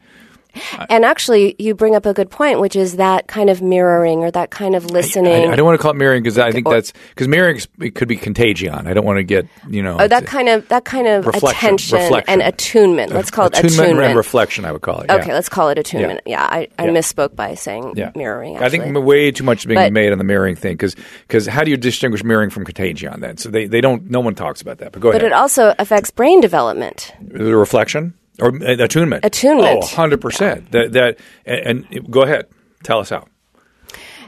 And 0.91 1.05
actually, 1.05 1.55
you 1.59 1.75
bring 1.75 1.95
up 1.95 2.07
a 2.07 2.12
good 2.12 2.31
point, 2.31 2.61
which 2.61 2.77
is 2.77 2.97
that 2.97 3.27
kind 3.27 3.49
of 3.51 3.62
mirroring 3.62 4.19
or 4.21 4.31
that 4.31 4.51
kind 4.51 4.75
of 4.75 4.91
listening. 4.91 5.49
I, 5.51 5.53
I 5.53 5.57
don't 5.57 5.65
want 5.67 5.79
to 5.79 5.83
call 5.83 5.93
it 5.93 5.97
mirroring 5.97 6.23
because 6.23 6.38
I 6.38 6.53
think 6.53 6.67
Or- 6.67 6.75
that's 6.75 6.93
because 7.11 7.29
mirroring 7.29 7.61
it 7.81 7.95
could 7.95 8.09
be 8.09 8.17
contagion. 8.17 8.87
I 8.87 8.93
don't 8.95 9.05
want 9.05 9.17
to 9.19 9.23
get 9.25 9.47
you 9.69 9.83
know 9.83 9.97
Oh, 9.99 10.09
that 10.09 10.27
kind 10.27 10.49
of 10.49 10.69
that 10.69 10.85
kind 10.85 11.07
of 11.07 11.27
Reflection, 11.27 11.49
attention 11.69 11.99
reflection. 11.99 12.41
and 12.41 12.43
attunement. 12.43 13.12
Let's 13.12 13.31
call 13.31 13.47
it 13.47 13.55
attunement, 13.59 13.75
attunement. 13.81 14.07
and 14.09 14.17
reflection. 14.17 14.65
I 14.65 14.73
would 14.73 14.83
call 14.83 15.01
it. 15.01 15.07
yeah. 15.09 15.17
Okay, 15.17 15.33
let's 15.33 15.49
call 15.49 15.69
it 15.71 15.79
attunement. 15.79 16.21
Yeah, 16.27 16.43
I, 16.43 16.69
I 16.79 16.85
Yeah. 16.87 16.91
misspoke 16.93 17.35
by 17.35 17.55
saying 17.55 17.95
Yeah. 17.97 18.11
mirroring. 18.15 18.59
I 18.59 18.69
think 18.69 18.85
way 19.05 19.31
too 19.31 19.45
much 19.45 19.61
is 19.61 19.67
being 19.67 19.79
But- 19.79 19.93
made 19.93 20.12
on 20.12 20.19
the 20.19 20.25
mirroring 20.25 20.57
thing 20.57 20.75
because 20.75 20.95
because 21.27 21.47
how 21.47 21.65
do 21.65 21.71
you 21.71 21.77
distinguish 21.77 22.23
mirroring 22.25 22.51
from 22.51 22.65
contagion 22.65 23.21
then? 23.21 23.37
So 23.38 23.49
they, 23.49 23.67
they 23.67 23.81
don't. 23.81 24.11
No 24.11 24.21
one 24.21 24.35
talks 24.35 24.61
about 24.61 24.79
that. 24.79 24.93
But 24.93 25.01
go 25.01 25.11
but 25.12 25.23
ahead. 25.23 25.27
it 25.27 25.33
also 25.33 25.75
affects 25.79 26.11
brain 26.11 26.41
development. 26.41 27.12
the 27.21 27.55
reflection 27.57 28.15
or 28.40 28.49
uh, 28.55 28.77
attunement. 28.83 29.25
Attunement. 29.25 29.79
Oh, 29.83 29.87
100 29.87 30.21
percent. 30.21 30.73
That 30.73 30.92
that 30.92 31.18
and, 31.45 31.87
and 31.90 32.11
go 32.11 32.23
ahead. 32.23 32.47
Tell 32.83 32.99
us 33.01 33.11
how. 33.11 33.27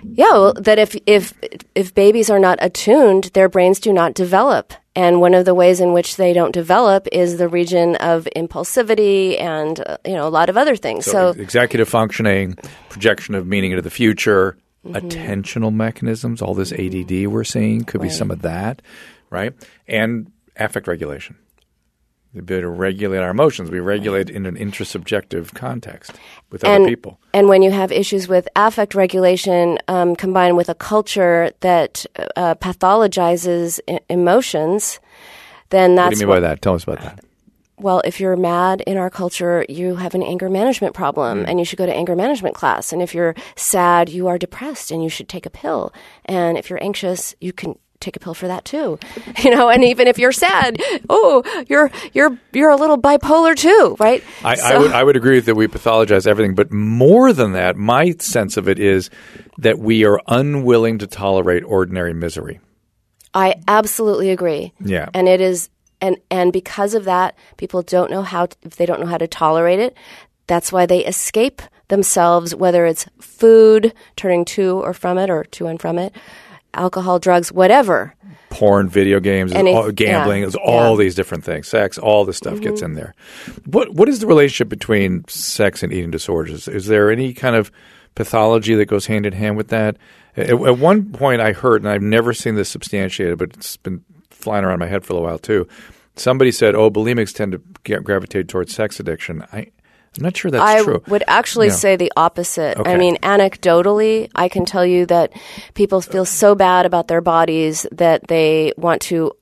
Yeah, 0.02 0.30
well, 0.32 0.52
that 0.54 0.78
if 0.78 0.94
if 1.06 1.32
if 1.74 1.94
babies 1.94 2.28
are 2.28 2.38
not 2.38 2.58
attuned, 2.60 3.24
their 3.34 3.48
brains 3.48 3.80
do 3.80 3.92
not 3.92 4.14
develop. 4.14 4.72
And 4.96 5.20
one 5.20 5.34
of 5.34 5.44
the 5.44 5.54
ways 5.54 5.80
in 5.80 5.92
which 5.92 6.16
they 6.16 6.32
don't 6.32 6.52
develop 6.52 7.08
is 7.10 7.38
the 7.38 7.48
region 7.48 7.96
of 7.96 8.28
impulsivity 8.36 9.40
and 9.40 9.80
uh, 9.80 9.96
you 10.04 10.12
know 10.12 10.28
a 10.28 10.30
lot 10.30 10.48
of 10.50 10.56
other 10.56 10.76
things. 10.76 11.06
So, 11.06 11.30
ex- 11.30 11.38
executive 11.38 11.88
functioning, 11.88 12.56
projection 12.90 13.34
of 13.34 13.46
meaning 13.46 13.72
into 13.72 13.82
the 13.82 13.90
future, 13.90 14.56
Mm-hmm. 14.84 14.96
attentional 15.08 15.72
mechanisms, 15.72 16.42
all 16.42 16.52
this 16.52 16.70
ADD 16.70 17.28
we're 17.28 17.42
seeing 17.42 17.84
could 17.84 18.02
be 18.02 18.10
some 18.10 18.30
of 18.30 18.42
that, 18.42 18.82
right? 19.30 19.54
And 19.88 20.30
affect 20.56 20.86
regulation. 20.86 21.36
The 22.34 22.40
ability 22.40 22.62
to 22.62 22.68
regulate 22.68 23.18
our 23.18 23.30
emotions. 23.30 23.70
We 23.70 23.80
regulate 23.80 24.28
in 24.28 24.44
an 24.44 24.56
intersubjective 24.56 25.54
context 25.54 26.12
with 26.50 26.64
and, 26.64 26.82
other 26.82 26.90
people. 26.90 27.18
And 27.32 27.48
when 27.48 27.62
you 27.62 27.70
have 27.70 27.92
issues 27.92 28.26
with 28.28 28.48
affect 28.56 28.94
regulation 28.94 29.78
um, 29.88 30.16
combined 30.16 30.56
with 30.56 30.68
a 30.68 30.74
culture 30.74 31.52
that 31.60 32.04
uh, 32.36 32.54
pathologizes 32.56 33.80
I- 33.88 34.00
emotions, 34.08 35.00
then 35.70 35.94
that's 35.94 36.06
What 36.06 36.14
do 36.14 36.20
you 36.20 36.26
mean 36.26 36.36
by 36.36 36.40
that? 36.40 36.60
Tell 36.62 36.74
us 36.74 36.82
about 36.84 37.00
that. 37.02 37.20
well, 37.78 38.00
if 38.04 38.20
you're 38.20 38.36
mad 38.36 38.80
in 38.86 38.96
our 38.96 39.10
culture, 39.10 39.64
you 39.68 39.96
have 39.96 40.14
an 40.14 40.22
anger 40.22 40.48
management 40.48 40.94
problem 40.94 41.40
Hmm. 41.42 41.48
and 41.48 41.58
you 41.58 41.64
should 41.64 41.78
go 41.78 41.86
to 41.86 41.94
anger 41.94 42.16
management 42.16 42.54
class. 42.54 42.92
And 42.92 43.00
if 43.02 43.14
you're 43.14 43.34
sad, 43.56 44.08
you 44.08 44.26
are 44.28 44.38
depressed 44.38 44.90
and 44.90 45.02
you 45.02 45.08
should 45.08 45.28
take 45.28 45.46
a 45.46 45.50
pill. 45.50 45.92
And 46.24 46.56
if 46.58 46.68
you're 46.70 46.82
anxious, 46.82 47.34
you 47.40 47.52
can 47.52 47.76
take 48.04 48.16
a 48.16 48.20
pill 48.20 48.34
for 48.34 48.48
that 48.48 48.64
too. 48.64 48.98
You 49.44 49.50
know, 49.50 49.68
and 49.68 49.84
even 49.84 50.06
if 50.06 50.18
you're 50.18 50.32
sad, 50.32 50.80
oh, 51.10 51.42
you're 51.68 51.90
you're 52.12 52.38
you're 52.52 52.70
a 52.70 52.76
little 52.76 52.96
bipolar 52.96 53.54
too, 53.56 53.96
right? 53.98 54.22
I, 54.42 54.56
I 54.56 54.78
would 54.78 54.92
I 54.92 55.02
would 55.02 55.16
agree 55.16 55.40
that 55.40 55.54
we 55.54 55.66
pathologize 55.66 56.26
everything, 56.26 56.54
but 56.54 56.72
more 56.72 57.32
than 57.32 57.52
that, 57.52 57.76
my 57.76 58.12
sense 58.12 58.56
of 58.56 58.68
it 58.68 58.78
is 58.78 59.10
that 59.58 59.78
we 59.78 60.04
are 60.04 60.20
unwilling 60.28 60.98
to 60.98 61.06
tolerate 61.06 61.62
ordinary 61.64 62.14
misery. 62.14 62.60
I 63.34 63.56
absolutely 63.66 64.30
agree. 64.30 64.72
Yeah. 64.80 65.08
And 65.12 65.28
it 65.28 65.40
is 65.40 65.68
and 66.00 66.18
and 66.30 66.52
because 66.52 66.94
of 66.94 67.04
that, 67.04 67.36
people 67.56 67.82
don't 67.82 68.10
know 68.10 68.22
how 68.22 68.46
to, 68.46 68.56
if 68.62 68.76
they 68.76 68.86
don't 68.86 69.00
know 69.00 69.06
how 69.06 69.18
to 69.18 69.26
tolerate 69.26 69.80
it, 69.80 69.96
that's 70.46 70.72
why 70.72 70.86
they 70.86 71.04
escape 71.04 71.60
themselves 71.88 72.54
whether 72.54 72.86
it's 72.86 73.06
food, 73.20 73.92
turning 74.16 74.44
to 74.44 74.80
or 74.80 74.94
from 74.94 75.18
it 75.18 75.30
or 75.30 75.44
to 75.44 75.66
and 75.66 75.80
from 75.80 75.98
it, 75.98 76.14
alcohol, 76.74 77.18
drugs, 77.18 77.50
whatever. 77.52 78.14
Porn, 78.50 78.88
video 78.88 79.18
games, 79.18 79.52
And 79.52 79.66
all, 79.66 79.90
gambling, 79.90 80.42
yeah, 80.42 80.50
all 80.64 80.92
yeah. 80.92 81.04
these 81.04 81.14
different 81.16 81.42
things. 81.44 81.66
Sex, 81.66 81.98
all 81.98 82.24
this 82.24 82.36
stuff 82.36 82.60
gets 82.60 82.80
Mm-hmm. 82.82 82.90
in 82.92 82.94
there. 82.94 83.14
What 83.66 83.94
what 83.94 84.08
is 84.08 84.20
the 84.20 84.26
relationship 84.28 84.68
between 84.68 85.24
sex 85.26 85.82
and 85.82 85.92
eating 85.92 86.10
disorders? 86.12 86.68
Is 86.68 86.86
there 86.86 87.10
any 87.10 87.32
kind 87.34 87.56
of 87.56 87.72
pathology 88.14 88.74
that 88.76 88.86
goes 88.86 89.06
hand 89.06 89.26
in 89.26 89.32
hand 89.32 89.56
with 89.56 89.68
that? 89.68 89.96
At, 90.36 90.50
at 90.50 90.78
one 90.78 91.10
point, 91.12 91.40
I 91.40 91.52
heard, 91.52 91.82
and 91.82 91.90
I've 91.90 92.02
never 92.02 92.32
seen 92.32 92.54
this 92.54 92.68
substantiated, 92.68 93.38
but 93.38 93.54
it's 93.54 93.76
been 93.76 94.04
flying 94.30 94.64
around 94.64 94.78
my 94.78 94.86
head 94.86 95.04
for 95.04 95.16
a 95.16 95.20
while 95.20 95.38
too. 95.38 95.66
Somebody 96.16 96.52
said, 96.52 96.76
"Oh, 96.76 96.90
bulimics 96.92 97.34
tend 97.34 97.52
to 97.52 97.60
get, 97.82 98.04
gravitate 98.04 98.46
towards 98.48 98.72
sex 98.72 99.00
addiction." 99.00 99.44
I, 99.52 99.72
I'm 100.16 100.22
not 100.22 100.36
sure 100.36 100.50
that's 100.50 100.62
I 100.62 100.82
true. 100.82 101.02
would 101.08 101.24
actually 101.26 101.70
say 101.70 101.96
the 101.96 102.12
opposite. 102.16 102.78
Okay. 102.78 102.92
I 102.92 102.96
mean, 102.96 103.16
anecdotally, 103.16 104.30
I 104.34 104.48
can 104.48 104.64
tell 104.64 104.86
you 104.86 105.06
that 105.06 105.32
people 105.74 106.00
feel 106.00 106.24
so 106.24 106.54
bad 106.54 106.86
about 106.86 107.08
their 107.08 107.20
bodies 107.20 107.86
that 107.90 108.28
they 108.28 108.72
want 108.76 109.02
to 109.02 109.32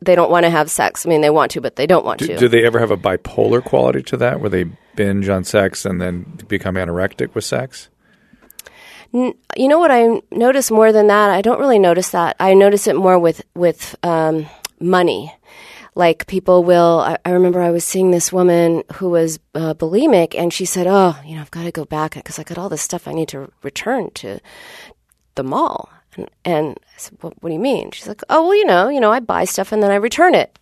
they 0.00 0.14
don't 0.14 0.30
want 0.30 0.44
to 0.44 0.50
have 0.50 0.70
sex. 0.70 1.06
I 1.06 1.08
mean, 1.08 1.20
they 1.20 1.30
want 1.30 1.52
to, 1.52 1.60
but 1.60 1.76
they 1.76 1.86
don't 1.86 2.04
want 2.04 2.20
Do, 2.20 2.26
to. 2.26 2.36
do 2.36 2.48
they 2.48 2.64
ever 2.64 2.78
have 2.80 2.90
a 2.90 2.96
bipolar 2.96 3.62
quality 3.62 4.02
to 4.04 4.16
that, 4.16 4.40
where 4.40 4.50
they 4.50 4.64
binge 4.96 5.28
on 5.28 5.44
sex 5.44 5.84
and 5.84 6.00
then 6.00 6.38
become 6.48 6.74
anorectic 6.74 7.34
with 7.34 7.44
sex? 7.44 7.88
you 9.12 9.68
know 9.68 9.78
what 9.78 9.90
I 9.90 10.20
notice 10.30 10.70
more 10.70 10.92
than 10.92 11.06
that? 11.06 11.30
I 11.30 11.40
don't 11.40 11.58
really 11.60 11.78
notice 11.78 12.10
that. 12.10 12.36
I 12.38 12.54
notice 12.54 12.86
it 12.86 12.96
more 12.96 13.18
with 13.18 13.42
with 13.54 13.96
um, 14.02 14.46
money. 14.80 15.34
Like 15.96 16.26
people 16.26 16.62
will. 16.62 17.00
I, 17.00 17.16
I 17.24 17.30
remember 17.30 17.62
I 17.62 17.70
was 17.70 17.82
seeing 17.82 18.10
this 18.10 18.30
woman 18.30 18.84
who 18.96 19.08
was 19.08 19.40
uh, 19.54 19.72
bulimic, 19.72 20.34
and 20.38 20.52
she 20.52 20.66
said, 20.66 20.86
"Oh, 20.86 21.16
you 21.24 21.34
know, 21.34 21.40
I've 21.40 21.50
got 21.50 21.64
to 21.64 21.72
go 21.72 21.86
back 21.86 22.14
because 22.14 22.38
I 22.38 22.42
got 22.42 22.58
all 22.58 22.68
this 22.68 22.82
stuff 22.82 23.08
I 23.08 23.12
need 23.12 23.28
to 23.28 23.50
return 23.62 24.10
to 24.16 24.38
the 25.36 25.42
mall." 25.42 25.88
And, 26.14 26.30
and 26.44 26.78
I 26.94 26.98
said, 26.98 27.16
what, 27.22 27.42
"What 27.42 27.48
do 27.48 27.54
you 27.54 27.60
mean?" 27.60 27.92
She's 27.92 28.06
like, 28.06 28.20
"Oh, 28.28 28.44
well, 28.44 28.54
you 28.54 28.66
know, 28.66 28.90
you 28.90 29.00
know, 29.00 29.10
I 29.10 29.20
buy 29.20 29.46
stuff 29.46 29.72
and 29.72 29.82
then 29.82 29.90
I 29.90 29.96
return 29.96 30.34
it." 30.34 30.58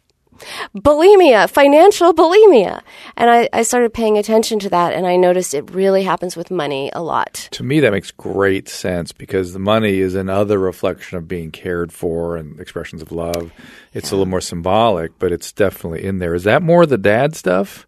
Bulimia, 0.76 1.48
financial 1.48 2.12
bulimia. 2.14 2.82
And 3.16 3.30
I, 3.30 3.48
I 3.52 3.62
started 3.62 3.92
paying 3.92 4.18
attention 4.18 4.58
to 4.60 4.70
that 4.70 4.92
and 4.92 5.06
I 5.06 5.16
noticed 5.16 5.54
it 5.54 5.70
really 5.72 6.02
happens 6.02 6.36
with 6.36 6.50
money 6.50 6.90
a 6.92 7.02
lot. 7.02 7.48
To 7.52 7.62
me, 7.62 7.80
that 7.80 7.92
makes 7.92 8.10
great 8.10 8.68
sense 8.68 9.12
because 9.12 9.52
the 9.52 9.58
money 9.58 9.98
is 9.98 10.14
another 10.14 10.58
reflection 10.58 11.18
of 11.18 11.28
being 11.28 11.50
cared 11.50 11.92
for 11.92 12.36
and 12.36 12.58
expressions 12.60 13.02
of 13.02 13.12
love. 13.12 13.52
It's 13.92 14.10
a 14.10 14.14
little 14.14 14.26
more 14.26 14.40
symbolic, 14.40 15.18
but 15.18 15.32
it's 15.32 15.52
definitely 15.52 16.04
in 16.04 16.18
there. 16.18 16.34
Is 16.34 16.44
that 16.44 16.62
more 16.62 16.86
the 16.86 16.98
dad 16.98 17.34
stuff? 17.36 17.86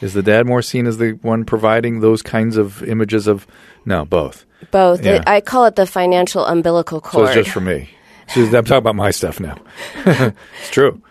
Is 0.00 0.14
the 0.14 0.22
dad 0.22 0.46
more 0.46 0.62
seen 0.62 0.86
as 0.86 0.96
the 0.98 1.12
one 1.22 1.44
providing 1.44 2.00
those 2.00 2.22
kinds 2.22 2.56
of 2.56 2.82
images 2.82 3.26
of? 3.26 3.46
No, 3.84 4.04
both. 4.04 4.46
Both. 4.70 5.04
Yeah. 5.04 5.16
It, 5.16 5.24
I 5.26 5.40
call 5.40 5.66
it 5.66 5.76
the 5.76 5.86
financial 5.86 6.44
umbilical 6.46 7.00
So 7.00 7.10
cord. 7.10 7.26
it's 7.26 7.34
just 7.34 7.50
for 7.50 7.60
me. 7.60 7.90
I'm 8.36 8.50
talking 8.64 8.74
about 8.76 8.94
my 8.94 9.10
stuff 9.10 9.40
now. 9.40 9.56
it's 10.06 10.70
true. 10.70 11.02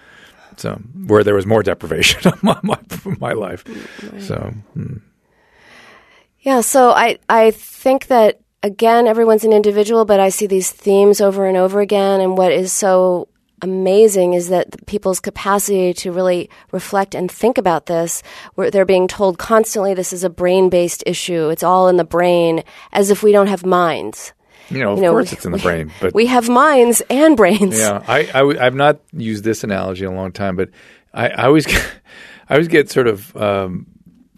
So 0.59 0.75
where 1.07 1.23
there 1.23 1.35
was 1.35 1.45
more 1.45 1.63
deprivation 1.63 2.21
of 2.31 2.43
my, 2.43 2.59
my, 2.63 2.77
my 3.19 3.31
life. 3.31 3.63
So 4.19 4.53
mm. 4.75 5.01
yeah, 6.41 6.61
so 6.61 6.91
I, 6.91 7.17
I 7.29 7.51
think 7.51 8.07
that, 8.07 8.41
again, 8.61 9.07
everyone's 9.07 9.45
an 9.45 9.53
individual, 9.53 10.03
but 10.03 10.19
I 10.19 10.29
see 10.29 10.47
these 10.47 10.69
themes 10.69 11.21
over 11.21 11.45
and 11.45 11.55
over 11.55 11.79
again. 11.79 12.19
And 12.19 12.37
what 12.37 12.51
is 12.51 12.73
so 12.73 13.29
amazing 13.61 14.33
is 14.33 14.49
that 14.49 14.71
the 14.71 14.85
people's 14.85 15.21
capacity 15.21 15.93
to 15.93 16.11
really 16.11 16.49
reflect 16.71 17.15
and 17.15 17.31
think 17.31 17.57
about 17.57 17.85
this, 17.85 18.21
where 18.55 18.69
they're 18.69 18.85
being 18.85 19.07
told 19.07 19.37
constantly 19.37 19.93
this 19.93 20.11
is 20.11 20.25
a 20.25 20.29
brain 20.29 20.69
based 20.69 21.03
issue, 21.05 21.49
it's 21.49 21.63
all 21.63 21.87
in 21.87 21.97
the 21.97 22.03
brain, 22.03 22.63
as 22.91 23.09
if 23.09 23.23
we 23.23 23.31
don't 23.31 23.47
have 23.47 23.65
minds. 23.65 24.33
You 24.71 24.79
know, 24.79 24.91
of 24.93 24.97
You 24.99 25.05
know, 25.05 25.11
course 25.11 25.31
we- 25.31 25.35
it's 25.37 25.45
in 25.45 25.51
the 25.51 25.57
brain, 25.57 25.91
but 26.01 26.13
We 26.13 26.25
have 26.27 26.49
minds 26.49 27.01
and 27.09 27.35
brains. 27.37 27.77
Yeah, 27.79 28.03
I, 28.07 28.19
I 28.19 28.39
w- 28.39 28.59
I've 28.59 28.75
not 28.75 28.99
used 29.13 29.43
this 29.43 29.63
analogy 29.63 30.05
in 30.05 30.11
a 30.11 30.15
long 30.15 30.31
time, 30.31 30.55
but 30.55 30.69
I, 31.13 31.29
I 31.29 31.43
always 31.45 31.65
get, 31.65 31.83
I 32.49 32.53
always 32.53 32.67
get 32.67 32.89
sort 32.89 33.07
of 33.07 33.35
um, 33.37 33.87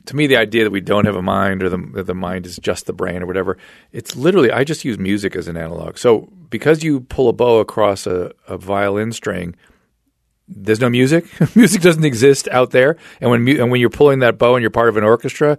to 0.06 0.16
me 0.16 0.28
the 0.28 0.38
idea 0.38 0.64
that 0.64 0.72
we 0.72 0.82
don't 0.82 1.06
have 1.06 1.16
a 1.16 1.22
mind 1.22 1.62
or 1.64 1.70
the 1.70 2.04
the 2.04 2.16
mind 2.16 2.46
is 2.46 2.58
just 2.58 2.86
the 2.88 2.94
brain 2.94 3.22
or 3.24 3.26
whatever. 3.26 3.58
It's 3.92 4.16
literally 4.16 4.52
I 4.52 4.64
just 4.64 4.84
use 4.86 4.98
music 4.98 5.36
as 5.36 5.48
an 5.48 5.58
analog. 5.58 5.98
So 5.98 6.28
because 6.50 6.84
you 6.84 7.02
pull 7.02 7.30
a 7.30 7.34
bow 7.34 7.60
across 7.60 8.08
a, 8.08 8.32
a 8.48 8.58
violin 8.58 9.12
string. 9.12 9.56
There's 10.54 10.82
no 10.82 10.90
music. 10.90 11.26
music 11.56 11.82
doesn't 11.82 12.04
exist 12.04 12.50
out 12.52 12.72
there, 12.72 12.98
and 13.22 13.32
when 13.32 13.42
mu- 13.44 13.62
and 13.62 13.72
when 13.72 13.80
you're 13.80 13.90
pulling 13.90 14.20
that 14.20 14.38
bow 14.38 14.56
and 14.56 14.62
you're 14.62 14.70
part 14.70 14.90
of 14.90 14.98
an 14.98 15.04
orchestra, 15.06 15.58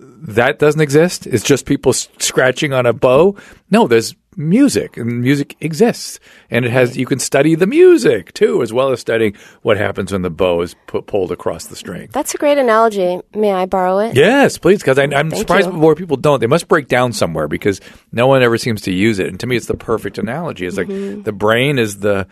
that 0.00 0.58
doesn't 0.58 0.80
exist. 0.80 1.26
It's 1.26 1.44
just 1.44 1.66
people 1.66 1.90
s- 1.90 2.08
scratching 2.18 2.72
on 2.72 2.86
a 2.86 2.92
bow. 2.92 3.36
No, 3.70 3.86
there's 3.86 4.14
music, 4.38 4.98
and 4.98 5.22
music 5.22 5.56
exists, 5.60 6.20
and 6.50 6.66
it 6.66 6.70
has. 6.70 6.96
You 6.96 7.06
can 7.06 7.18
study 7.18 7.54
the 7.54 7.66
music 7.66 8.34
too, 8.34 8.60
as 8.62 8.70
well 8.72 8.90
as 8.92 9.00
studying 9.00 9.34
what 9.62 9.78
happens 9.78 10.12
when 10.12 10.20
the 10.22 10.28
bow 10.30 10.60
is 10.60 10.74
pu- 10.86 11.00
pulled 11.02 11.32
across 11.32 11.66
the 11.66 11.76
string. 11.76 12.10
That's 12.12 12.34
a 12.34 12.38
great 12.38 12.58
analogy. 12.58 13.18
May 13.34 13.52
I 13.52 13.64
borrow 13.64 13.98
it? 14.00 14.14
Yes, 14.14 14.58
please, 14.58 14.80
because 14.80 14.98
I'm 14.98 15.10
Thank 15.10 15.36
surprised 15.36 15.68
you. 15.68 15.72
more 15.72 15.94
people 15.94 16.18
don't. 16.18 16.40
They 16.40 16.46
must 16.46 16.68
break 16.68 16.88
down 16.88 17.12
somewhere 17.14 17.48
because 17.48 17.80
no 18.12 18.26
one 18.26 18.42
ever 18.42 18.58
seems 18.58 18.82
to 18.82 18.92
use 18.92 19.18
it. 19.18 19.28
And 19.28 19.40
to 19.40 19.46
me, 19.46 19.56
it's 19.56 19.66
the 19.66 19.74
perfect 19.76 20.18
analogy. 20.18 20.66
It's 20.66 20.76
Mm-hmm. 20.76 21.14
like 21.16 21.24
the 21.24 21.32
brain 21.32 21.78
is 21.78 21.98
the 22.00 22.26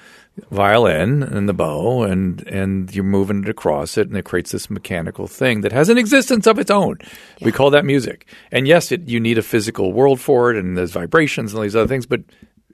violin 0.51 1.23
and 1.23 1.49
the 1.49 1.55
bow, 1.55 2.03
and 2.03 2.47
and 2.49 2.95
you're 2.95 3.05
moving 3.05 3.45
it 3.45 3.49
across 3.49 3.97
it, 3.97 4.09
and 4.09 4.17
it 4.17 4.25
creates 4.25 4.53
this 4.53 4.69
mechanical 4.69 5.27
thing 5.27 5.61
that 5.61 5.73
has 5.73 5.89
an 5.89 5.99
existence 5.99 6.47
of 6.47 6.59
its 6.59 6.71
own. 6.71 6.99
We 7.41 7.53
call 7.53 7.71
that 7.71 7.85
music. 7.85 8.27
And 8.51 8.67
yes, 8.67 8.91
it, 8.93 9.09
you 9.09 9.21
need 9.21 9.39
a 9.39 9.43
physical 9.43 9.93
world 9.93 10.21
for 10.21 10.51
it, 10.51 10.57
and 10.57 10.77
there's 10.77 10.93
vibrations 10.93 11.53
and 11.53 11.59
all 11.59 11.63
these 11.63 11.77
other 11.77 11.89
things, 11.89 12.07
but 12.07 12.23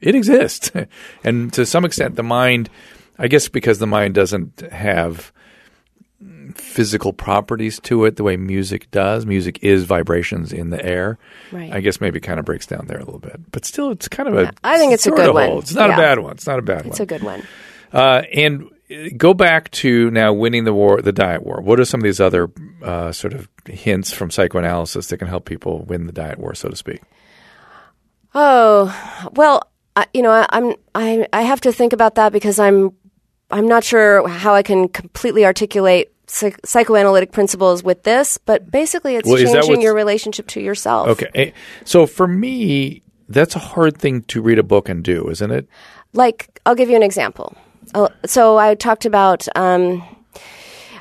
it 0.00 0.14
exists. 0.14 0.72
and 1.24 1.52
to 1.52 1.66
some 1.66 1.84
extent, 1.84 2.16
the 2.16 2.22
mind, 2.22 2.70
I 3.18 3.28
guess, 3.28 3.48
because 3.48 3.78
the 3.78 3.86
mind 3.86 4.14
doesn't 4.14 4.60
have 4.72 5.32
physical 6.80 7.12
properties 7.12 7.78
to 7.80 8.06
it 8.06 8.16
the 8.16 8.22
way 8.24 8.38
music 8.38 8.90
does. 8.90 9.26
Music 9.26 9.58
is 9.62 9.84
vibrations 9.84 10.50
in 10.50 10.70
the 10.70 10.82
air. 10.82 11.18
Right. 11.52 11.70
I 11.70 11.80
guess 11.80 12.00
maybe 12.00 12.16
it 12.16 12.22
kind 12.22 12.38
of 12.40 12.46
breaks 12.46 12.66
down 12.66 12.86
there 12.86 12.96
a 12.96 13.04
little 13.04 13.18
bit, 13.20 13.38
but 13.52 13.66
still, 13.66 13.90
it's 13.90 14.08
kind 14.08 14.28
of 14.30 14.34
a. 14.38 14.52
I 14.64 14.78
think 14.78 14.94
it's 14.94 15.06
a 15.06 15.10
good 15.10 15.34
one. 15.34 15.50
It's 15.58 15.74
not 15.74 15.90
Yeah. 15.90 15.94
a 15.96 15.98
bad 15.98 16.18
one. 16.20 16.32
It's 16.32 16.46
not 16.46 16.58
a 16.58 16.62
bad 16.62 16.86
It's 16.86 16.98
one. 16.98 17.02
a 17.02 17.06
good 17.06 17.22
one. 17.22 17.42
Uh, 17.92 18.22
and 18.34 18.70
go 19.18 19.34
back 19.34 19.70
to 19.72 20.10
now 20.10 20.32
winning 20.32 20.64
the 20.64 20.72
war, 20.72 21.02
the 21.02 21.12
diet 21.12 21.44
war. 21.44 21.60
What 21.60 21.78
are 21.78 21.84
some 21.84 22.00
of 22.00 22.04
these 22.04 22.18
other 22.20 22.50
uh, 22.82 23.12
sort 23.12 23.34
of 23.34 23.46
hints 23.66 24.10
from 24.12 24.30
psychoanalysis 24.30 25.08
that 25.08 25.18
can 25.18 25.28
help 25.28 25.44
people 25.44 25.82
win 25.84 26.06
the 26.06 26.12
diet 26.12 26.38
war, 26.38 26.54
so 26.54 26.70
to 26.70 26.76
speak? 26.76 27.02
Oh 28.34 29.28
well, 29.34 29.68
I, 29.96 30.06
you 30.14 30.22
know, 30.22 30.30
I, 30.30 30.46
I'm 30.50 30.74
I 30.94 31.26
I 31.32 31.42
have 31.42 31.60
to 31.62 31.72
think 31.72 31.92
about 31.92 32.14
that 32.14 32.32
because 32.32 32.58
I'm 32.58 32.92
I'm 33.50 33.66
not 33.66 33.82
sure 33.84 34.26
how 34.28 34.54
I 34.54 34.62
can 34.62 34.88
completely 34.88 35.44
articulate 35.44 36.12
psych- 36.30 36.64
psychoanalytic 36.64 37.32
principles 37.32 37.82
with 37.82 38.02
this, 38.04 38.38
but 38.38 38.70
basically, 38.70 39.16
it's 39.16 39.28
Well, 39.28 39.36
changing 39.38 39.80
your 39.82 39.94
relationship 39.94 40.46
to 40.48 40.60
yourself. 40.60 41.08
Okay, 41.08 41.28
Eh, 41.34 41.50
so 41.84 42.06
for 42.06 42.26
me, 42.26 43.02
that's 43.28 43.54
a 43.56 43.58
hard 43.60 43.96
thing 43.98 44.22
to 44.22 44.40
read 44.42 44.58
a 44.58 44.62
book 44.62 44.88
and 44.88 45.02
do, 45.04 45.28
isn't 45.30 45.50
it? 45.50 45.66
Like, 46.12 46.60
I'll 46.66 46.74
give 46.74 46.90
you 46.90 46.96
an 46.96 47.02
example. 47.02 47.54
Uh, 47.94 48.08
So 48.26 48.56
I 48.58 48.74
talked 48.74 49.04
about 49.06 49.46
um, 49.56 50.02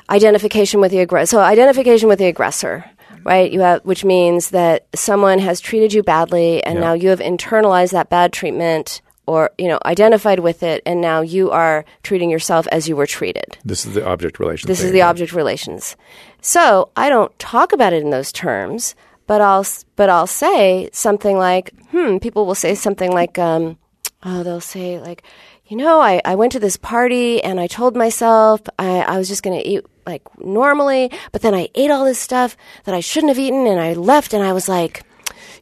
identification 0.08 0.80
with 0.80 0.90
the 0.90 0.98
aggressor. 1.00 1.36
So 1.36 1.40
identification 1.40 2.08
with 2.08 2.18
the 2.18 2.26
aggressor, 2.26 2.84
right? 3.24 3.50
You 3.50 3.60
have, 3.60 3.80
which 3.84 4.04
means 4.04 4.50
that 4.50 4.86
someone 4.94 5.38
has 5.38 5.60
treated 5.60 5.92
you 5.92 6.02
badly, 6.02 6.62
and 6.64 6.76
Yeah. 6.76 6.80
now 6.80 6.92
you 6.94 7.08
have 7.10 7.20
internalized 7.20 7.92
that 7.92 8.10
bad 8.10 8.32
treatment, 8.32 9.00
or 9.30 9.50
you 9.58 9.68
know 9.68 9.78
identified 9.84 10.40
with 10.40 10.62
it, 10.62 10.82
and 10.84 11.00
now 11.00 11.20
you 11.20 11.50
are 11.52 11.84
treating 12.02 12.30
yourself 12.30 12.66
as 12.72 12.88
you 12.88 12.96
were 12.96 13.06
treated. 13.06 13.56
This 13.64 13.86
is 13.86 13.94
the 13.94 14.04
object 14.04 14.40
relations. 14.40 14.66
This 14.66 14.82
is 14.82 14.90
the 14.90 15.02
object 15.02 15.32
relations. 15.32 15.96
So 16.42 16.90
I 16.96 17.08
don't 17.08 17.36
talk 17.38 17.72
about 17.72 17.92
it 17.92 18.02
in 18.02 18.10
those 18.10 18.32
terms, 18.32 18.96
but 19.28 19.40
I'll 19.40 19.66
but 19.94 20.10
I'll 20.10 20.26
say 20.26 20.90
something 20.92 21.38
like, 21.38 21.72
hmm. 21.92 22.18
People 22.18 22.44
will 22.44 22.56
say 22.56 22.74
something 22.74 23.12
like, 23.12 23.38
um, 23.38 23.78
oh, 24.24 24.42
they'll 24.42 24.60
say 24.60 24.98
like, 24.98 25.22
you 25.66 25.76
know, 25.76 26.00
I, 26.00 26.20
I 26.24 26.34
went 26.34 26.50
to 26.52 26.58
this 26.58 26.76
party 26.76 27.40
and 27.44 27.60
I 27.60 27.68
told 27.68 27.94
myself 27.94 28.60
I, 28.78 29.02
I 29.02 29.18
was 29.18 29.28
just 29.28 29.44
going 29.44 29.58
to 29.60 29.66
eat 29.66 29.84
like 30.06 30.22
normally, 30.38 31.12
but 31.30 31.42
then 31.42 31.54
I 31.54 31.68
ate 31.76 31.92
all 31.92 32.04
this 32.04 32.18
stuff 32.18 32.56
that 32.84 32.94
I 32.96 33.00
shouldn't 33.00 33.30
have 33.30 33.38
eaten, 33.38 33.66
and 33.68 33.78
I 33.78 33.92
left, 33.94 34.34
and 34.34 34.42
I 34.42 34.52
was 34.52 34.68
like. 34.68 35.04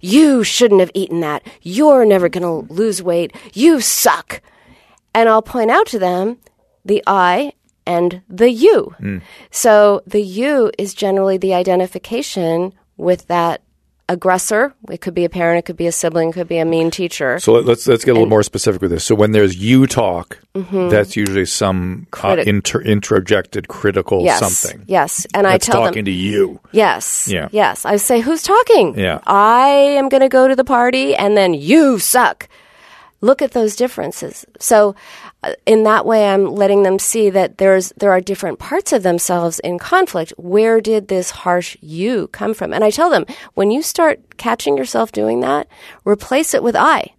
You 0.01 0.45
shouldn't 0.45 0.81
have 0.81 0.91
eaten 0.95 1.21
that. 1.21 1.47
You're 1.63 2.05
never 2.05 2.29
going 2.29 2.43
to 2.43 2.73
lose 2.73 3.03
weight. 3.03 3.35
You 3.53 3.81
suck. 3.81 4.41
And 5.15 5.29
I'll 5.29 5.43
point 5.43 5.71
out 5.71 5.87
to 5.89 5.99
them 5.99 6.39
the 6.85 7.03
I 7.07 7.53
and 7.87 8.23
the 8.29 8.51
you. 8.51 8.95
Hmm. 8.99 9.19
So 9.51 10.03
the 10.07 10.23
you 10.23 10.71
is 10.79 10.95
generally 10.95 11.39
the 11.39 11.55
identification 11.55 12.75
with 12.97 13.27
that 13.29 13.63
aggressor. 14.09 14.75
It 14.91 15.01
could 15.01 15.15
be 15.15 15.25
a 15.25 15.29
parent, 15.29 15.59
it 15.59 15.63
could 15.67 15.77
be 15.77 15.87
a 15.87 15.93
sibling, 15.93 16.31
it 16.31 16.33
could 16.33 16.49
be 16.49 16.59
a 16.59 16.65
mean 16.65 16.91
teacher. 16.91 17.39
So 17.39 17.53
let- 17.53 17.65
let's 17.67 17.87
let's 17.87 18.05
get 18.05 18.13
a 18.13 18.15
little 18.15 18.29
more 18.29 18.43
specific 18.43 18.81
with 18.83 18.91
this. 18.91 19.05
So 19.05 19.15
when 19.15 19.33
there's 19.33 19.57
you 19.57 19.87
talk, 19.87 20.39
that's 20.55 21.15
usually 21.17 21.47
some 21.47 22.07
uh, 22.13 22.35
Mm-hmm. 22.37 22.49
Inter- 22.49 22.83
introjected 22.83 23.69
critical 23.69 24.23
yes. 24.25 24.41
something. 24.41 24.85
Yes. 24.89 25.27
And 25.35 25.47
I 25.47 25.59
tell 25.59 25.83
talking 25.85 26.05
them 26.05 26.05
to 26.07 26.11
you. 26.11 26.61
Yes. 26.73 27.29
Yeah. 27.31 27.49
Yes. 27.53 27.85
I 27.85 27.97
say, 27.97 28.21
who's 28.21 28.43
talking? 28.43 28.99
Yeah. 28.99 29.21
I 29.27 29.69
am 29.69 30.09
going 30.09 30.23
to 30.23 30.29
go 30.29 30.49
to 30.49 30.57
the 30.57 30.65
party 30.65 31.15
and 31.15 31.37
then 31.37 31.55
you 31.55 31.99
suck. 31.99 32.49
Look 33.21 33.43
at 33.43 33.51
those 33.51 33.75
differences. 33.75 34.47
So, 34.61 34.95
uh, 35.43 35.55
in 35.67 35.83
that 35.83 36.07
way, 36.07 36.29
I'm 36.29 36.55
letting 36.55 36.85
them 36.85 36.99
see 37.01 37.31
that 37.31 37.59
there's 37.59 37.93
there 37.97 38.13
are 38.13 38.21
different 38.21 38.59
parts 38.61 38.93
of 38.93 39.03
themselves 39.03 39.59
in 39.61 39.79
conflict. 39.79 40.33
Where 40.37 40.81
did 40.81 41.09
this 41.09 41.31
harsh 41.31 41.77
you 41.81 42.29
come 42.29 42.55
from? 42.55 42.73
And 42.73 42.85
I 42.85 42.91
tell 42.91 43.11
them 43.11 43.27
when 43.55 43.71
you 43.73 43.83
start 43.83 44.37
catching 44.37 44.77
yourself 44.77 45.11
doing 45.11 45.41
that, 45.41 45.67
replace 46.05 46.55
it 46.55 46.63
with 46.63 46.77
I, 46.77 47.15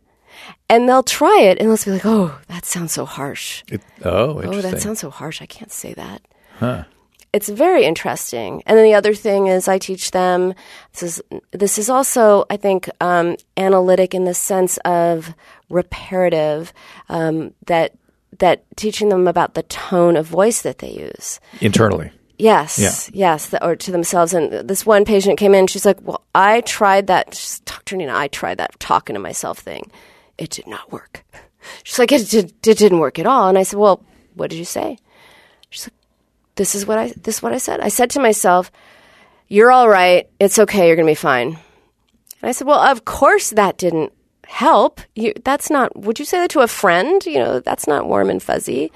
and 0.70 0.88
they'll 0.88 1.04
try 1.04 1.42
it 1.42 1.60
and 1.60 1.70
they'll 1.70 1.84
be 1.84 1.92
like, 1.92 2.06
"Oh, 2.06 2.40
that 2.48 2.66
sounds 2.66 2.94
so 2.94 3.04
harsh." 3.06 3.64
It, 3.68 3.82
oh, 4.06 4.40
Oh, 4.42 4.62
that 4.62 4.82
sounds 4.82 5.00
so 5.00 5.10
harsh. 5.10 5.42
I 5.42 5.48
can't 5.48 5.72
say 5.72 5.94
that. 5.96 6.22
It's 7.32 7.50
very 7.50 7.86
interesting. 7.86 8.64
And 8.66 8.78
then 8.78 8.86
the 8.86 8.96
other 8.96 9.14
thing 9.14 9.48
is, 9.48 9.68
I 9.68 9.78
teach 9.78 10.12
them. 10.12 10.54
This 10.94 11.04
is 11.04 11.22
this 11.52 11.78
is 11.78 11.90
also, 11.90 12.46
I 12.50 12.58
think, 12.58 12.90
um, 13.02 13.36
analytic 13.56 14.16
in 14.16 14.26
the 14.26 14.34
sense 14.34 14.78
of 14.84 15.34
reparative. 15.70 16.74
Um, 17.08 17.54
that 17.68 17.94
that 18.40 18.64
teaching 18.78 19.10
them 19.10 19.28
about 19.28 19.54
the 19.54 19.64
tone 19.64 20.16
of 20.16 20.26
voice 20.26 20.62
that 20.62 20.80
they 20.80 20.92
use. 20.92 21.40
Internally. 21.62 22.12
Yes, 22.38 22.80
Yeah. 22.80 22.94
yes, 23.34 23.50
th- 23.50 23.62
or 23.62 23.76
to 23.76 23.92
themselves. 23.92 24.34
And 24.34 24.68
this 24.68 24.86
one 24.86 25.04
patient 25.04 25.38
came 25.38 25.54
in. 25.54 25.68
She's 25.68 25.86
like, 25.86 25.98
"Well, 26.02 26.24
I 26.34 26.62
tried 26.62 27.08
that, 27.08 27.36
she's, 27.36 27.60
Dr. 27.60 27.98
Nina. 27.98 28.16
I 28.16 28.28
tried 28.30 28.60
that 28.60 28.80
talking 28.80 29.14
to 29.16 29.20
myself 29.20 29.60
thing. 29.60 29.92
It 30.38 30.50
did 30.52 30.66
not 30.68 30.92
work." 30.92 31.26
She's 31.84 32.00
like, 32.00 32.14
"It, 32.14 32.30
did, 32.30 32.54
it 32.66 32.78
didn't 32.78 33.00
work 33.00 33.20
at 33.20 33.26
all." 33.28 33.50
And 33.50 33.58
I 33.58 33.64
said, 33.64 33.78
"Well, 33.78 34.02
what 34.36 34.50
did 34.50 34.56
you 34.58 34.66
say?" 34.66 34.98
She's 35.70 35.86
like, 35.88 35.94
"This 36.60 36.76
is 36.76 36.86
what 36.86 36.98
I 37.00 37.06
this 37.24 37.38
is 37.38 37.42
what 37.42 37.54
I 37.54 37.58
said. 37.58 37.80
I 37.80 37.88
said 37.90 38.10
to 38.12 38.20
myself, 38.20 38.72
"You're 39.48 39.72
all 39.72 39.88
right. 39.90 40.28
It's 40.40 40.60
okay. 40.60 40.88
You're 40.88 40.96
gonna 41.00 41.08
be 41.08 41.16
fine." 41.16 41.50
And 42.42 42.50
I 42.50 42.52
said, 42.52 42.68
"Well, 42.68 42.80
of 42.80 43.06
course 43.06 43.50
that 43.52 43.78
didn't 43.78 44.12
help. 44.46 45.02
You, 45.16 45.34
that's 45.44 45.70
not. 45.70 45.96
Would 46.06 46.20
you 46.20 46.26
say 46.26 46.38
that 46.40 46.50
to 46.52 46.62
a 46.62 46.68
friend? 46.68 47.26
You 47.26 47.40
know, 47.40 47.60
that's 47.60 47.88
not 47.88 48.08
warm 48.08 48.30
and 48.30 48.44
fuzzy." 48.44 48.92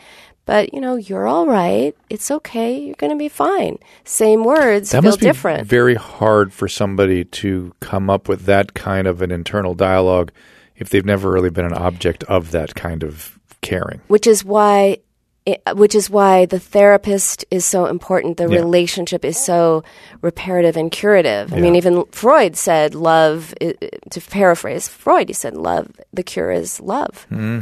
But 0.45 0.73
you 0.73 0.81
know, 0.81 0.95
you're 0.95 1.25
all 1.25 1.47
right. 1.47 1.95
It's 2.09 2.29
okay. 2.29 2.77
You're 2.77 2.99
going 3.03 3.13
to 3.13 3.17
be 3.17 3.29
fine. 3.29 3.77
Same 4.03 4.43
words 4.43 4.91
That 4.91 5.03
feel 5.03 5.15
different. 5.15 5.65
very 5.65 5.95
hard 5.95 6.51
for 6.51 6.67
somebody 6.67 7.23
to 7.43 7.71
come 7.79 8.09
up 8.09 8.27
with 8.27 8.41
that 8.45 8.73
kind 8.73 9.07
of 9.07 9.21
an 9.21 9.31
internal 9.31 9.73
dialogue 9.73 10.33
if 10.75 10.89
they've 10.89 11.05
never 11.05 11.31
really 11.31 11.49
been 11.49 11.63
an 11.65 11.73
object 11.87 12.25
of 12.25 12.51
that 12.51 12.75
kind 12.75 13.03
of 13.03 13.39
caring. 13.61 14.01
which 14.09 14.27
is 14.27 14.43
why 14.43 14.97
it, 15.45 15.61
which 15.75 15.93
is 15.95 16.09
why 16.09 16.45
the 16.45 16.59
therapist 16.59 17.43
is 17.51 17.65
so 17.65 17.85
important. 17.87 18.37
The 18.37 18.47
Yeah. 18.49 18.59
relationship 18.59 19.25
is 19.25 19.37
so 19.37 19.83
reparative 20.21 20.77
and 20.77 20.89
curative. 20.91 21.53
I 21.53 21.57
mean 21.59 21.75
even 21.75 22.05
freud 22.11 22.55
said 22.55 22.95
love 22.95 23.53
to 23.59 24.21
paraphrase 24.29 24.87
freud 24.87 25.27
he 25.29 25.33
said 25.33 25.55
love 25.55 25.87
the 26.13 26.23
cure 26.23 26.51
is 26.51 26.79
love. 26.79 27.25
Hmm. 27.29 27.59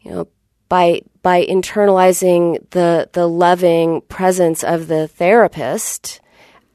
You 0.00 0.10
know 0.12 0.28
by 0.68 1.02
by 1.22 1.44
internalizing 1.44 2.58
the 2.70 3.08
the 3.12 3.28
loving 3.28 4.00
presence 4.08 4.64
of 4.64 4.88
the 4.88 5.06
therapist 5.06 6.20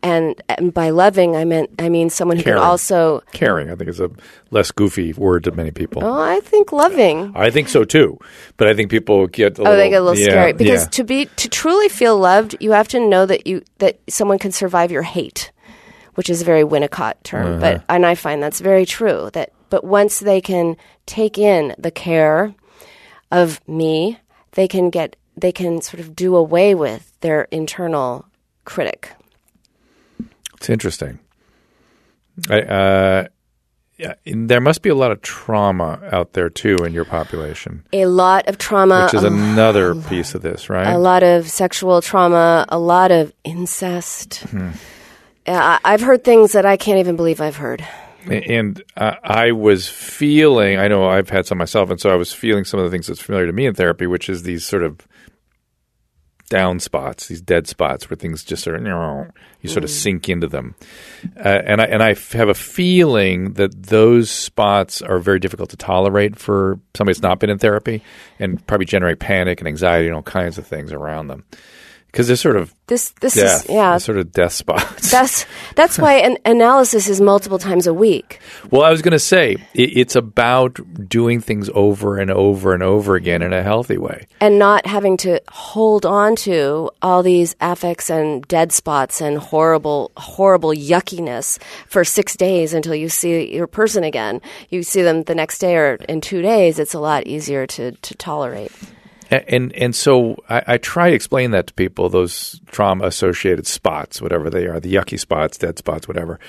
and, 0.08 0.42
and 0.50 0.74
by 0.74 0.90
loving 0.90 1.36
i 1.36 1.44
meant 1.46 1.70
i 1.80 1.90
mean 1.90 2.10
someone 2.10 2.38
who 2.38 2.44
Caring. 2.44 2.60
can 2.60 2.68
also 2.72 3.22
Caring, 3.34 3.70
I 3.72 3.76
think, 3.76 3.90
is 3.90 4.00
a 4.00 4.10
less 4.52 4.72
goofy 4.72 5.14
word 5.14 5.44
to 5.46 5.52
many 5.52 5.72
people. 5.72 6.04
oh 6.04 6.22
i 6.36 6.40
think 6.52 6.72
loving 6.72 7.32
I 7.36 7.50
think 7.52 7.68
so 7.70 7.84
too, 7.84 8.18
but 8.58 8.68
I 8.68 8.74
think 8.76 8.90
people 8.90 9.28
get 9.28 9.58
a 9.60 9.62
Oh, 9.62 9.64
little, 9.66 9.78
they 9.78 9.90
get 9.90 10.02
a 10.02 10.06
little 10.06 10.20
yeah, 10.20 10.30
scary 10.32 10.54
because 10.54 10.84
yeah. 10.84 10.90
to 10.98 11.04
be 11.04 11.26
to 11.42 11.48
truly 11.50 11.90
feel 11.90 12.16
loved, 12.18 12.56
you 12.60 12.72
have 12.72 12.88
to 12.96 13.00
know 13.00 13.26
that 13.32 13.46
you 13.50 13.62
that 13.84 14.00
someone 14.10 14.40
can 14.40 14.52
survive 14.52 14.92
your 14.92 15.04
hate, 15.04 15.52
which 16.16 16.30
is 16.30 16.42
a 16.42 16.46
very 16.46 16.64
Winnicott 16.64 17.16
term. 17.24 17.60
But 17.60 17.76
Uh-huh. 17.76 17.86
and 17.96 18.06
I 18.06 18.16
find 18.16 18.42
that's 18.42 18.60
very 18.62 18.86
true. 18.86 19.30
That 19.34 19.50
but 19.70 19.84
once 19.84 20.20
they 20.20 20.42
can 20.42 20.76
take 21.06 21.38
in 21.38 21.76
the 21.78 21.92
care 21.92 22.54
of 23.32 23.60
me, 23.68 24.18
they 24.54 24.68
can 24.68 24.90
get 24.90 25.16
they 25.36 25.52
can 25.52 25.82
sort 25.82 26.00
of 26.02 26.16
do 26.16 26.36
away 26.36 26.74
with 26.76 27.12
their 27.22 27.48
internal 27.52 28.26
critic. 28.66 29.12
It's 30.58 30.70
interesting. 30.70 31.20
I, 32.50 32.62
uh, 32.62 33.28
yeah, 33.98 34.14
there 34.26 34.62
must 34.62 34.84
be 34.84 34.90
a 34.90 34.96
lot 34.96 35.12
of 35.12 35.22
trauma 35.22 36.00
out 36.12 36.34
there 36.34 36.50
too 36.50 36.76
in 36.86 36.94
your 36.94 37.06
population, 37.06 37.84
A 37.92 38.06
lot 38.06 38.48
of 38.48 38.60
trauma, 38.60 39.06
which 39.06 39.16
is 39.16 39.24
another 39.24 39.96
piece 39.96 40.36
of 40.36 40.44
this, 40.44 40.70
right? 40.70 40.88
a 40.88 41.00
lot 41.00 41.24
of 41.24 41.50
sexual 41.50 42.02
trauma, 42.02 42.66
a 42.70 42.78
lot 42.78 43.12
of 43.12 43.34
incest. 43.44 44.42
Hmm. 44.42 44.70
I, 45.48 45.80
I've 45.84 46.02
heard 46.02 46.24
things 46.24 46.52
that 46.52 46.66
I 46.66 46.78
can't 46.78 47.00
even 47.00 47.16
believe 47.16 47.42
I've 47.42 47.56
heard. 47.56 47.86
And 48.30 48.84
uh, 48.98 49.16
I 49.24 49.54
was 49.54 49.88
feeling, 49.88 50.78
I 50.78 50.90
know 50.90 51.08
I've 51.08 51.30
had 51.30 51.46
some 51.48 51.58
myself, 51.58 51.90
and 51.90 52.00
so 52.00 52.10
I 52.10 52.16
was 52.16 52.34
feeling 52.34 52.66
some 52.66 52.80
of 52.80 52.84
the 52.84 52.92
things 52.92 53.08
that's 53.08 53.22
familiar 53.22 53.48
to 53.48 53.54
me 53.54 53.66
in 53.66 53.74
therapy, 53.74 54.06
which 54.06 54.30
is 54.30 54.44
these 54.44 54.66
sort 54.66 54.84
of 54.84 55.08
down 56.50 56.80
spots, 56.80 57.28
these 57.28 57.42
dead 57.42 57.68
spots 57.68 58.10
where 58.10 58.18
things 58.18 58.44
just 58.44 58.64
sort 58.64 58.76
of, 58.76 58.84
you 59.62 59.70
sort 59.70 59.84
of 59.84 59.90
sink 59.90 60.30
into 60.30 60.48
them. 60.48 60.76
Uh, 61.38 61.62
and 61.66 61.82
I 61.82 61.86
and 61.86 62.02
I 62.02 62.16
have 62.34 62.50
a 62.50 62.54
feeling 62.54 63.54
that 63.54 63.84
those 63.84 64.30
spots 64.30 65.02
are 65.02 65.20
very 65.20 65.40
difficult 65.40 65.70
to 65.72 65.78
tolerate 65.78 66.38
for 66.38 66.80
somebody 66.96 67.14
that's 67.14 67.24
not 67.24 67.40
been 67.40 67.50
in 67.50 67.60
therapy, 67.60 68.02
and 68.40 68.66
probably 68.68 68.86
generate 68.86 69.20
panic 69.20 69.60
and 69.60 69.68
anxiety 69.68 70.08
and 70.08 70.16
all 70.16 70.24
kinds 70.24 70.58
of 70.58 70.66
things 70.66 70.92
around 70.92 71.28
them 71.28 71.44
because 72.18 72.26
they're 72.28 72.36
sort 72.36 72.56
of 72.58 72.74
This 72.88 73.12
this 73.22 73.36
death, 73.36 73.66
is 73.66 73.70
yeah. 73.70 74.00
sort 74.00 74.18
of 74.18 74.32
death 74.32 74.54
spots. 74.54 75.12
That's 75.12 75.46
that's 75.76 76.00
why 76.00 76.14
an 76.16 76.38
analysis 76.46 77.08
is 77.08 77.22
multiple 77.22 77.60
times 77.60 77.86
a 77.86 77.94
week. 77.94 78.40
Well, 78.72 78.82
I 78.82 78.90
was 78.90 79.04
going 79.04 79.12
to 79.12 79.20
say 79.20 79.58
it, 79.76 79.90
it's 79.96 80.16
about 80.16 80.80
doing 81.08 81.40
things 81.42 81.70
over 81.76 82.18
and 82.18 82.32
over 82.32 82.74
and 82.74 82.82
over 82.82 83.16
again 83.16 83.44
in 83.44 83.54
a 83.54 83.62
healthy 83.62 83.98
way. 84.00 84.26
and 84.42 84.58
not 84.58 84.88
having 84.88 85.16
to 85.18 85.40
hold 85.50 86.08
on 86.08 86.36
to 86.38 86.90
all 87.04 87.22
these 87.22 87.56
affects 87.62 88.10
and 88.10 88.42
dead 88.48 88.72
spots 88.72 89.22
and 89.22 89.38
horrible, 89.38 90.12
horrible 90.18 90.72
yuckiness 90.72 91.60
for 91.88 92.04
six 92.04 92.36
days 92.36 92.74
until 92.74 92.96
you 92.96 93.10
see 93.10 93.54
your 93.54 93.68
person 93.68 94.04
again. 94.04 94.42
You 94.70 94.82
see 94.82 95.04
them 95.04 95.22
the 95.24 95.36
next 95.36 95.60
day 95.60 95.76
or 95.76 95.96
in 96.10 96.22
two 96.22 96.42
days. 96.42 96.80
It's 96.80 96.96
a 96.96 97.00
lot 97.00 97.28
easier 97.28 97.68
to, 97.68 97.92
to 97.92 98.16
tolerate. 98.16 98.72
And 99.30 99.74
and 99.74 99.96
so 99.96 100.38
I, 100.50 100.64
I 100.68 100.78
try 100.78 101.10
to 101.10 101.16
explain 101.16 101.52
that 101.52 101.68
to 101.68 101.74
people 101.74 102.10
those 102.10 102.62
trauma 102.68 103.06
associated 103.06 103.68
spots, 103.68 104.22
whatever 104.22 104.50
they 104.50 104.68
are, 104.68 104.80
the 104.80 104.94
yucky 104.94 105.20
spots, 105.20 105.58
dead 105.58 105.78
spots, 105.78 106.08
whatever. 106.08 106.40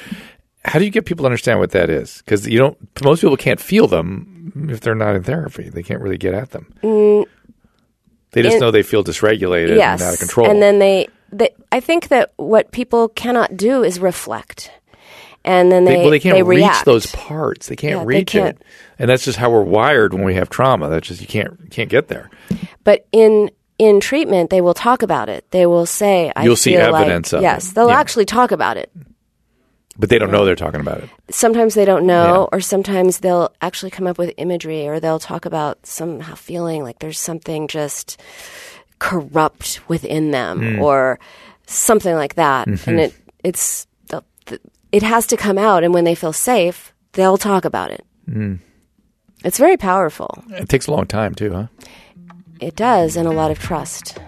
How 0.64 0.78
do 0.78 0.84
you 0.84 0.90
get 0.90 1.06
people 1.06 1.22
to 1.22 1.26
understand 1.26 1.60
what 1.60 1.70
that 1.72 1.90
is? 1.90 2.18
Because 2.18 2.46
you 2.46 2.58
don't. 2.58 2.78
Most 3.02 3.20
people 3.20 3.36
can't 3.36 3.60
feel 3.60 3.86
them 3.86 4.68
if 4.68 4.80
they're 4.80 4.94
not 4.94 5.14
in 5.16 5.22
therapy. 5.22 5.68
They 5.68 5.82
can't 5.82 6.00
really 6.00 6.18
get 6.18 6.34
at 6.34 6.50
them. 6.50 6.72
Mm. 6.82 7.26
they 8.32 8.42
just 8.42 8.60
know 8.60 8.70
they 8.70 8.82
feel 8.82 9.02
dysregulated 9.02 9.76
yes. 9.76 10.00
and 10.00 10.08
out 10.08 10.14
of 10.14 10.20
control. 10.20 10.50
And 10.50 10.60
then 10.60 10.78
they, 10.78 11.08
they, 11.32 11.50
I 11.72 11.80
think 11.80 12.08
that 12.08 12.32
what 12.36 12.70
people 12.72 13.08
cannot 13.08 13.56
do 13.56 13.82
is 13.82 13.98
reflect. 13.98 14.70
And 15.44 15.72
then 15.72 15.84
they, 15.84 15.94
they, 15.96 16.00
well, 16.02 16.10
they 16.10 16.20
can't 16.20 16.46
reach 16.46 16.58
react. 16.58 16.84
those 16.84 17.06
parts. 17.06 17.68
They 17.68 17.76
can't 17.76 17.92
Yeah, 17.92 17.98
they 18.00 18.04
reach 18.06 18.28
can't. 18.32 18.58
it, 18.58 18.64
and 18.98 19.08
that's 19.08 19.24
just 19.24 19.38
how 19.38 19.50
we're 19.50 19.62
wired 19.62 20.12
when 20.12 20.24
we 20.24 20.34
have 20.34 20.50
trauma. 20.50 20.88
That's 20.90 21.06
just 21.08 21.20
you 21.20 21.26
can't 21.26 21.70
can't 21.70 21.88
get 21.88 22.08
there. 22.08 22.28
But 22.84 23.06
in 23.12 23.50
in 23.78 24.00
treatment, 24.00 24.50
they 24.50 24.60
will 24.60 24.74
talk 24.74 25.02
about 25.02 25.28
it. 25.28 25.48
They 25.52 25.64
will 25.64 25.86
say, 25.86 26.32
"I 26.36 26.44
You'll 26.44 26.56
see 26.56 26.74
feel 26.76 26.90
like-" 26.90 27.02
evidence 27.02 27.32
of 27.32 27.40
it. 27.40 27.44
Yes, 27.44 27.72
they'll 27.72 27.88
Yeah. 27.88 27.98
actually 28.00 28.24
talk 28.26 28.50
about 28.50 28.76
it. 28.76 28.90
But 30.00 30.10
they 30.10 30.18
don't 30.18 30.30
know 30.30 30.44
they're 30.44 30.54
talking 30.54 30.80
about 30.80 30.98
it. 30.98 31.08
sometimes 31.30 31.74
they 31.74 31.84
don't 31.84 32.04
know, 32.06 32.48
Yeah. 32.52 32.56
or 32.56 32.60
sometimes 32.60 33.18
they'll 33.18 33.52
actually 33.60 33.90
come 33.90 34.06
up 34.06 34.16
with 34.18 34.32
imagery, 34.36 34.86
or 34.86 35.00
they'll 35.00 35.18
talk 35.18 35.44
about 35.44 35.86
somehow 35.86 36.34
feeling 36.34 36.82
like 36.84 36.98
there's 37.00 37.18
something 37.18 37.66
just 37.68 38.20
corrupt 38.98 39.80
within 39.88 40.30
them, 40.30 40.74
Hmm. 40.76 40.82
or 40.82 41.18
something 41.66 42.14
like 42.14 42.34
that. 42.34 42.66
Mm-hmm. 42.68 42.90
And 42.90 43.00
it 43.00 43.14
it's 43.44 43.86
it 44.92 45.02
has 45.02 45.26
to 45.28 45.36
come 45.36 45.58
out, 45.58 45.84
and 45.84 45.92
when 45.92 46.04
they 46.04 46.14
feel 46.14 46.32
safe, 46.32 46.92
they'll 47.12 47.38
talk 47.38 47.64
about 47.64 47.90
it. 47.90 48.04
Hmm. 48.26 48.56
It's 49.44 49.58
very 49.58 49.76
powerful. 49.76 50.42
It 50.50 50.68
takes 50.68 50.86
a 50.86 50.92
long 50.92 51.06
time 51.06 51.34
too, 51.34 51.52
huh? 51.52 51.66
It 52.60 52.74
does, 52.74 53.16
and 53.16 53.28
a 53.28 53.32
lot 53.32 53.50
of 53.50 53.58
trust. 53.58 54.18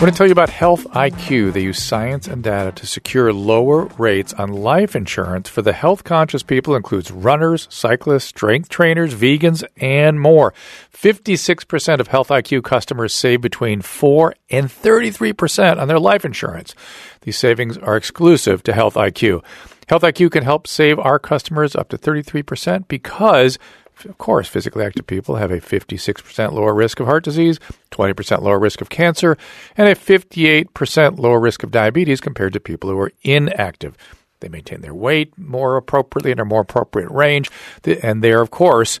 I 0.00 0.02
want 0.02 0.14
to 0.14 0.16
tell 0.16 0.26
you 0.26 0.32
about 0.32 0.48
Health 0.48 0.84
IQ. 0.92 1.52
They 1.52 1.60
use 1.60 1.82
science 1.82 2.26
and 2.26 2.42
data 2.42 2.72
to 2.72 2.86
secure 2.86 3.34
lower 3.34 3.84
rates 3.98 4.32
on 4.32 4.48
life 4.48 4.96
insurance 4.96 5.50
for 5.50 5.60
the 5.60 5.74
health 5.74 6.04
conscious 6.04 6.42
people. 6.42 6.74
Includes 6.74 7.10
runners, 7.10 7.68
cyclists, 7.70 8.24
strength 8.24 8.70
trainers, 8.70 9.14
vegans, 9.14 9.62
and 9.76 10.18
more. 10.18 10.54
56% 10.94 12.00
of 12.00 12.08
Health 12.08 12.28
IQ 12.28 12.64
customers 12.64 13.12
save 13.14 13.42
between 13.42 13.82
4 13.82 14.34
and 14.48 14.68
33% 14.68 15.78
on 15.78 15.86
their 15.86 16.00
life 16.00 16.24
insurance. 16.24 16.74
These 17.22 17.38
savings 17.38 17.76
are 17.78 17.96
exclusive 17.96 18.62
to 18.64 18.72
Health 18.72 18.94
IQ. 18.94 19.44
Health 19.88 20.02
IQ 20.02 20.30
can 20.30 20.44
help 20.44 20.66
save 20.66 20.98
our 20.98 21.18
customers 21.18 21.76
up 21.76 21.88
to 21.90 21.98
33% 21.98 22.88
because 22.88 23.58
of 24.04 24.18
course, 24.18 24.48
physically 24.48 24.84
active 24.84 25.06
people 25.06 25.36
have 25.36 25.50
a 25.50 25.60
56% 25.60 26.52
lower 26.52 26.74
risk 26.74 27.00
of 27.00 27.06
heart 27.06 27.24
disease, 27.24 27.58
20% 27.90 28.40
lower 28.40 28.58
risk 28.58 28.80
of 28.80 28.88
cancer, 28.88 29.36
and 29.76 29.88
a 29.88 29.94
58% 29.94 31.18
lower 31.18 31.38
risk 31.38 31.62
of 31.62 31.70
diabetes 31.70 32.20
compared 32.20 32.52
to 32.54 32.60
people 32.60 32.88
who 32.88 32.98
are 32.98 33.12
inactive. 33.22 33.96
They 34.40 34.48
maintain 34.48 34.80
their 34.80 34.94
weight 34.94 35.36
more 35.36 35.76
appropriately 35.76 36.30
in 36.30 36.40
a 36.40 36.46
more 36.46 36.62
appropriate 36.62 37.10
range, 37.10 37.50
and 37.84 38.24
they're, 38.24 38.40
of 38.40 38.50
course, 38.50 39.00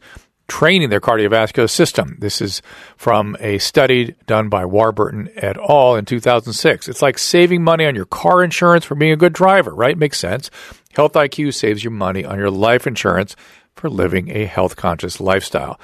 training 0.50 0.90
their 0.90 1.00
cardiovascular 1.00 1.70
system. 1.70 2.16
This 2.18 2.42
is 2.42 2.60
from 2.96 3.36
a 3.38 3.58
study 3.58 4.16
done 4.26 4.48
by 4.48 4.66
Warburton 4.66 5.30
et 5.36 5.56
al. 5.56 5.94
in 5.94 6.04
2006. 6.04 6.88
It's 6.88 7.00
like 7.00 7.18
saving 7.18 7.62
money 7.62 7.86
on 7.86 7.94
your 7.94 8.04
car 8.04 8.42
insurance 8.42 8.84
for 8.84 8.96
being 8.96 9.12
a 9.12 9.16
good 9.16 9.32
driver, 9.32 9.72
right? 9.72 9.96
Makes 9.96 10.18
sense. 10.18 10.50
Health 10.92 11.12
IQ 11.12 11.54
saves 11.54 11.84
you 11.84 11.90
money 11.90 12.24
on 12.24 12.36
your 12.36 12.50
life 12.50 12.86
insurance 12.86 13.36
for 13.76 13.88
living 13.88 14.28
a 14.36 14.44
health 14.44 14.74
conscious 14.74 15.20
lifestyle. 15.20 15.80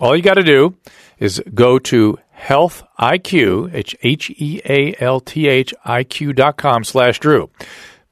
All 0.00 0.16
you 0.16 0.22
got 0.22 0.34
to 0.34 0.42
do 0.42 0.76
is 1.18 1.40
go 1.54 1.78
to 1.78 2.18
health 2.30 2.82
IQ, 2.98 3.72
H 4.02 4.30
E 4.30 4.60
A 4.64 4.94
L 4.98 5.20
T 5.20 5.46
H 5.46 5.72
I 5.84 6.02
Q 6.02 6.32
dot 6.32 6.56
com 6.56 6.82
slash 6.82 7.20
Drew. 7.20 7.50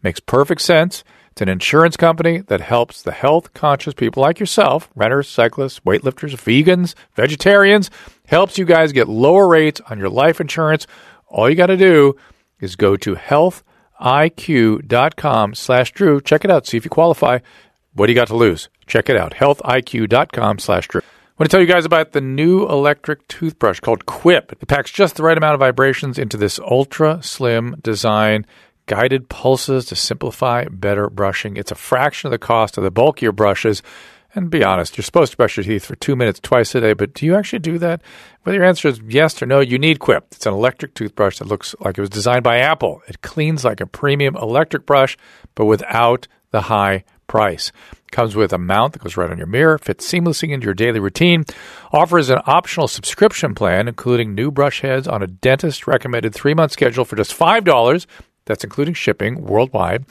Makes 0.03 0.21
perfect 0.21 0.61
sense. 0.61 1.03
It's 1.37 1.43
an 1.43 1.51
insurance 1.51 1.99
company 1.99 2.39
that 2.39 2.63
helps 2.63 3.03
the 3.03 3.13
health 3.13 3.53
conscious 3.53 3.93
people 3.93 4.23
like 4.23 4.41
yourself, 4.41 4.89
runners, 4.95 5.29
cyclists, 5.29 5.81
weightlifters, 5.81 6.35
vegans, 6.35 6.95
vegetarians, 7.15 7.91
helps 8.27 8.57
you 8.57 8.65
guys 8.65 8.93
get 8.93 9.07
lower 9.07 9.47
rates 9.47 9.83
on 9.91 9.99
your 9.99 10.09
life 10.09 10.41
insurance. 10.41 10.87
All 11.27 11.51
you 11.51 11.55
got 11.55 11.67
to 11.67 11.77
do 11.77 12.17
is 12.59 12.75
go 12.75 12.97
to 12.97 13.17
healthiq.com 13.17 15.55
slash 15.55 15.93
Drew. 15.93 16.23
Check 16.23 16.47
it 16.47 16.51
out. 16.51 16.67
See 16.67 16.79
if 16.79 16.87
you 16.87 16.91
qualify. 16.91 17.41
What 17.93 18.07
do 18.07 18.13
you 18.13 18.19
got 18.19 18.29
to 18.29 18.37
lose? 18.37 18.71
Check 18.87 19.11
it 19.11 19.19
out. 19.19 19.35
healthiq.com 19.35 20.59
slash 20.59 20.89
Drew. 20.89 21.03
I 21.03 21.43
want 21.43 21.51
to 21.51 21.55
tell 21.55 21.61
you 21.61 21.71
guys 21.71 21.85
about 21.85 22.13
the 22.13 22.23
new 22.23 22.67
electric 22.67 23.29
toothbrush 23.29 23.81
called 23.81 24.07
Quip. 24.07 24.53
It 24.53 24.69
packs 24.69 24.91
just 24.91 25.17
the 25.17 25.23
right 25.23 25.37
amount 25.37 25.53
of 25.53 25.61
vibrations 25.61 26.19
into 26.19 26.39
this 26.39 26.59
ultra 26.59 27.23
slim 27.23 27.77
design, 27.83 28.47
guided 28.87 29.29
pulses 29.29 29.87
to 29.87 29.97
simplify 29.97 30.65
better 30.71 31.11
brushing. 31.11 31.57
It's 31.57 31.73
a 31.73 31.77
fraction 31.77 32.29
of 32.29 32.31
the 32.31 32.39
cost 32.39 32.79
of 32.79 32.85
the 32.85 32.91
bulkier 32.91 33.33
brushes. 33.33 33.83
And 34.35 34.51
be 34.51 34.63
honest, 34.63 34.97
you're 34.97 35.05
supposed 35.05 35.33
to 35.33 35.37
brush 35.37 35.57
your 35.57 35.65
teeth 35.65 35.87
for 35.87 35.97
two 35.97 36.15
minutes 36.15 36.41
twice 36.41 36.75
a 36.75 36.81
day, 36.81 36.93
but 36.93 37.15
do 37.15 37.25
you 37.25 37.35
actually 37.37 37.61
do 37.61 37.79
that? 37.79 38.03
Whether 38.43 38.59
your 38.59 38.67
answer 38.67 38.89
is 38.89 39.01
yes 39.09 39.41
or 39.41 39.47
no, 39.47 39.61
you 39.61 39.79
need 39.79 39.99
Quip. 39.99 40.27
It's 40.33 40.45
an 40.45 40.53
electric 40.53 40.95
toothbrush 40.95 41.39
that 41.39 41.49
looks 41.49 41.75
like 41.81 41.97
it 41.97 42.03
was 42.03 42.11
designed 42.11 42.45
by 42.45 42.59
Apple. 42.59 43.01
It 43.09 43.23
cleans 43.23 43.65
like 43.65 43.81
a 43.81 43.87
premium 43.87 44.37
electric 44.37 44.85
brush, 44.85 45.17
but 45.55 45.65
without 45.65 46.29
the 46.51 46.63
high 46.63 47.05
price. 47.27 47.73
Comes 48.13 48.37
with 48.37 48.53
a 48.53 48.59
mount 48.59 48.93
that 48.93 49.03
goes 49.03 49.17
right 49.17 49.31
on 49.31 49.39
your 49.39 49.47
mirror, 49.47 49.79
fits 49.79 50.11
seamlessly 50.11 50.51
into 50.51 50.67
your 50.67 50.75
daily 50.75 51.01
routine, 51.01 51.45
offers 51.93 52.29
an 52.31 52.41
optional 52.47 52.89
subscription 52.89 53.55
plan, 53.55 53.89
including 53.89 54.35
new 54.35 54.51
brush 54.51 54.81
heads 54.81 55.09
on 55.09 55.23
a 55.23 55.27
dentist 55.27 55.87
recommended 55.87 56.35
three 56.35 56.55
month 56.55 56.73
schedule 56.73 57.05
for 57.05 57.17
just 57.17 57.37
$5. 57.37 58.07
That's 58.47 58.65
including 58.65 58.95
shipping 58.95 59.43
worldwide. 59.43 60.07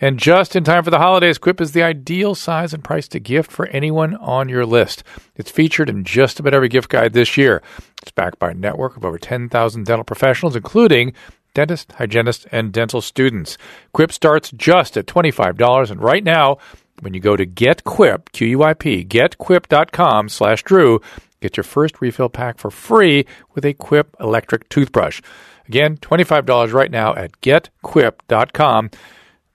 And 0.00 0.18
just 0.18 0.56
in 0.56 0.64
time 0.64 0.82
for 0.82 0.90
the 0.90 0.98
holidays, 0.98 1.38
Quip 1.38 1.60
is 1.60 1.72
the 1.72 1.82
ideal 1.82 2.34
size 2.34 2.74
and 2.74 2.82
price 2.82 3.06
to 3.08 3.20
gift 3.20 3.50
for 3.50 3.66
anyone 3.68 4.16
on 4.16 4.48
your 4.48 4.66
list. 4.66 5.04
It's 5.36 5.50
featured 5.50 5.88
in 5.88 6.04
just 6.04 6.40
about 6.40 6.54
every 6.54 6.68
gift 6.68 6.88
guide 6.88 7.12
this 7.12 7.36
year. 7.36 7.62
It's 8.02 8.10
backed 8.10 8.38
by 8.38 8.50
a 8.50 8.54
network 8.54 8.96
of 8.96 9.04
over 9.04 9.18
10,000 9.18 9.86
dental 9.86 10.04
professionals, 10.04 10.56
including 10.56 11.12
dentists, 11.54 11.94
hygienists, 11.94 12.46
and 12.50 12.72
dental 12.72 13.00
students. 13.00 13.56
Quip 13.92 14.12
starts 14.12 14.50
just 14.50 14.96
at 14.96 15.06
$25. 15.06 15.90
And 15.90 16.02
right 16.02 16.24
now, 16.24 16.58
when 17.00 17.14
you 17.14 17.20
go 17.20 17.36
to 17.36 17.46
GetQuip, 17.46 18.32
Q-U-I-P, 18.32 19.04
getquip.com 19.04 20.28
slash 20.28 20.62
Drew, 20.64 21.00
get 21.44 21.58
your 21.58 21.64
first 21.64 22.00
refill 22.00 22.30
pack 22.30 22.58
for 22.58 22.70
free 22.70 23.26
with 23.54 23.66
a 23.66 23.74
Quip 23.74 24.16
electric 24.18 24.66
toothbrush. 24.70 25.20
Again, 25.68 25.98
$25 25.98 26.72
right 26.72 26.90
now 26.90 27.14
at 27.14 27.38
getquip.com. 27.42 28.90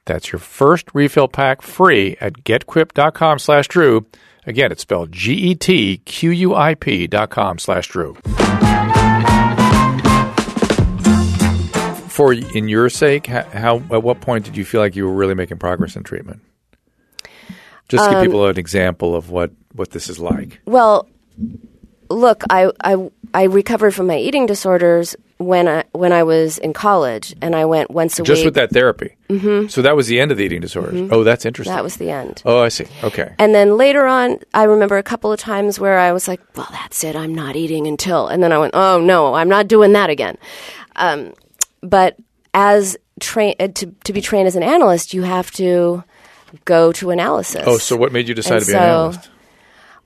That's 0.05 0.31
your 0.31 0.39
first 0.39 0.87
refill 0.93 1.27
pack 1.27 1.63
free 1.63 2.15
at 2.21 2.33
getquip.com 2.43 3.39
slash 3.39 3.67
Drew. 3.67 4.05
Again, 4.45 4.71
it's 4.71 4.83
spelled 4.83 5.11
G-E-T-Q-U-I-P 5.11 7.07
dot 7.07 7.29
com 7.29 7.59
slash 7.59 7.87
Drew. 7.87 8.15
For 12.07 12.33
in 12.33 12.67
your 12.67 12.89
sake, 12.89 13.27
how, 13.27 13.77
at 13.77 14.03
what 14.03 14.21
point 14.21 14.45
did 14.45 14.57
you 14.57 14.65
feel 14.65 14.81
like 14.81 14.95
you 14.95 15.05
were 15.05 15.13
really 15.13 15.35
making 15.35 15.57
progress 15.57 15.95
in 15.95 16.03
treatment? 16.03 16.41
Just 17.87 18.03
to 18.03 18.09
give 18.09 18.19
um, 18.19 18.25
people 18.25 18.45
an 18.47 18.57
example 18.57 19.15
of 19.15 19.29
what, 19.31 19.51
what 19.73 19.91
this 19.91 20.09
is 20.09 20.19
like. 20.19 20.59
Well, 20.65 21.07
look, 22.09 22.43
I, 22.49 22.71
I, 22.83 23.09
I 23.33 23.43
recovered 23.43 23.91
from 23.91 24.07
my 24.07 24.17
eating 24.17 24.45
disorders 24.45 25.15
when 25.37 25.69
I 25.69 25.85
when 25.93 26.11
I 26.11 26.23
was 26.23 26.57
in 26.57 26.73
college, 26.73 27.33
and 27.41 27.55
I 27.55 27.63
went 27.63 27.89
once 27.91 28.19
a 28.19 28.23
Just 28.23 28.29
week. 28.29 28.35
Just 28.35 28.45
with 28.45 28.53
that 28.55 28.71
therapy. 28.71 29.15
Mm-hmm. 29.29 29.67
So 29.67 29.81
that 29.81 29.95
was 29.95 30.07
the 30.07 30.19
end 30.19 30.31
of 30.31 30.37
the 30.37 30.43
eating 30.43 30.59
disorders. 30.59 31.09
Oh, 31.11 31.23
that's 31.23 31.45
interesting. 31.45 31.73
that 31.73 31.83
was 31.83 31.95
the 31.95 32.11
end. 32.11 32.41
oh, 32.45 32.59
I 32.61 32.67
see. 32.67 32.85
Okay. 33.03 33.33
And 33.39 33.55
then 33.55 33.77
later 33.77 34.05
on, 34.05 34.39
I 34.53 34.63
remember 34.63 34.97
a 34.97 35.03
couple 35.03 35.31
of 35.31 35.39
times 35.39 35.79
where 35.79 35.97
I 35.97 36.11
was 36.11 36.27
like, 36.27 36.41
"Well, 36.57 36.67
that's 36.71 37.05
it. 37.05 37.15
I'm 37.15 37.33
not 37.33 37.55
eating 37.55 37.87
until." 37.87 38.27
And 38.27 38.43
then 38.43 38.51
I 38.51 38.57
went, 38.57 38.73
"Oh 38.75 38.99
no, 38.99 39.33
I'm 39.33 39.47
not 39.47 39.69
doing 39.69 39.93
that 39.93 40.09
again." 40.09 40.37
Um, 40.97 41.33
but 41.81 42.17
as 42.53 42.97
train 43.21 43.55
uh, 43.61 43.69
to 43.69 43.95
to 44.03 44.11
be 44.11 44.19
trained 44.19 44.47
as 44.47 44.57
an 44.57 44.63
analyst, 44.63 45.13
you 45.13 45.21
have 45.21 45.51
to 45.51 46.03
go 46.65 46.91
to 46.93 47.11
analysis. 47.11 47.63
Oh, 47.65 47.77
so 47.77 47.95
what 47.95 48.11
made 48.11 48.27
you 48.27 48.35
decide 48.35 48.57
And 48.57 48.65
to 48.65 48.71
be 48.71 48.77
an 48.77 48.83
analyst? 48.83 49.29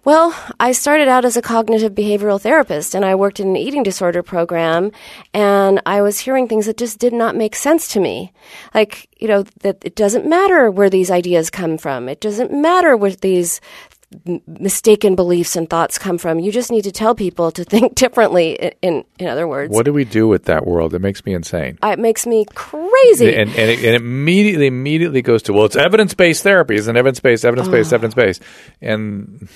Well, 0.05 0.35
I 0.59 0.73
started 0.73 1.07
out 1.07 1.23
as 1.23 1.37
a 1.37 1.41
cognitive 1.41 1.93
behavioral 1.93 2.39
therapist 2.41 2.93
and 2.93 3.05
I 3.05 3.15
worked 3.15 3.39
in 3.39 3.47
an 3.47 3.55
eating 3.57 3.83
disorder 3.83 4.21
program 4.21 4.91
and 5.33 5.81
I 5.85 6.01
was 6.01 6.19
hearing 6.19 6.47
things 6.49 6.65
that 6.65 6.75
just 6.77 6.99
did 6.99 7.13
not 7.13 7.37
make 7.37 7.55
sense 7.55 7.87
to 7.89 8.01
me. 8.01 8.33
Like, 8.73 9.07
you 9.17 9.29
know, 9.29 9.43
that 9.61 9.77
it 9.85 9.95
doesn't 9.95 10.27
matter 10.27 10.69
where 10.69 10.89
these 10.89 11.09
ideas 11.09 11.49
come 11.49 11.77
from. 11.77 12.09
It 12.09 12.19
doesn't 12.19 12.51
matter 12.51 12.97
where 12.97 13.11
these 13.11 13.61
mistaken 14.45 15.15
beliefs 15.15 15.55
and 15.55 15.69
thoughts 15.69 15.97
come 15.97 16.17
from. 16.17 16.37
You 16.37 16.51
just 16.51 16.69
need 16.69 16.83
to 16.83 16.91
tell 16.91 17.15
people 17.15 17.49
to 17.51 17.63
think 17.73 17.95
differently 17.95 18.51
in 18.55 18.73
in, 18.81 19.05
in 19.19 19.27
other 19.27 19.47
words. 19.47 19.73
What 19.73 19.85
do 19.85 19.93
we 19.93 20.03
do 20.03 20.27
with 20.27 20.43
that 20.45 20.67
world? 20.67 20.93
It 20.93 20.99
makes 20.99 21.25
me 21.25 21.33
insane. 21.33 21.79
Uh, 21.81 21.87
it 21.93 21.99
makes 21.99 22.27
me 22.27 22.45
crazy. 22.53 23.33
And, 23.33 23.49
and, 23.51 23.69
it, 23.71 23.77
and 23.79 23.85
it 23.87 23.95
immediately, 23.95 24.67
immediately 24.67 25.21
goes 25.21 25.43
to, 25.43 25.53
well, 25.53 25.63
it's 25.65 25.77
evidence 25.77 26.13
based 26.13 26.43
therapy. 26.43 26.75
It's 26.75 26.87
an 26.87 26.97
evidence 26.97 27.21
based, 27.21 27.45
evidence 27.45 27.69
based, 27.69 27.93
Oh. 27.93 27.95
evidence 27.95 28.13
based. 28.13 28.41
And 28.81 29.47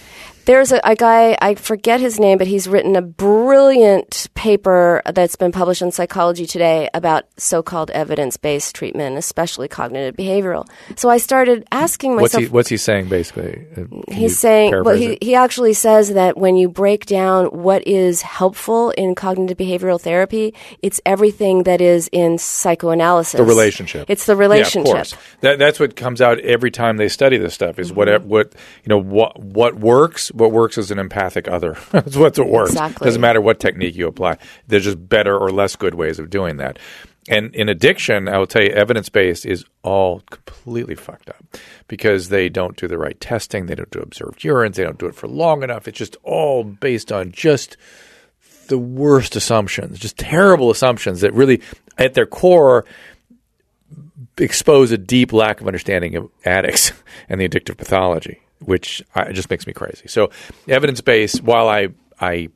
There's 0.47 0.71
a, 0.71 0.79
a 0.85 0.95
guy, 0.95 1.37
I 1.41 1.55
forget 1.55 1.99
his 1.99 2.21
name, 2.21 2.37
but 2.37 2.47
he's 2.47 2.69
written 2.69 2.95
a 2.95 3.01
brilliant 3.01 4.27
paper 4.33 5.01
that's 5.13 5.35
been 5.35 5.51
published 5.51 5.81
in 5.81 5.91
Psychology 5.91 6.45
Today 6.45 6.89
about 6.93 7.25
so 7.35 7.61
called 7.61 7.91
evidence 7.91 8.37
based 8.37 8.73
treatment, 8.73 9.17
especially 9.17 9.67
cognitive 9.67 10.15
behavioral. 10.15 10.65
So 10.95 11.09
I 11.09 11.17
started 11.17 11.67
asking 11.69 12.15
what's 12.15 12.33
myself. 12.33 12.43
he, 12.43 12.47
what's 12.49 12.69
he 12.69 12.77
saying 12.77 13.09
basically? 13.09 13.67
Uh, 13.75 13.83
can 13.87 14.03
He's 14.07 14.39
saying, 14.39 14.71
well, 14.85 14.95
he, 14.95 15.13
it? 15.13 15.23
he 15.23 15.35
actually 15.35 15.73
says 15.73 16.13
that 16.13 16.37
when 16.37 16.55
you 16.55 16.69
break 16.69 17.05
down 17.05 17.47
what 17.47 17.85
is 17.85 18.21
helpful 18.21 18.91
in 18.91 19.15
cognitive 19.15 19.57
behavioral 19.57 19.99
therapy, 19.99 20.53
it's 20.81 21.01
everything 21.05 21.63
that 21.63 21.81
is 21.81 22.09
in 22.13 22.37
psychoanalysis. 22.37 23.37
the 23.37 23.43
relationship. 23.43 24.09
It's 24.09 24.25
the 24.25 24.37
relationship. 24.37 24.85
Yeah, 24.95 25.01
of 25.01 25.09
course. 25.09 25.21
That, 25.41 25.59
that's 25.59 25.77
what 25.77 25.97
comes 25.97 26.21
out 26.21 26.39
every 26.39 26.71
time 26.71 26.95
they 26.95 27.09
study 27.09 27.37
this 27.37 27.53
stuff. 27.53 27.79
Is 27.79 27.91
Mm-hmm. 27.91 27.97
what 27.97 28.23
what 28.23 28.53
you 28.85 28.89
know 28.89 29.01
what 29.01 29.37
what 29.39 29.75
works. 29.75 30.31
What 30.37 30.51
works 30.51 30.77
is 30.77 30.91
an 30.91 30.99
empathic 30.99 31.47
other. 31.47 31.77
That's 31.91 32.15
what's 32.15 32.39
what 32.39 32.49
works. 32.49 32.71
Exactly. 32.71 33.05
Doesn't 33.05 33.21
matter 33.21 33.41
what 33.41 33.59
technique 33.59 33.95
you 33.95 34.07
apply. 34.07 34.37
There's 34.67 34.83
just 34.85 35.09
better 35.09 35.37
or 35.37 35.49
less 35.51 35.75
good 35.75 35.95
ways 35.95 36.19
of 36.19 36.29
doing 36.29 36.57
that. 36.57 36.79
and 37.27 37.53
in 37.53 37.67
addiction, 37.69 38.27
I 38.29 38.37
will 38.37 38.47
tell 38.47 38.63
you, 38.63 38.69
evidence 38.69 39.09
based 39.09 39.45
is 39.45 39.65
all 39.83 40.21
completely 40.29 40.95
fucked 40.95 41.29
up 41.29 41.43
because 41.87 42.29
they 42.29 42.49
don't 42.49 42.77
do 42.77 42.87
the 42.87 42.97
right 42.97 43.19
testing, 43.19 43.65
they 43.65 43.75
don't 43.75 43.91
do 43.91 43.99
observed 43.99 44.39
urines, 44.41 44.75
they 44.75 44.83
don't 44.83 44.97
do 44.99 45.07
it 45.07 45.15
for 45.15 45.27
long 45.27 45.63
enough. 45.63 45.87
It's 45.87 45.97
just 45.97 46.15
all 46.23 46.63
based 46.63 47.11
on 47.11 47.31
just 47.31 47.75
the 48.67 48.77
worst 48.77 49.35
assumptions, 49.35 49.99
just 49.99 50.17
terrible 50.17 50.69
assumptions 50.69 51.21
that 51.21 51.33
really, 51.33 51.61
at 51.97 52.13
their 52.13 52.25
core, 52.25 52.85
expose 54.37 54.91
a 54.91 54.97
deep 54.97 55.33
lack 55.33 55.61
of 55.61 55.67
understanding 55.67 56.15
of 56.15 56.29
addicts 56.45 56.91
and 57.29 57.41
the 57.41 57.47
addictive 57.47 57.77
pathology, 57.77 58.41
which 58.59 59.03
uh, 59.15 59.25
I, 59.27 59.31
just 59.31 59.49
makes 59.49 59.67
me 59.67 59.73
crazy. 59.73 60.07
So, 60.07 60.31
evidence 60.67 61.01
based, 61.01 61.41
while 61.43 61.69
I, 61.69 61.89
I, 62.19 62.49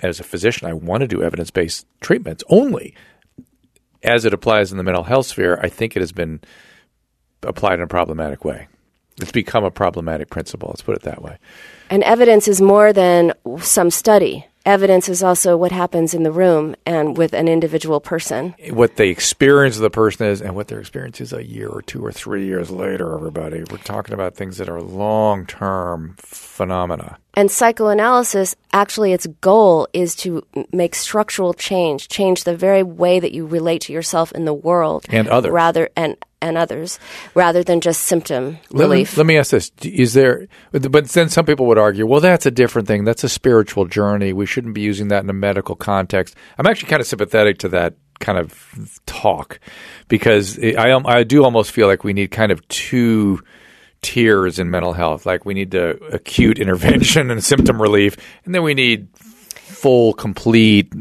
as 0.00 0.20
a 0.20 0.24
physician, 0.24 0.68
I 0.68 0.72
want 0.72 1.02
to 1.02 1.08
do 1.08 1.22
evidence 1.22 1.50
based 1.50 1.86
treatments 2.00 2.44
only 2.48 2.94
as 4.06 4.24
it 4.24 4.32
applies 4.32 4.70
in 4.70 4.78
the 4.78 4.84
mental 4.84 5.02
health 5.02 5.26
sphere, 5.26 5.58
I 5.62 5.68
think 5.68 5.96
it 5.96 6.00
has 6.00 6.12
been 6.12 6.40
applied 7.42 7.74
in 7.74 7.82
a 7.82 7.86
problematic 7.86 8.44
way. 8.44 8.68
It's 9.20 9.32
become 9.32 9.64
a 9.64 9.70
problematic 9.70 10.30
principle. 10.30 10.68
Let's 10.68 10.82
put 10.82 10.96
it 10.96 11.02
that 11.02 11.22
way. 11.22 11.38
And 11.90 12.02
evidence 12.02 12.48
is 12.48 12.60
more 12.60 12.92
than 12.92 13.32
some 13.60 13.90
study. 13.90 14.46
Evidence 14.66 15.08
is 15.08 15.22
also 15.22 15.56
what 15.56 15.70
happens 15.70 16.12
in 16.12 16.24
the 16.24 16.32
room 16.32 16.74
and 16.84 17.16
with 17.16 17.34
an 17.34 17.46
individual 17.46 18.00
person. 18.00 18.52
What 18.70 18.96
the 18.96 19.08
experience 19.10 19.76
of 19.76 19.82
the 19.82 19.90
person 19.90 20.26
is 20.26 20.42
and 20.42 20.56
what 20.56 20.66
their 20.66 20.80
experience 20.80 21.20
is 21.20 21.32
a 21.32 21.46
year 21.46 21.68
or 21.68 21.82
two 21.82 22.04
or 22.04 22.10
three 22.10 22.46
years 22.46 22.68
later, 22.68 23.14
everybody. 23.14 23.62
We're 23.70 23.78
talking 23.78 24.12
about 24.12 24.34
things 24.34 24.56
that 24.58 24.68
are 24.68 24.82
long 24.82 25.46
term 25.46 26.16
phenomena. 26.18 27.16
And 27.34 27.48
psychoanalysis, 27.48 28.56
actually, 28.76 29.12
its 29.12 29.26
goal 29.40 29.88
is 29.92 30.14
to 30.16 30.46
make 30.72 30.94
structural 30.94 31.54
change, 31.54 32.08
change 32.08 32.44
the 32.44 32.56
very 32.56 32.82
way 32.82 33.18
that 33.18 33.32
you 33.32 33.46
relate 33.46 33.82
to 33.82 33.92
yourself 33.92 34.32
in 34.32 34.44
the 34.44 34.54
world 34.54 35.06
and 35.08 35.28
others, 35.28 35.50
rather 35.50 35.88
and 35.96 36.16
and 36.42 36.58
others, 36.58 36.98
rather 37.34 37.64
than 37.64 37.80
just 37.80 38.02
symptom 38.02 38.58
let 38.70 38.84
relief. 38.84 39.16
Me, 39.16 39.20
let 39.20 39.26
me 39.26 39.38
ask 39.38 39.50
this: 39.50 39.72
Is 39.82 40.12
there? 40.12 40.46
But 40.72 41.08
then 41.08 41.28
some 41.30 41.46
people 41.46 41.66
would 41.66 41.78
argue, 41.78 42.06
well, 42.06 42.20
that's 42.20 42.44
a 42.46 42.50
different 42.50 42.86
thing. 42.86 43.04
That's 43.04 43.24
a 43.24 43.28
spiritual 43.28 43.86
journey. 43.86 44.32
We 44.32 44.46
shouldn't 44.46 44.74
be 44.74 44.82
using 44.82 45.08
that 45.08 45.24
in 45.24 45.30
a 45.30 45.34
medical 45.34 45.74
context. 45.74 46.36
I'm 46.58 46.66
actually 46.66 46.90
kind 46.90 47.00
of 47.00 47.06
sympathetic 47.06 47.58
to 47.60 47.68
that 47.70 47.94
kind 48.20 48.38
of 48.38 49.00
talk 49.06 49.58
because 50.08 50.58
I 50.58 50.92
I 50.92 51.24
do 51.24 51.44
almost 51.44 51.70
feel 51.70 51.86
like 51.86 52.04
we 52.04 52.12
need 52.12 52.30
kind 52.30 52.52
of 52.52 52.66
two 52.68 53.40
tiers 54.02 54.58
in 54.58 54.70
mental 54.70 54.92
health. 54.92 55.26
Like 55.26 55.44
we 55.44 55.54
need 55.54 55.70
the 55.70 55.98
acute 56.12 56.58
intervention 56.60 57.30
and 57.30 57.42
symptom 57.42 57.80
relief, 57.80 58.16
and 58.44 58.54
then 58.54 58.62
we 58.62 58.74
need 58.74 59.08
full, 59.16 60.12
complete, 60.14 60.92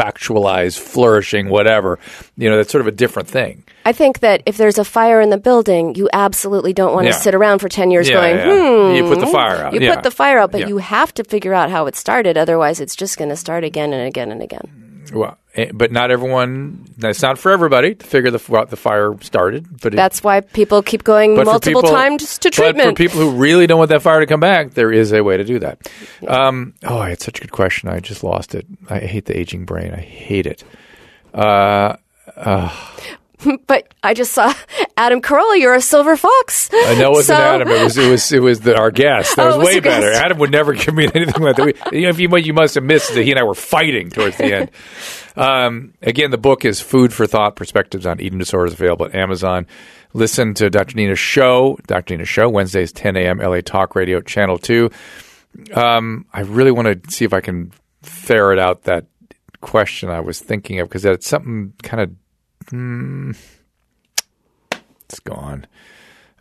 actualized, 0.00 0.78
flourishing, 0.78 1.48
whatever. 1.48 1.98
You 2.36 2.48
know, 2.50 2.56
that's 2.56 2.70
sort 2.70 2.80
of 2.80 2.86
a 2.86 2.92
different 2.92 3.28
thing. 3.28 3.64
I 3.84 3.92
think 3.92 4.20
that 4.20 4.42
if 4.46 4.56
there's 4.56 4.78
a 4.78 4.84
fire 4.84 5.20
in 5.20 5.30
the 5.30 5.38
building, 5.38 5.94
you 5.94 6.08
absolutely 6.12 6.72
don't 6.72 6.94
want 6.94 7.06
Yeah. 7.06 7.12
to 7.12 7.18
sit 7.18 7.34
around 7.34 7.58
for 7.60 7.68
10 7.68 7.90
years 7.90 8.08
Yeah, 8.08 8.14
going, 8.16 8.36
yeah. 8.36 8.88
hmm. 8.90 8.94
You 8.96 9.02
put 9.14 9.20
the 9.20 9.26
fire 9.26 9.56
out, 9.64 9.72
You 9.74 9.80
put 9.94 10.02
the 10.02 10.10
fire 10.10 10.38
out, 10.38 10.52
but 10.52 10.68
you 10.68 10.78
have 10.78 11.12
to 11.14 11.24
figure 11.24 11.54
out 11.54 11.70
how 11.70 11.86
it 11.86 11.96
started. 11.96 12.36
Otherwise, 12.36 12.80
it's 12.80 12.96
just 12.96 13.18
going 13.18 13.30
to 13.30 13.36
start 13.36 13.64
again 13.64 13.92
and 13.92 14.06
again 14.06 14.30
and 14.30 14.42
again. 14.42 14.87
Well, 15.12 15.38
eh, 15.54 15.70
but 15.72 15.92
not 15.92 16.10
everyone. 16.10 16.86
That's 16.98 17.22
not 17.22 17.38
for 17.38 17.52
everybody 17.52 17.94
to 17.94 18.06
figure 18.06 18.30
the 18.30 18.56
out 18.56 18.70
the 18.70 18.76
fire 18.76 19.14
started. 19.20 19.80
But 19.80 19.94
it, 19.94 19.96
That's 19.96 20.22
why 20.22 20.40
people 20.40 20.82
keep 20.82 21.04
going 21.04 21.34
multiple 21.34 21.82
people- 21.82 21.96
times 21.96 22.38
to 22.38 22.50
treatment. 22.50 22.78
But 22.78 22.90
for 22.90 22.94
people 22.94 23.20
who 23.20 23.30
really 23.32 23.66
don't 23.66 23.78
want 23.78 23.90
that 23.90 24.02
fire 24.02 24.20
to 24.20 24.26
come 24.26 24.40
back, 24.40 24.74
there 24.74 24.92
is 24.92 25.12
a 25.12 25.22
way 25.22 25.36
to 25.36 25.44
do 25.44 25.58
that. 25.60 25.90
Um, 26.26 26.74
oh, 26.84 26.98
I 26.98 27.10
had 27.10 27.20
such 27.20 27.38
a 27.38 27.42
good 27.42 27.52
question. 27.52 27.88
I 27.88 28.00
just 28.00 28.22
lost 28.22 28.54
it. 28.54 28.66
I 28.88 28.98
hate 29.00 29.26
the 29.26 29.38
aging 29.38 29.64
brain. 29.64 29.92
I 29.92 30.00
hate 30.00 30.46
it. 30.46 30.64
Uh, 31.34 31.96
but 33.66 33.92
I 34.02 34.14
just 34.14 34.32
saw 34.32 34.52
Adam 34.96 35.20
Carolla, 35.20 35.58
you're 35.58 35.74
a 35.74 35.80
silver 35.80 36.16
fox. 36.16 36.68
I 36.72 36.94
know 36.98 37.08
it 37.08 37.14
wasn't 37.14 37.36
So- 37.38 37.42
Adam. 37.42 37.68
It 37.68 37.82
was 37.82 37.96
it 37.98 38.10
was 38.10 38.32
it 38.32 38.42
was 38.42 38.60
the, 38.60 38.76
our 38.76 38.90
guest. 38.90 39.36
That 39.36 39.42
Oh, 39.46 39.46
was 39.48 39.56
was 39.58 39.66
way 39.66 39.74
the 39.74 39.80
guest. 39.82 40.00
better. 40.00 40.12
Adam 40.12 40.38
would 40.38 40.50
never 40.50 40.72
give 40.74 40.94
me 40.94 41.04
anything 41.14 41.42
like 41.42 41.56
that. 41.56 41.64
We, 41.90 41.96
you 41.98 42.02
know, 42.04 42.08
if 42.10 42.18
you, 42.20 42.36
you 42.38 42.52
must 42.54 42.74
have 42.74 42.84
missed 42.84 43.14
that 43.14 43.22
he 43.22 43.30
and 43.30 43.38
I 43.38 43.44
were 43.44 43.54
fighting 43.54 44.10
towards 44.10 44.36
the 44.36 44.52
end. 44.54 44.70
Um, 45.36 45.94
again, 46.02 46.30
the 46.30 46.38
book 46.38 46.64
is 46.64 46.80
Food 46.80 47.12
for 47.12 47.26
Thought: 47.26 47.54
Perspectives 47.56 48.06
on 48.06 48.20
Eating 48.20 48.38
Disorders, 48.38 48.72
available 48.72 49.06
at 49.06 49.14
Amazon. 49.14 49.66
Listen 50.14 50.54
to 50.54 50.70
Dr. 50.70 50.96
Nina's 50.96 51.18
show, 51.18 51.78
Dr. 51.86 52.14
Nina's 52.14 52.28
show, 52.28 52.48
Wednesdays, 52.48 52.92
10 52.92 53.16
a.m. 53.16 53.38
LA 53.38 53.60
Talk 53.60 53.94
Radio, 53.94 54.20
Channel 54.20 54.58
Two. 54.58 54.90
Um, 55.74 56.26
I 56.32 56.40
really 56.40 56.70
want 56.72 57.04
to 57.04 57.10
see 57.10 57.24
if 57.24 57.32
I 57.32 57.40
can 57.40 57.72
ferret 58.02 58.58
out 58.58 58.84
that 58.84 59.06
question 59.60 60.08
I 60.08 60.20
was 60.20 60.40
thinking 60.40 60.80
of 60.80 60.88
because 60.88 61.02
that's 61.02 61.26
something 61.28 61.72
kind 61.82 62.00
of. 62.02 62.10
Hmm, 62.70 63.32
it's 65.04 65.20
gone. 65.20 65.66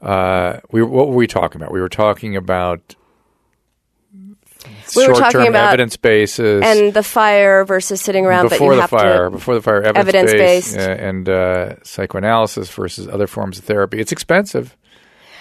Uh, 0.01 0.59
we 0.71 0.83
what 0.83 1.07
were 1.09 1.15
we 1.15 1.27
talking 1.27 1.61
about? 1.61 1.71
We 1.71 1.81
were 1.81 1.89
talking 1.89 2.35
about 2.35 2.95
We 4.95 5.07
were 5.07 5.13
talking 5.13 5.15
short-term 5.15 5.47
about- 5.47 5.67
evidence 5.69 5.97
bases 5.97 6.61
and 6.63 6.93
the 6.93 7.03
fire 7.03 7.63
versus 7.65 8.01
sitting 8.01 8.25
around, 8.25 8.49
before 8.49 8.75
the 8.75 8.81
have 8.81 8.89
fire, 8.89 9.25
to. 9.25 9.31
before 9.31 9.55
the 9.55 9.61
fire, 9.61 9.81
evidence 9.83 10.31
Evidence-based. 10.31 10.75
based, 10.75 10.87
uh, 10.89 10.91
and 10.91 11.29
uh, 11.29 11.75
psychoanalysis 11.83 12.69
versus 12.69 13.07
other 13.07 13.27
forms 13.27 13.57
of 13.59 13.65
therapy. 13.65 13.99
It's 13.99 14.11
expensive. 14.11 14.75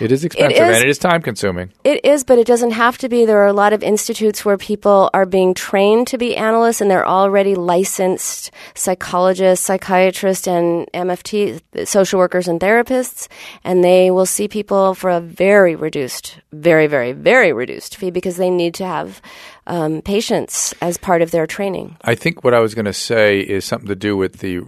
It 0.00 0.12
is 0.12 0.24
expensive, 0.24 0.68
is. 0.68 0.76
and 0.76 0.84
it 0.84 0.88
is 0.88 0.98
time 0.98 1.22
consuming. 1.22 1.72
It 1.84 2.04
is, 2.04 2.24
but 2.24 2.38
it 2.38 2.46
doesn't 2.46 2.72
have 2.72 2.98
to 2.98 3.08
be. 3.08 3.24
There 3.24 3.38
are 3.38 3.46
a 3.46 3.52
lot 3.52 3.72
of 3.72 3.82
institutes 3.82 4.44
where 4.44 4.56
people 4.58 5.10
are 5.14 5.26
being 5.26 5.54
trained 5.54 6.06
to 6.08 6.18
be 6.18 6.36
analysts 6.36 6.80
and 6.80 6.90
they're 6.90 7.06
already 7.06 7.54
licensed 7.54 8.50
psychologists, 8.74 9.64
psychiatrists, 9.64 10.46
and 10.46 10.86
MFT, 10.92 11.86
social 11.86 12.18
workers 12.18 12.48
and 12.48 12.60
therapists. 12.60 13.28
And 13.64 13.82
they 13.82 14.10
will 14.10 14.26
see 14.26 14.48
people 14.48 14.94
for 14.94 15.10
a 15.10 15.20
very 15.20 15.76
reduced, 15.76 16.40
very, 16.52 16.86
very, 16.86 17.12
very 17.12 17.52
reduced 17.52 17.96
fee 17.96 18.10
because 18.10 18.36
they 18.36 18.50
need 18.50 18.74
to 18.74 18.86
have 18.86 19.22
um, 19.66 20.02
patients 20.02 20.74
as 20.80 20.96
part 20.96 21.22
of 21.22 21.30
their 21.30 21.46
training. 21.46 21.96
I 22.02 22.14
think 22.14 22.44
what 22.44 22.54
I 22.54 22.60
was 22.60 22.74
going 22.74 22.84
to 22.84 22.92
say 22.92 23.40
is 23.40 23.64
something 23.64 23.88
to 23.88 23.96
do 23.96 24.16
with 24.16 24.38
the 24.38 24.60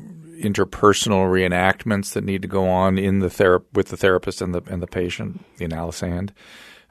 interpersonal 0.43 1.28
reenactments 1.30 2.12
that 2.12 2.24
need 2.24 2.43
to 2.43 2.49
go 2.49 2.68
on 2.68 2.99
in 2.99 3.18
the 3.20 3.28
thera- 3.28 3.64
with 3.72 3.89
the 3.89 3.97
therapist 3.97 4.41
and 4.43 4.55
the 4.55 4.62
and 4.66 4.82
the 4.82 4.86
patient, 4.86 5.45
the 5.57 5.66
analysand, 5.66 6.30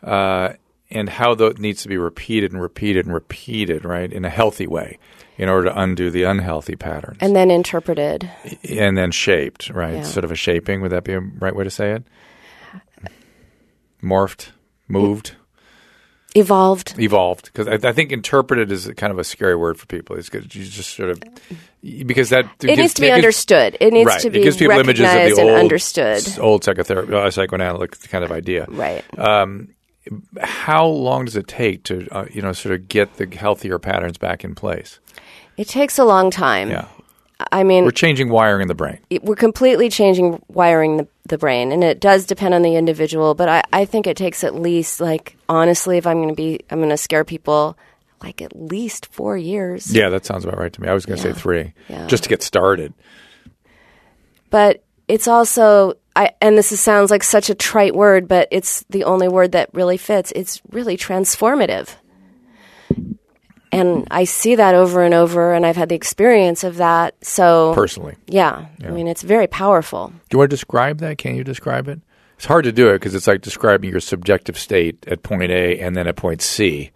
uh, 0.03 0.53
and 0.89 1.09
how 1.09 1.35
that 1.35 1.59
needs 1.59 1.81
to 1.83 1.87
be 1.89 1.97
repeated 1.97 2.51
and 2.53 2.61
repeated 2.61 3.05
and 3.05 3.13
repeated, 3.13 3.83
right, 3.85 4.11
in 4.13 4.23
a 4.25 4.29
healthy 4.29 4.67
way, 4.67 4.97
in 5.37 5.49
order 5.49 5.69
to 5.69 5.79
undo 5.79 6.09
the 6.09 6.23
unhealthy 6.23 6.75
patterns, 6.75 7.17
And 7.21 7.35
then 7.35 7.51
interpreted. 7.51 8.29
and 8.69 8.97
then 8.97 9.11
shaped, 9.11 9.69
right, 9.69 9.95
Yeah. 9.95 10.03
sort 10.03 10.23
of 10.23 10.31
a 10.31 10.35
shaping. 10.35 10.81
Would 10.81 10.91
that 10.91 11.03
be 11.03 11.13
a 11.13 11.19
right 11.19 11.55
way 11.55 11.63
to 11.65 11.69
say 11.69 11.91
it? 11.91 12.03
Morphed, 14.01 14.49
moved 14.87 15.35
Evolved. 16.37 16.95
evolved 16.99 17.45
because 17.45 17.67
I, 17.67 17.89
I 17.89 17.93
think 17.93 18.11
interpreted 18.11 18.71
is 18.71 18.91
kind 18.97 19.11
of 19.11 19.19
a 19.19 19.23
scary 19.23 19.55
word 19.55 19.79
for 19.79 19.85
people. 19.87 20.15
It's 20.15 20.29
good. 20.29 20.53
You 20.53 20.63
just 20.63 20.95
sort 20.95 21.09
of 21.09 21.21
because 22.05 22.29
that 22.29 22.45
It 22.63 22.77
needs 22.77 22.93
to 22.95 23.01
be 23.01 23.11
understood. 23.11 23.77
It 23.79 23.93
needs 23.93 24.07
right. 24.07 24.21
to 24.21 24.29
be 24.29 24.41
it 24.41 24.43
gives 24.43 24.57
people 24.57 24.77
images 24.77 25.05
of 25.05 25.13
the 25.13 25.41
and 25.41 25.49
old, 25.49 25.59
understood. 25.59 26.39
old 26.39 26.63
psychotherapy, 26.63 27.13
uh, 27.13 27.29
psychoanalytic 27.31 27.99
kind 28.09 28.23
of 28.23 28.31
idea. 28.31 28.65
Right. 28.69 29.03
How 30.41 30.85
long 30.85 31.25
does 31.25 31.35
it 31.35 31.47
take 31.47 31.83
to 31.85 32.07
uh, 32.11 32.25
you 32.31 32.41
know 32.41 32.53
sort 32.53 32.75
of 32.75 32.87
get 32.87 33.17
the 33.17 33.27
healthier 33.27 33.79
patterns 33.79 34.17
back 34.17 34.43
in 34.43 34.55
place? 34.55 34.99
It 35.57 35.67
takes 35.67 35.97
a 35.97 36.05
long 36.05 36.29
time. 36.29 36.69
Yeah, 36.69 36.87
I 37.51 37.63
mean, 37.63 37.85
we're 37.85 37.91
changing 37.91 38.29
wiring 38.29 38.63
in 38.63 38.67
the 38.67 38.73
brain. 38.75 38.99
it- 39.09 39.23
we're 39.23 39.35
completely 39.35 39.89
changing 39.89 40.41
wiring 40.47 40.97
the, 40.97 41.07
the 41.27 41.37
brain 41.37 41.71
and 41.71 41.83
it 41.83 41.99
does 41.99 42.25
depend 42.25 42.53
on 42.53 42.61
the 42.63 42.75
individual 42.75 43.35
but 43.35 43.47
I, 43.49 43.63
I 43.73 43.85
think 43.85 44.07
it 44.07 44.17
takes 44.17 44.43
at 44.43 44.55
least 44.55 44.99
like 45.01 45.35
honestly 45.49 45.97
if 45.97 46.07
i'm 46.07 46.17
going 46.17 46.29
to 46.29 46.35
be 46.35 46.59
i'm 46.71 46.79
going 46.79 46.89
to 46.89 46.97
scare 46.97 47.23
people 47.25 47.77
like 48.23 48.41
at 48.41 48.55
least 48.59 49.05
four 49.07 49.37
years 49.37 49.93
Yeah, 49.93 50.09
that 50.09 50.25
sounds 50.25 50.45
about 50.45 50.57
right 50.57 50.73
to 50.73 50.81
me. 50.81 50.87
I 50.87 50.93
was 50.93 51.05
going 51.05 51.19
to 51.19 51.27
Yeah. 51.27 51.33
say 51.35 51.39
three, 51.39 51.73
Yeah. 51.89 52.07
just 52.07 52.23
to 52.23 52.29
get 52.29 52.41
started. 52.41 52.93
but 54.49 54.83
it's 55.07 55.27
also 55.27 55.93
I, 56.15 56.31
and 56.41 56.57
this 56.57 56.71
is, 56.71 56.79
sounds 56.79 57.11
like 57.11 57.23
such 57.23 57.49
a 57.51 57.55
trite 57.55 57.93
word 57.95 58.27
but 58.27 58.47
it's 58.49 58.83
the 58.89 59.03
only 59.03 59.27
word 59.27 59.51
that 59.51 59.69
really 59.73 59.97
fits 59.97 60.31
it's 60.35 60.61
really 60.71 60.97
transformative 60.97 61.89
and 63.71 64.07
i 64.11 64.23
see 64.23 64.55
that 64.55 64.75
over 64.75 65.03
and 65.03 65.13
over 65.13 65.53
and 65.53 65.65
i've 65.65 65.75
had 65.75 65.89
the 65.89 65.95
experience 65.95 66.63
of 66.63 66.77
that 66.77 67.15
so 67.23 67.73
Personally, 67.75 68.15
yeah, 68.27 68.65
i 68.83 68.89
mean 68.89 69.07
it's 69.07 69.23
very 69.23 69.47
powerful 69.47 70.13
do 70.29 70.35
you 70.35 70.39
want 70.39 70.49
to 70.49 70.55
describe 70.55 70.99
that? 70.99 71.17
Can 71.17 71.35
you 71.35 71.43
describe 71.43 71.87
it? 71.87 72.01
It's 72.35 72.45
hard 72.45 72.65
to 72.65 72.71
do 72.71 72.89
it 72.89 72.93
because 72.95 73.15
it's 73.15 73.27
like 73.27 73.41
describing 73.41 73.89
your 73.89 73.99
subjective 73.99 74.57
state 74.57 75.05
at 75.07 75.23
point 75.23 75.51
A 75.51 75.79
and 75.79 75.95
then 75.95 76.07
at 76.07 76.15
point 76.15 76.41
C. 76.41 76.91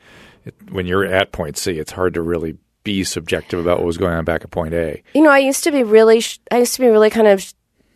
It, 0.45 0.53
when 0.71 0.85
you're 0.85 1.05
at 1.05 1.31
point 1.31 1.57
C, 1.57 1.79
it's 1.79 1.91
hard 1.91 2.13
to 2.13 2.21
really 2.21 2.57
be 2.83 3.03
subjective 3.03 3.59
about 3.59 3.77
what 3.79 3.87
was 3.87 3.97
going 3.97 4.13
on 4.13 4.25
back 4.25 4.43
at 4.43 4.51
point 4.51 4.73
A. 4.73 5.01
You 5.13 5.21
know, 5.21 5.29
I 5.29 5.39
used 5.39 5.63
to 5.63 5.71
be 5.71 5.83
really, 5.83 6.19
sh- 6.19 6.39
I 6.51 6.59
used 6.59 6.75
to 6.75 6.81
be 6.81 6.87
really 6.87 7.09
kind 7.09 7.27
of 7.27 7.41
sh- 7.41 7.53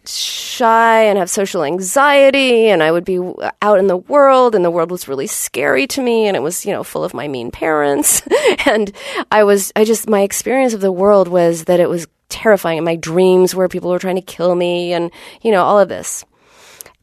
shy 0.07 1.03
and 1.03 1.17
have 1.17 1.29
social 1.29 1.63
anxiety, 1.63 2.67
and 2.67 2.81
I 2.83 2.91
would 2.91 3.05
be 3.05 3.19
out 3.61 3.79
in 3.79 3.87
the 3.87 3.97
world, 3.97 4.55
and 4.55 4.63
the 4.63 4.71
world 4.71 4.91
was 4.91 5.07
really 5.07 5.27
scary 5.27 5.87
to 5.87 6.01
me, 6.01 6.27
and 6.27 6.35
it 6.35 6.41
was, 6.41 6.65
you 6.65 6.71
know, 6.71 6.83
full 6.83 7.03
of 7.03 7.13
my 7.13 7.27
mean 7.27 7.51
parents. 7.51 8.21
and 8.65 8.91
I 9.31 9.43
was, 9.43 9.71
I 9.75 9.85
just, 9.85 10.09
my 10.09 10.21
experience 10.21 10.73
of 10.73 10.81
the 10.81 10.91
world 10.91 11.27
was 11.27 11.65
that 11.65 11.79
it 11.79 11.89
was 11.89 12.07
terrifying. 12.29 12.77
And 12.77 12.85
my 12.85 12.95
dreams 12.95 13.55
were 13.55 13.67
people 13.67 13.91
were 13.91 13.99
trying 13.99 14.15
to 14.15 14.21
kill 14.21 14.55
me 14.55 14.93
and, 14.93 15.11
you 15.41 15.51
know, 15.51 15.63
all 15.63 15.79
of 15.79 15.89
this. 15.89 16.25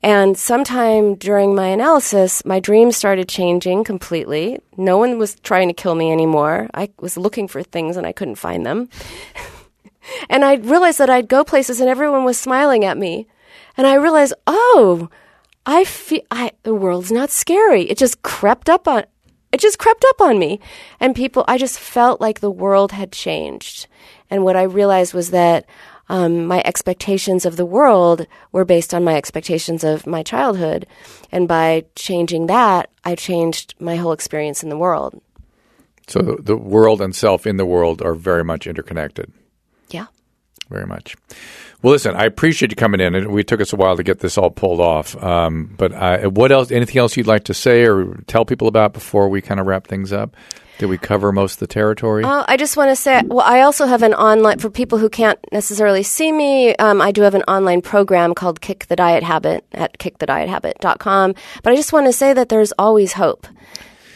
And 0.02 0.36
sometime 0.36 1.14
during 1.14 1.54
my 1.54 1.68
analysis, 1.68 2.44
my 2.44 2.58
dreams 2.58 2.96
started 2.96 3.28
changing 3.28 3.84
completely. 3.84 4.58
No 4.76 4.98
one 4.98 5.16
was 5.16 5.36
trying 5.40 5.68
to 5.68 5.74
kill 5.74 5.94
me 5.94 6.10
anymore. 6.10 6.68
I 6.74 6.90
was 6.98 7.16
looking 7.16 7.46
for 7.46 7.62
things 7.62 7.96
and 7.96 8.06
I 8.06 8.12
couldn't 8.12 8.34
find 8.34 8.66
them. 8.66 8.88
and 10.28 10.44
I 10.44 10.54
realized 10.54 10.98
that 10.98 11.10
I'd 11.10 11.28
go 11.28 11.44
places 11.44 11.80
and 11.80 11.88
everyone 11.88 12.24
was 12.24 12.38
smiling 12.38 12.84
at 12.84 12.98
me. 12.98 13.26
And 13.76 13.86
I 13.86 13.94
realized, 13.94 14.34
oh, 14.46 15.08
I 15.64 15.84
feel 15.84 16.22
I, 16.30 16.52
the 16.62 16.74
world's 16.74 17.12
not 17.12 17.30
scary. 17.30 17.82
It 17.82 17.98
just 17.98 18.22
crept 18.22 18.68
up 18.68 18.88
on 18.88 19.04
it 19.52 19.60
just 19.60 19.78
crept 19.78 20.04
up 20.08 20.20
on 20.22 20.38
me. 20.38 20.60
And 20.98 21.14
people 21.14 21.44
I 21.46 21.58
just 21.58 21.78
felt 21.78 22.20
like 22.20 22.40
the 22.40 22.50
world 22.50 22.92
had 22.92 23.12
changed. 23.12 23.86
And 24.30 24.44
what 24.44 24.56
I 24.56 24.62
realized 24.62 25.12
was 25.12 25.30
that 25.30 25.66
um, 26.08 26.46
my 26.46 26.62
expectations 26.64 27.44
of 27.44 27.56
the 27.56 27.66
world 27.66 28.26
were 28.50 28.64
based 28.64 28.94
on 28.94 29.04
my 29.04 29.14
expectations 29.14 29.84
of 29.84 30.06
my 30.06 30.22
childhood. 30.22 30.86
And 31.30 31.46
by 31.46 31.84
changing 31.94 32.46
that, 32.46 32.90
I 33.04 33.14
changed 33.14 33.74
my 33.78 33.96
whole 33.96 34.12
experience 34.12 34.62
in 34.62 34.70
the 34.70 34.78
world. 34.78 35.20
So 36.08 36.36
the 36.40 36.56
world 36.56 37.00
and 37.00 37.14
self 37.14 37.46
in 37.46 37.58
the 37.58 37.66
world 37.66 38.02
are 38.02 38.14
very 38.14 38.42
much 38.42 38.66
interconnected. 38.66 39.32
Yeah. 39.92 40.06
Very 40.70 40.86
much. 40.86 41.16
Well, 41.82 41.92
listen, 41.92 42.14
I 42.14 42.24
appreciate 42.24 42.70
you 42.70 42.76
coming 42.76 43.00
in, 43.00 43.14
and 43.14 43.28
we 43.28 43.44
took 43.44 43.60
us 43.60 43.72
a 43.72 43.76
while 43.76 43.96
to 43.96 44.02
get 44.02 44.20
this 44.20 44.38
all 44.38 44.50
pulled 44.50 44.80
off. 44.80 45.20
Um, 45.22 45.74
but 45.76 45.92
I, 45.92 46.26
what 46.28 46.50
else? 46.52 46.70
Anything 46.70 46.98
else 46.98 47.16
you'd 47.16 47.26
like 47.26 47.44
to 47.44 47.54
say 47.54 47.84
or 47.84 48.22
tell 48.26 48.44
people 48.44 48.68
about 48.68 48.94
before 48.94 49.28
we 49.28 49.42
kind 49.42 49.60
of 49.60 49.66
wrap 49.66 49.86
things 49.86 50.12
up? 50.12 50.34
Did 50.78 50.86
we 50.88 50.98
cover 50.98 51.30
most 51.32 51.54
of 51.54 51.58
the 51.60 51.66
territory? 51.66 52.24
Uh, 52.24 52.44
I 52.48 52.56
just 52.56 52.76
want 52.76 52.90
to 52.90 52.96
say, 52.96 53.22
well, 53.26 53.46
I 53.46 53.60
also 53.60 53.86
have 53.86 54.02
an 54.02 54.14
online, 54.14 54.58
for 54.58 54.70
people 54.70 54.98
who 54.98 55.08
can't 55.08 55.38
necessarily 55.52 56.02
see 56.02 56.32
me, 56.32 56.74
um, 56.76 57.00
I 57.00 57.12
do 57.12 57.22
have 57.22 57.34
an 57.34 57.42
online 57.42 57.82
program 57.82 58.34
called 58.34 58.60
Kick 58.60 58.86
the 58.86 58.96
Diet 58.96 59.22
Habit 59.22 59.64
at 59.72 59.98
kickthediethabit.com. 59.98 61.34
But 61.62 61.72
I 61.72 61.76
just 61.76 61.92
want 61.92 62.06
to 62.06 62.12
say 62.12 62.32
that 62.32 62.48
there's 62.48 62.72
always 62.78 63.12
hope. 63.12 63.46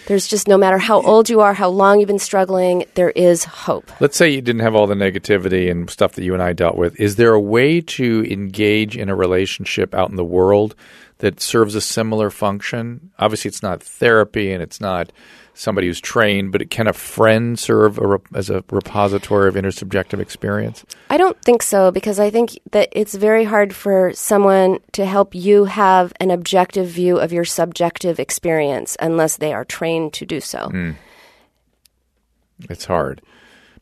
There's 0.06 0.28
just 0.28 0.46
no 0.46 0.56
matter 0.56 0.78
how 0.78 1.02
old 1.02 1.28
you 1.28 1.40
are, 1.40 1.52
how 1.52 1.68
long 1.68 1.98
you've 1.98 2.06
been 2.06 2.18
struggling, 2.20 2.84
there 2.94 3.10
is 3.10 3.42
hope. 3.44 3.90
Let's 4.00 4.16
say 4.16 4.30
you 4.30 4.40
didn't 4.40 4.62
have 4.62 4.76
all 4.76 4.86
the 4.86 4.94
negativity 4.94 5.68
and 5.68 5.90
stuff 5.90 6.12
that 6.12 6.22
you 6.22 6.32
and 6.32 6.42
I 6.42 6.52
dealt 6.52 6.76
with. 6.76 6.98
Is 7.00 7.16
there 7.16 7.34
a 7.34 7.40
way 7.40 7.80
to 7.80 8.24
engage 8.30 8.96
in 8.96 9.08
a 9.08 9.16
relationship 9.16 9.94
out 9.94 10.08
in 10.10 10.16
the 10.16 10.24
world 10.24 10.76
that 11.18 11.40
serves 11.40 11.74
a 11.74 11.80
similar 11.80 12.30
function? 12.30 13.10
Obviously, 13.18 13.48
it's 13.48 13.64
not 13.64 13.82
therapy 13.82 14.52
and 14.52 14.62
it's 14.62 14.80
not 14.80 15.12
somebody 15.56 15.86
who's 15.86 16.00
trained, 16.00 16.52
but 16.52 16.70
can 16.70 16.86
a 16.86 16.92
friend 16.92 17.58
serve 17.58 17.98
a 17.98 18.20
as 18.34 18.50
a 18.50 18.62
repository 18.70 19.48
of 19.48 19.54
intersubjective 19.54 20.20
experience? 20.20 20.84
I 21.10 21.16
don't 21.16 21.40
think 21.42 21.62
so 21.62 21.90
because 21.90 22.20
I 22.20 22.30
think 22.30 22.58
that 22.72 22.88
it's 22.92 23.14
very 23.14 23.44
hard 23.44 23.74
for 23.74 24.12
someone 24.12 24.78
to 24.92 25.04
help 25.04 25.34
you 25.34 25.64
have 25.64 26.12
an 26.20 26.30
objective 26.30 26.88
view 26.88 27.18
of 27.18 27.32
your 27.32 27.44
subjective 27.44 28.20
experience 28.20 28.96
unless 29.00 29.38
they 29.38 29.52
are 29.52 29.64
trained 29.64 30.12
to 30.14 30.26
do 30.26 30.40
so. 30.40 30.68
Mm. 30.68 30.96
It's 32.70 32.84
hard. 32.84 33.22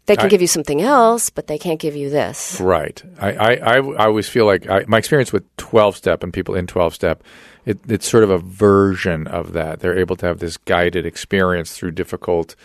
They 0.07 0.17
can 0.17 0.27
I, 0.27 0.29
give 0.29 0.43
you 0.43 0.47
something 0.47 0.83
else, 0.83 1.31
but 1.31 1.47
they 1.47 1.59
can't 1.59 1.81
give 1.81 1.97
you 1.97 2.11
this. 2.11 2.61
Right. 2.61 3.03
I, 3.19 3.33
I, 3.33 3.55
I, 3.55 3.77
I 3.79 4.07
always 4.07 4.29
feel 4.29 4.45
like 4.45 4.69
I, 4.69 4.85
my 4.87 4.99
experience 4.99 5.33
with 5.33 5.45
12 5.57 5.97
step 5.97 6.23
and 6.23 6.33
people 6.33 6.55
in 6.55 6.67
12 6.67 6.95
step 6.95 7.25
it, 7.65 7.79
it's 7.89 8.09
sort 8.09 8.25
of 8.25 8.31
a 8.31 8.39
version 8.39 9.27
of 9.27 9.53
that. 9.53 9.81
They're 9.81 9.99
able 9.99 10.17
to 10.17 10.27
have 10.27 10.39
this 10.39 10.57
guided 10.57 11.07
experience 11.07 11.77
through 11.77 11.93
difficult 11.93 12.57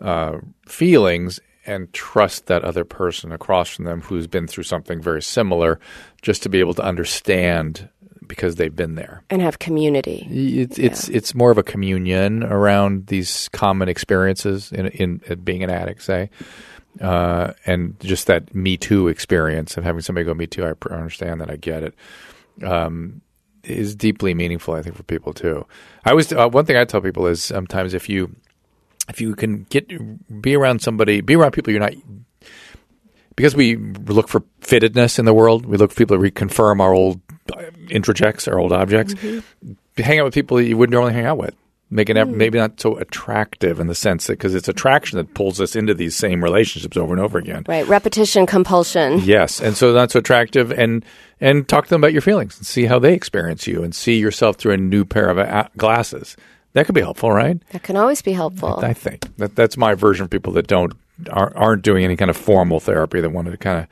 uh, 0.00 0.38
feelings 0.66 1.40
and 1.66 1.92
trust 1.92 2.46
that 2.46 2.62
other 2.64 2.84
person 2.84 3.32
across 3.32 3.70
from 3.70 3.84
them 3.84 4.00
who's 4.00 4.26
been 4.26 4.46
through 4.46 4.64
something 4.64 5.02
very 5.02 5.20
similar, 5.20 5.80
just 6.22 6.42
to 6.44 6.48
be 6.48 6.60
able 6.60 6.74
to 6.74 6.82
understand 6.82 7.88
because 8.26 8.56
they've 8.56 8.74
been 8.74 8.96
there 8.96 9.22
and 9.30 9.40
have 9.40 9.58
community. 9.58 10.26
It's 10.30 10.78
yeah. 10.78 10.86
it's 10.86 11.08
it's 11.08 11.34
more 11.34 11.50
of 11.50 11.58
a 11.58 11.62
communion 11.62 12.42
around 12.42 13.06
these 13.06 13.48
common 13.50 13.88
experiences 13.88 14.72
in 14.72 14.86
in, 14.86 15.20
in 15.26 15.40
being 15.40 15.62
an 15.62 15.70
addict, 15.70 16.02
say. 16.02 16.30
Uh, 17.00 17.52
and 17.66 17.98
just 18.00 18.26
that 18.26 18.54
Me 18.54 18.76
Too 18.76 19.08
experience 19.08 19.76
of 19.76 19.84
having 19.84 20.00
somebody 20.00 20.24
go 20.24 20.34
Me 20.34 20.46
Too, 20.46 20.64
I 20.64 20.94
understand 20.94 21.40
that, 21.40 21.50
I 21.50 21.56
get 21.56 21.82
it. 21.82 21.94
Um, 22.62 23.20
is 23.64 23.94
deeply 23.94 24.34
meaningful, 24.34 24.74
I 24.74 24.82
think, 24.82 24.96
for 24.96 25.02
people 25.02 25.32
too. 25.32 25.66
I 26.04 26.14
was 26.14 26.32
uh, 26.32 26.48
one 26.48 26.64
thing 26.64 26.76
I 26.76 26.84
tell 26.84 27.00
people 27.00 27.26
is 27.26 27.42
sometimes 27.42 27.94
if 27.94 28.08
you 28.08 28.34
if 29.08 29.20
you 29.20 29.34
can 29.34 29.64
get 29.64 29.90
be 30.40 30.54
around 30.54 30.82
somebody, 30.82 31.20
be 31.20 31.36
around 31.36 31.52
people 31.52 31.72
you're 31.72 31.80
not 31.80 31.94
because 33.34 33.54
we 33.54 33.76
look 33.76 34.28
for 34.28 34.40
fittedness 34.60 35.18
in 35.18 35.24
the 35.24 35.34
world. 35.34 35.66
We 35.66 35.76
look 35.76 35.90
for 35.90 35.96
people 35.96 36.16
to 36.16 36.22
reconfirm 36.22 36.80
our 36.80 36.94
old 36.94 37.20
introjects, 37.88 38.50
our 38.50 38.58
old 38.58 38.72
objects. 38.72 39.14
Mm-hmm. 39.14 40.02
Hang 40.02 40.20
out 40.20 40.24
with 40.24 40.34
people 40.34 40.58
that 40.58 40.64
you 40.64 40.76
wouldn't 40.76 40.92
normally 40.92 41.14
hang 41.14 41.26
out 41.26 41.38
with 41.38 41.54
make 41.90 42.10
it 42.10 42.16
mm. 42.16 42.34
maybe 42.34 42.58
not 42.58 42.80
so 42.80 42.96
attractive 42.96 43.78
in 43.78 43.86
the 43.86 43.94
sense 43.94 44.26
that 44.26 44.34
because 44.34 44.54
it's 44.54 44.68
attraction 44.68 45.18
that 45.18 45.34
pulls 45.34 45.60
us 45.60 45.76
into 45.76 45.94
these 45.94 46.16
same 46.16 46.42
relationships 46.42 46.96
over 46.96 47.12
and 47.12 47.22
over 47.22 47.38
again. 47.38 47.64
Right, 47.68 47.86
repetition 47.86 48.46
compulsion. 48.46 49.20
Yes, 49.20 49.60
and 49.60 49.76
so 49.76 49.92
that's 49.92 50.14
so 50.14 50.18
attractive, 50.18 50.72
and 50.72 51.04
and 51.40 51.68
talk 51.68 51.84
to 51.84 51.90
them 51.90 52.00
about 52.00 52.12
your 52.12 52.22
feelings 52.22 52.56
and 52.56 52.66
see 52.66 52.86
how 52.86 52.98
they 52.98 53.14
experience 53.14 53.66
you, 53.66 53.82
and 53.82 53.94
see 53.94 54.18
yourself 54.18 54.56
through 54.56 54.72
a 54.72 54.78
new 54.78 55.04
pair 55.04 55.28
of 55.28 55.76
glasses. 55.76 56.36
That 56.72 56.86
could 56.86 56.94
be 56.94 57.00
helpful, 57.00 57.32
right? 57.32 57.58
That 57.70 57.82
can 57.82 57.96
always 57.96 58.20
be 58.20 58.32
helpful. 58.32 58.80
I, 58.82 58.88
I 58.88 58.92
think 58.92 59.34
that 59.38 59.56
that's 59.56 59.76
my 59.76 59.94
version 59.94 60.24
of 60.24 60.30
people 60.30 60.52
that 60.54 60.66
don't 60.66 60.92
aren't 61.30 61.82
doing 61.82 62.04
any 62.04 62.16
kind 62.16 62.30
of 62.30 62.36
formal 62.36 62.80
therapy 62.80 63.20
that 63.20 63.30
want 63.30 63.50
to 63.50 63.56
kind 63.56 63.80
of 63.80 63.86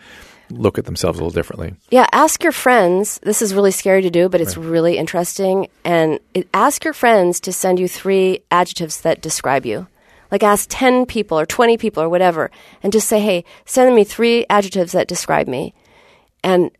look 0.50 0.78
at 0.78 0.84
themselves 0.84 1.18
a 1.18 1.22
little 1.22 1.34
differently. 1.34 1.74
Yeah, 1.90 2.06
ask 2.12 2.42
your 2.42 2.52
friends. 2.52 3.18
This 3.22 3.42
is 3.42 3.54
really 3.54 3.70
scary 3.70 4.02
to 4.02 4.10
do, 4.10 4.28
but 4.28 4.40
it's 4.40 4.56
right. 4.56 4.66
really 4.66 4.98
interesting. 4.98 5.68
And 5.84 6.18
it, 6.34 6.48
ask 6.54 6.84
your 6.84 6.94
friends 6.94 7.40
to 7.40 7.52
send 7.52 7.78
you 7.78 7.88
three 7.88 8.40
adjectives 8.50 9.00
that 9.02 9.20
describe 9.20 9.66
you. 9.66 9.86
Like 10.30 10.42
ask 10.42 10.66
10 10.70 11.06
people 11.06 11.38
or 11.38 11.46
20 11.46 11.76
people 11.76 12.02
or 12.02 12.08
whatever, 12.08 12.50
and 12.82 12.92
just 12.92 13.08
say, 13.08 13.20
hey, 13.20 13.44
send 13.66 13.94
me 13.94 14.04
three 14.04 14.46
adjectives 14.50 14.92
that 14.92 15.06
describe 15.06 15.46
me. 15.46 15.74
And 16.42 16.70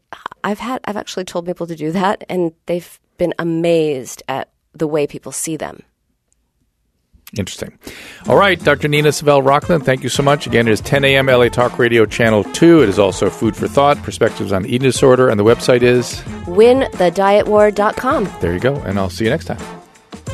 I've 0.43 0.59
had, 0.59 0.81
I've 0.85 0.97
actually 0.97 1.25
told 1.25 1.47
people 1.47 1.67
to 1.67 1.77
do 1.77 1.93
that, 1.93 2.25
and 2.29 2.53
they've 2.67 3.01
been 3.17 3.35
amazed 3.39 4.23
at 4.29 4.51
the 4.73 4.87
way 4.87 5.07
people 5.07 5.33
see 5.33 5.57
them. 5.57 5.83
Interesting. 7.39 7.77
All 8.29 8.37
right, 8.37 8.59
Dr. 8.59 8.89
Nina 8.89 9.09
Savelle-Rocklin, 9.09 9.85
thank 9.85 10.03
you 10.03 10.09
so 10.09 10.23
much. 10.23 10.47
Again, 10.47 10.69
it 10.69 10.73
is 10.73 10.81
10 10.81 11.05
a.m. 11.05 11.27
LA 11.27 11.49
Talk 11.49 11.79
Radio 11.79 12.07
Channel 12.07 12.45
2. 12.45 12.83
It 12.83 12.89
is 12.89 12.99
also 12.99 13.31
Food 13.31 13.57
for 13.57 13.69
Thought, 13.69 14.03
Perspectives 14.03 14.53
on 14.53 14.65
Eating 14.67 14.83
Disorder, 14.83 15.29
and 15.29 15.39
the 15.39 15.45
website 15.45 15.83
is 15.83 16.21
winthedietwar.com. 16.47 18.33
There 18.41 18.53
you 18.53 18.61
go, 18.61 18.75
and 18.77 18.99
I'll 18.99 19.11
see 19.11 19.25
you 19.25 19.31
next 19.31 19.47
time. 19.47 19.84